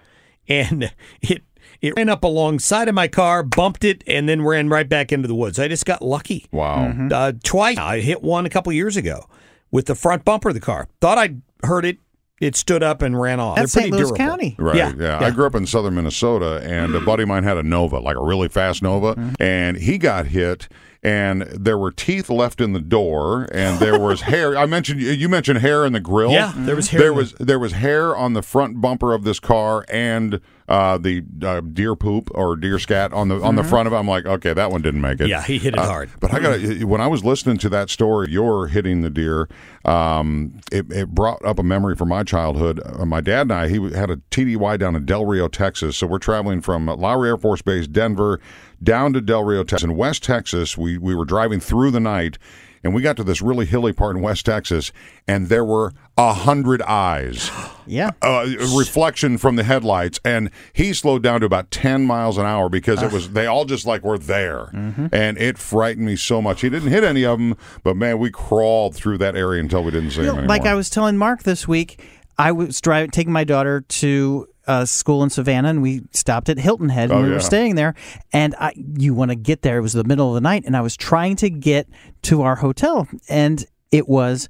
and 0.48 0.92
it 1.20 1.42
it 1.82 1.92
ran 1.96 2.08
up 2.08 2.24
alongside 2.24 2.88
of 2.88 2.94
my 2.94 3.08
car, 3.08 3.42
bumped 3.42 3.84
it, 3.84 4.02
and 4.06 4.28
then 4.28 4.40
ran 4.42 4.68
right 4.68 4.88
back 4.88 5.12
into 5.12 5.28
the 5.28 5.34
woods. 5.34 5.58
I 5.58 5.68
just 5.68 5.84
got 5.84 6.00
lucky. 6.00 6.46
Wow. 6.52 6.92
Uh, 7.12 7.32
twice. 7.44 7.76
I 7.76 8.00
hit 8.00 8.22
one 8.22 8.46
a 8.46 8.50
couple 8.50 8.72
years 8.72 8.96
ago 8.96 9.26
with 9.70 9.86
the 9.86 9.94
front 9.94 10.24
bumper 10.24 10.48
of 10.50 10.54
the 10.54 10.60
car. 10.60 10.88
Thought 11.00 11.18
I'd 11.18 11.42
heard 11.64 11.84
it. 11.84 11.98
It 12.40 12.56
stood 12.56 12.82
up 12.82 13.02
and 13.02 13.20
ran 13.20 13.38
off. 13.38 13.54
That's 13.56 13.72
They're 13.72 13.82
pretty 13.82 13.90
St. 13.98 14.00
Louis 14.10 14.16
durable. 14.16 14.16
County. 14.16 14.56
Right. 14.58 14.76
Yeah, 14.76 14.92
Yeah. 14.98 15.20
yeah. 15.20 15.26
I 15.26 15.30
grew 15.30 15.46
up 15.46 15.54
in 15.54 15.64
southern 15.66 15.94
Minnesota, 15.94 16.60
and 16.64 16.92
a 16.94 17.00
buddy 17.00 17.22
of 17.22 17.28
mine 17.28 17.44
had 17.44 17.56
a 17.56 17.62
Nova, 17.62 18.00
like 18.00 18.16
a 18.16 18.22
really 18.22 18.48
fast 18.48 18.82
Nova, 18.82 19.14
Mm-hmm. 19.14 19.34
and 19.42 19.76
he 19.76 19.96
got 19.98 20.26
hit. 20.26 20.68
And 21.04 21.42
there 21.42 21.76
were 21.76 21.90
teeth 21.90 22.30
left 22.30 22.60
in 22.60 22.74
the 22.74 22.80
door, 22.80 23.48
and 23.52 23.80
there 23.80 23.98
was 23.98 24.20
hair. 24.32 24.56
I 24.56 24.66
mentioned 24.66 25.00
you 25.00 25.28
mentioned 25.28 25.58
hair 25.58 25.84
in 25.84 25.92
the 25.92 25.98
grill. 26.00 26.30
Yeah, 26.30 26.52
there 26.56 26.76
was 26.76 26.90
hair 26.90 27.00
There 27.00 27.12
was 27.12 27.32
there 27.34 27.58
was 27.58 27.72
hair 27.72 28.14
on 28.16 28.34
the 28.34 28.42
front 28.42 28.80
bumper 28.80 29.12
of 29.12 29.24
this 29.24 29.40
car, 29.40 29.84
and 29.88 30.40
uh, 30.68 30.98
the 30.98 31.24
uh, 31.42 31.60
deer 31.60 31.96
poop 31.96 32.30
or 32.36 32.54
deer 32.56 32.78
scat 32.78 33.12
on 33.12 33.26
the 33.26 33.40
on 33.42 33.56
the 33.56 33.64
front 33.64 33.88
of 33.88 33.92
it. 33.92 33.96
I'm 33.96 34.06
like, 34.06 34.26
okay, 34.26 34.52
that 34.52 34.70
one 34.70 34.80
didn't 34.80 35.00
make 35.00 35.14
it. 35.14 35.24
Mm-hmm. 35.24 35.30
Yeah, 35.30 35.42
he 35.42 35.58
hit 35.58 35.74
it 35.74 35.80
Uh, 35.80 35.86
hard. 35.86 36.10
But 36.20 36.32
I 36.32 36.38
got 36.38 36.60
when 36.86 37.00
I 37.00 37.08
was 37.08 37.24
listening 37.24 37.56
to 37.58 37.68
that 37.70 37.90
story, 37.90 38.28
you're 38.30 38.68
hitting 38.68 39.02
the 39.02 39.10
deer. 39.10 39.48
Um, 39.84 40.60
it, 40.70 40.90
it 40.92 41.08
brought 41.08 41.44
up 41.44 41.58
a 41.58 41.64
memory 41.64 41.96
from 41.96 42.10
my 42.10 42.22
childhood. 42.22 42.80
Uh, 42.84 43.04
my 43.04 43.20
dad 43.20 43.42
and 43.42 43.52
I, 43.52 43.68
he 43.68 43.90
had 43.90 44.10
a 44.10 44.16
TDY 44.30 44.78
down 44.78 44.94
in 44.94 45.04
Del 45.04 45.26
Rio, 45.26 45.48
Texas. 45.48 45.96
So 45.96 46.06
we're 46.06 46.18
traveling 46.20 46.60
from 46.60 46.86
Lowry 46.86 47.30
Air 47.30 47.36
Force 47.36 47.62
Base, 47.62 47.88
Denver, 47.88 48.38
down 48.82 49.12
to 49.12 49.20
Del 49.20 49.44
Rio, 49.44 49.64
Texas. 49.64 49.84
In 49.84 49.96
West 49.96 50.22
Texas, 50.22 50.76
we 50.76 50.98
we 50.98 51.14
were 51.14 51.24
driving 51.24 51.60
through 51.60 51.90
the 51.90 52.00
night. 52.00 52.38
And 52.84 52.92
we 52.92 53.00
got 53.00 53.16
to 53.18 53.22
this 53.22 53.40
really 53.40 53.64
hilly 53.64 53.92
part 53.92 54.16
in 54.16 54.22
West 54.22 54.44
Texas, 54.44 54.90
and 55.28 55.46
there 55.48 55.64
were 55.64 55.92
a 56.18 56.32
hundred 56.32 56.82
eyes 56.82 57.48
Yeah. 57.86 58.10
uh, 58.20 58.44
reflection 58.76 59.38
from 59.38 59.54
the 59.54 59.62
headlights, 59.62 60.18
and 60.24 60.50
he 60.72 60.92
slowed 60.92 61.22
down 61.22 61.38
to 61.42 61.46
about 61.46 61.70
ten 61.70 62.04
miles 62.04 62.38
an 62.38 62.44
hour 62.44 62.68
because 62.68 63.00
it 63.00 63.12
was 63.12 63.30
they 63.34 63.46
all 63.46 63.66
just 63.66 63.86
like 63.86 64.02
were 64.02 64.18
there, 64.18 64.68
Mm-hmm. 64.74 65.06
and 65.12 65.38
it 65.38 65.58
frightened 65.58 66.06
me 66.06 66.16
so 66.16 66.42
much. 66.42 66.62
He 66.62 66.70
didn't 66.70 66.88
hit 66.90 67.04
any 67.04 67.24
of 67.24 67.38
them, 67.38 67.56
but 67.84 67.96
man, 67.96 68.18
we 68.18 68.32
crawled 68.32 68.96
through 68.96 69.18
that 69.18 69.36
area 69.36 69.60
until 69.60 69.84
we 69.84 69.92
didn't 69.92 70.10
see 70.10 70.22
him 70.22 70.30
anymore. 70.30 70.46
Like 70.46 70.66
I 70.66 70.74
was 70.74 70.90
telling 70.90 71.16
Mark 71.16 71.44
this 71.44 71.68
week, 71.68 72.02
I 72.36 72.50
was 72.50 72.80
driving, 72.80 73.12
taking 73.12 73.32
my 73.32 73.44
daughter 73.44 73.82
to 73.82 74.48
uh, 74.66 74.84
school 74.84 75.22
in 75.22 75.30
Savannah, 75.30 75.68
and 75.68 75.82
we 75.82 76.02
stopped 76.12 76.48
at 76.48 76.58
Hilton 76.58 76.88
Head, 76.88 77.10
and 77.10 77.18
Oh, 77.18 77.22
we 77.22 77.28
yeah. 77.28 77.34
were 77.34 77.40
staying 77.40 77.74
there. 77.74 77.94
And 78.32 78.54
I, 78.58 78.72
you 78.76 79.14
want 79.14 79.30
to 79.30 79.34
get 79.34 79.62
there? 79.62 79.78
It 79.78 79.82
was 79.82 79.92
the 79.92 80.04
middle 80.04 80.28
of 80.28 80.34
the 80.34 80.40
night, 80.40 80.64
and 80.66 80.76
I 80.76 80.80
was 80.80 80.96
trying 80.96 81.36
to 81.36 81.50
get 81.50 81.88
to 82.22 82.42
our 82.42 82.56
hotel, 82.56 83.08
and 83.28 83.64
it 83.90 84.08
was 84.08 84.48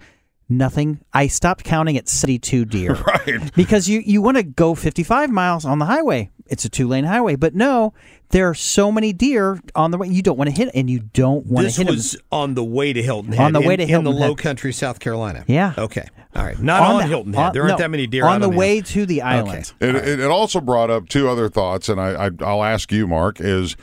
nothing. 0.48 1.00
I 1.12 1.26
stopped 1.28 1.64
counting 1.64 1.96
at 1.96 2.08
72 2.08 2.64
deer. 2.66 2.94
right. 2.94 3.54
because 3.54 3.88
you 3.88 4.00
you 4.04 4.20
want 4.22 4.36
to 4.36 4.42
go 4.42 4.74
55 4.74 5.30
miles 5.30 5.64
on 5.64 5.78
the 5.78 5.86
highway. 5.86 6.30
It's 6.46 6.64
a 6.64 6.68
two 6.68 6.86
lane 6.88 7.04
highway, 7.04 7.36
but 7.36 7.54
no, 7.54 7.94
there 8.30 8.46
are 8.50 8.54
so 8.54 8.92
many 8.92 9.12
deer 9.14 9.58
on 9.74 9.90
the 9.90 9.96
way. 9.96 10.08
You 10.08 10.20
don't 10.20 10.36
want 10.36 10.50
to 10.50 10.56
hit, 10.56 10.70
and 10.74 10.90
you 10.90 10.98
don't 11.00 11.46
want 11.46 11.62
to 11.64 11.68
This 11.68 11.76
hit 11.76 11.88
'em. 11.88 11.94
was 11.94 12.16
on 12.30 12.54
the 12.54 12.64
way 12.64 12.92
to 12.92 13.02
Hilton 13.02 13.32
Head. 13.32 13.46
On 13.46 13.52
the 13.54 13.60
way 13.60 13.74
in- 13.74 13.78
to 13.78 13.82
in 13.84 13.88
Hilton 13.88 14.12
the 14.12 14.20
Head. 14.20 14.28
Low 14.28 14.34
Country, 14.34 14.72
South 14.72 14.98
Carolina. 15.00 15.44
Yeah. 15.46 15.72
Okay. 15.78 16.06
All 16.34 16.44
right. 16.44 16.58
Not 16.58 16.82
on, 16.82 16.96
the- 16.98 17.06
Hilton 17.06 17.32
Head. 17.34 17.42
on- 17.48 17.52
there 17.52 17.62
aren't 17.62 17.72
no, 17.74 17.78
that 17.78 17.90
many 17.90 18.06
deer 18.06 18.24
on 18.26 18.40
the 18.40 18.48
on 18.48 18.56
way 18.56 18.76
hill. 18.76 18.84
to 18.84 19.06
the 19.06 19.22
island. 19.22 19.72
It, 19.80 19.94
it, 19.96 20.20
it 20.20 20.30
also 20.30 20.60
brought 20.60 20.90
up 20.90 21.08
two 21.08 21.28
other 21.28 21.48
thoughts, 21.48 21.88
and 21.88 22.00
I, 22.00 22.26
I 22.26 22.30
I'll 22.40 22.64
ask 22.64 22.90
you, 22.92 23.06
Mark, 23.06 23.40
is. 23.40 23.76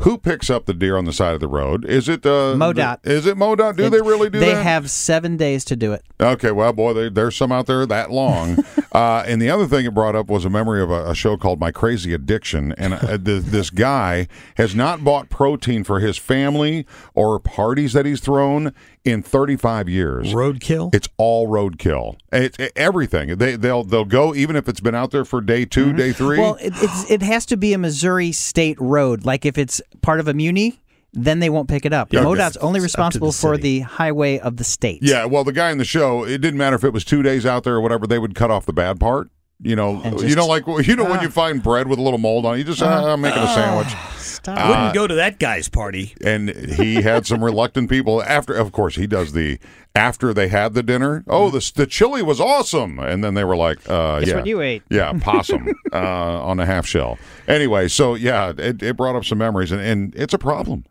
Who 0.00 0.18
picks 0.18 0.50
up 0.50 0.66
the 0.66 0.74
deer 0.74 0.98
on 0.98 1.06
the 1.06 1.12
side 1.14 1.32
of 1.32 1.40
the 1.40 1.48
road? 1.48 1.86
Is 1.86 2.06
it 2.06 2.26
uh, 2.26 2.52
MoDOT. 2.54 2.98
Is 3.06 3.24
it 3.24 3.38
MoDOT? 3.38 3.76
Do 3.78 3.84
It- 3.86 3.90
they 3.92 4.02
really 4.02 4.28
do 4.28 4.38
They 4.40 4.52
that? 4.52 4.62
have 4.62 4.90
seven 4.90 5.38
days 5.38 5.64
to 5.64 5.74
do 5.74 5.94
it. 5.94 6.04
Okay, 6.20 6.50
well, 6.50 6.74
boy, 6.74 6.92
there, 6.92 7.08
there's 7.08 7.34
some 7.34 7.50
out 7.50 7.64
there 7.64 7.86
that 7.86 8.10
long. 8.10 8.62
uh, 8.96 9.22
and 9.26 9.42
the 9.42 9.50
other 9.50 9.66
thing 9.66 9.84
it 9.84 9.92
brought 9.92 10.16
up 10.16 10.28
was 10.28 10.46
a 10.46 10.48
memory 10.48 10.80
of 10.80 10.90
a, 10.90 11.10
a 11.10 11.14
show 11.14 11.36
called 11.36 11.60
My 11.60 11.70
Crazy 11.70 12.14
Addiction. 12.14 12.72
And 12.78 12.94
uh, 12.94 13.18
th- 13.18 13.42
this 13.42 13.68
guy 13.68 14.26
has 14.56 14.74
not 14.74 15.04
bought 15.04 15.28
protein 15.28 15.84
for 15.84 16.00
his 16.00 16.16
family 16.16 16.86
or 17.14 17.38
parties 17.38 17.92
that 17.92 18.06
he's 18.06 18.20
thrown 18.20 18.72
in 19.04 19.22
35 19.22 19.90
years. 19.90 20.32
Roadkill? 20.32 20.94
It's 20.94 21.08
all 21.18 21.46
roadkill. 21.46 22.16
It's 22.32 22.58
it- 22.58 22.72
everything. 22.74 23.36
They, 23.36 23.56
they'll 23.56 23.84
they'll 23.84 24.06
go 24.06 24.34
even 24.34 24.56
if 24.56 24.66
it's 24.66 24.80
been 24.80 24.94
out 24.94 25.10
there 25.10 25.26
for 25.26 25.42
day 25.42 25.66
2 25.66 25.92
day 25.92 26.12
three. 26.14 26.38
Mm-hmm. 26.38 26.42
Well, 26.42 26.54
it, 26.54 26.72
it's, 26.76 27.10
it 27.10 27.20
has 27.20 27.44
to 27.46 27.58
be 27.58 27.74
a 27.74 27.78
Missouri 27.78 28.32
state 28.32 28.80
road. 28.80 29.26
Like 29.26 29.44
if 29.44 29.58
it's 29.58 29.82
part 30.00 30.20
of 30.20 30.26
a 30.28 30.32
muni, 30.32 30.80
then 31.12 31.38
they 31.40 31.48
won't 31.50 31.68
pick 31.68 31.84
it 31.86 31.92
up. 31.92 32.12
Yeah, 32.12 32.20
okay. 32.20 32.40
MoDOT's 32.40 32.56
only 32.58 32.78
It's 32.78 32.84
up 32.84 32.98
responsible 32.98 33.28
the 33.32 33.36
for 33.38 33.56
the 33.56 33.80
highway 33.80 34.38
of 34.38 34.56
the 34.56 34.64
state. 34.64 34.98
Yeah, 35.02 35.24
well, 35.24 35.44
the 35.44 35.52
guy 35.52 35.70
in 35.70 35.78
the 35.78 35.84
show, 35.84 36.24
it 36.24 36.38
didn't 36.40 36.58
matter 36.58 36.76
if 36.76 36.84
it 36.84 36.92
was 36.92 37.04
two 37.04 37.22
days 37.22 37.46
out 37.46 37.64
there 37.64 37.74
or 37.76 37.80
whatever. 37.80 38.06
They 38.06 38.18
would 38.18 38.34
cut 38.34 38.50
off 38.50 38.66
the 38.66 38.72
bad 38.72 39.00
part. 39.00 39.28
You 39.62 39.74
know, 39.74 40.02
And 40.04 40.20
you 40.20 40.36
know, 40.36 40.46
like 40.46 40.66
you 40.86 40.94
know 40.96 41.04
when 41.04 41.20
Ah. 41.20 41.22
you 41.22 41.30
find 41.30 41.62
bread 41.62 41.88
with 41.88 41.98
a 41.98 42.02
little 42.02 42.18
mold 42.18 42.44
on 42.44 42.56
it, 42.56 42.58
you 42.58 42.64
just 42.64 42.82
uh, 42.82 43.12
I'm 43.14 43.22
making 43.22 43.42
a 43.42 43.46
sandwich. 43.54 43.88
Stop. 44.18 44.58
I 44.58 44.68
wouldn't 44.68 44.94
go 44.94 45.06
to 45.06 45.14
that 45.14 45.38
guy's 45.38 45.66
party. 45.70 46.14
And 46.22 46.50
he 46.50 46.96
had 46.96 47.26
some 47.26 47.42
reluctant 47.42 47.88
people 47.88 48.22
after. 48.22 48.52
Of 48.52 48.72
course, 48.72 48.96
he 48.96 49.06
does 49.06 49.32
the 49.32 49.58
after 49.94 50.34
they 50.34 50.48
had 50.48 50.74
the 50.74 50.82
dinner. 50.82 51.24
Oh, 51.26 51.48
the 51.48 51.72
the 51.74 51.86
chili 51.86 52.22
was 52.22 52.38
awesome, 52.38 52.98
and 52.98 53.24
then 53.24 53.32
they 53.32 53.44
were 53.44 53.56
like, 53.56 53.78
uh, 53.88 54.18
Guess 54.20 54.28
"Yeah, 54.28 54.34
what 54.36 54.46
you 54.46 54.60
ate?" 54.60 54.82
Yeah, 54.90 55.12
possum 55.22 55.68
uh, 55.90 55.96
on 56.44 56.60
a 56.60 56.66
half 56.66 56.84
shell. 56.86 57.16
Anyway, 57.48 57.88
so 57.88 58.14
yeah, 58.14 58.52
it, 58.58 58.82
it 58.82 58.94
brought 58.98 59.16
up 59.16 59.24
some 59.24 59.38
memories, 59.38 59.72
and, 59.72 59.80
and 59.80 60.14
it's 60.16 60.34
a 60.34 60.38
problem. 60.38 60.84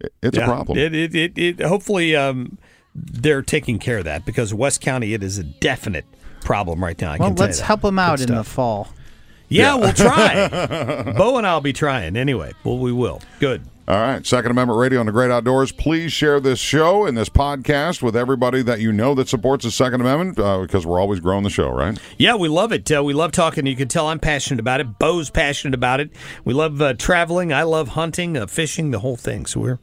It- 0.00 0.12
It's 0.22 0.36
Yeah. 0.36 0.44
a 0.44 0.46
problem. 0.46 0.78
It, 0.78 0.94
it, 0.94 1.14
it, 1.14 1.38
it, 1.38 1.60
hopefully, 1.60 2.14
um, 2.16 2.58
they're 2.94 3.42
taking 3.42 3.78
care 3.78 3.98
of 3.98 4.04
that 4.04 4.24
because 4.24 4.52
West 4.54 4.80
County, 4.80 5.12
it 5.14 5.22
is 5.22 5.38
a 5.38 5.44
definite 5.44 6.04
problem 6.40 6.82
right 6.82 7.00
now. 7.00 7.12
I 7.12 7.16
well, 7.18 7.28
can 7.30 7.36
let's 7.36 7.60
help 7.60 7.82
them 7.82 7.98
out 7.98 8.18
Good 8.18 8.30
in 8.30 8.36
the 8.36 8.42
stuff. 8.44 8.54
fall. 8.54 8.88
Yeah, 9.48 9.74
we'll 9.76 9.92
try. 9.94 10.48
Bo 11.16 11.38
and 11.38 11.46
I'll 11.46 11.60
be 11.60 11.72
trying 11.72 12.16
anyway. 12.16 12.52
Well, 12.64 12.78
we 12.78 12.92
will. 12.92 13.20
Good. 13.40 13.62
All 13.88 13.96
right, 13.98 14.26
Second 14.26 14.50
Amendment 14.50 14.78
Radio 14.78 15.00
on 15.00 15.06
the 15.06 15.12
Great 15.12 15.30
Outdoors. 15.30 15.72
Please 15.72 16.12
share 16.12 16.40
this 16.40 16.58
show 16.58 17.06
and 17.06 17.16
this 17.16 17.30
podcast 17.30 18.02
with 18.02 18.14
everybody 18.14 18.60
that 18.60 18.80
you 18.80 18.92
know 18.92 19.14
that 19.14 19.30
supports 19.30 19.64
the 19.64 19.70
Second 19.70 20.02
Amendment 20.02 20.38
uh, 20.38 20.60
because 20.60 20.84
we're 20.84 21.00
always 21.00 21.20
growing 21.20 21.42
the 21.42 21.48
show, 21.48 21.70
right? 21.70 21.98
Yeah, 22.18 22.34
we 22.34 22.48
love 22.48 22.70
it. 22.70 22.94
Uh, 22.94 23.02
we 23.02 23.14
love 23.14 23.32
talking. 23.32 23.64
You 23.64 23.76
can 23.76 23.88
tell 23.88 24.08
I'm 24.08 24.18
passionate 24.18 24.60
about 24.60 24.82
it. 24.82 24.98
Bo's 24.98 25.30
passionate 25.30 25.72
about 25.72 26.00
it. 26.00 26.10
We 26.44 26.52
love 26.52 26.82
uh, 26.82 26.92
traveling. 26.98 27.50
I 27.50 27.62
love 27.62 27.88
hunting, 27.88 28.36
uh, 28.36 28.46
fishing, 28.46 28.90
the 28.90 28.98
whole 28.98 29.16
thing. 29.16 29.46
So 29.46 29.58
we're 29.60 29.78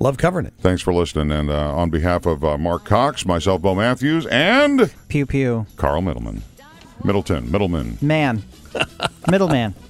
love 0.00 0.18
covering 0.18 0.44
it. 0.44 0.52
Thanks 0.60 0.82
for 0.82 0.92
listening. 0.92 1.32
And 1.32 1.48
uh, 1.48 1.74
on 1.74 1.88
behalf 1.88 2.26
of 2.26 2.44
uh, 2.44 2.58
Mark 2.58 2.84
Cox, 2.84 3.24
myself, 3.24 3.62
Bo 3.62 3.74
Matthews, 3.74 4.26
and 4.26 4.92
Pew 5.08 5.24
pew. 5.24 5.64
Carl 5.76 6.02
Middleman, 6.02 6.42
Middleton, 7.02 7.50
Middleman. 7.50 7.96
Man. 8.02 8.42
Middleman. 9.30 9.74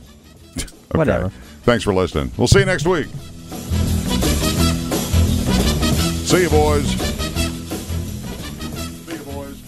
Okay. 0.88 0.98
Whatever. 0.98 1.28
Thanks 1.64 1.82
for 1.82 1.92
listening. 1.92 2.30
We'll 2.38 2.46
see 2.46 2.60
you 2.60 2.64
next 2.64 2.86
week. 2.86 3.08
See 6.26 6.42
you, 6.42 6.50
boys. 6.50 6.84
See 9.06 9.12
you, 9.12 9.22
boys. 9.22 9.62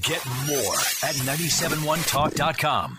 Get 0.00 0.26
more 0.48 0.74
at 1.04 1.14
971talk.com. 1.22 2.98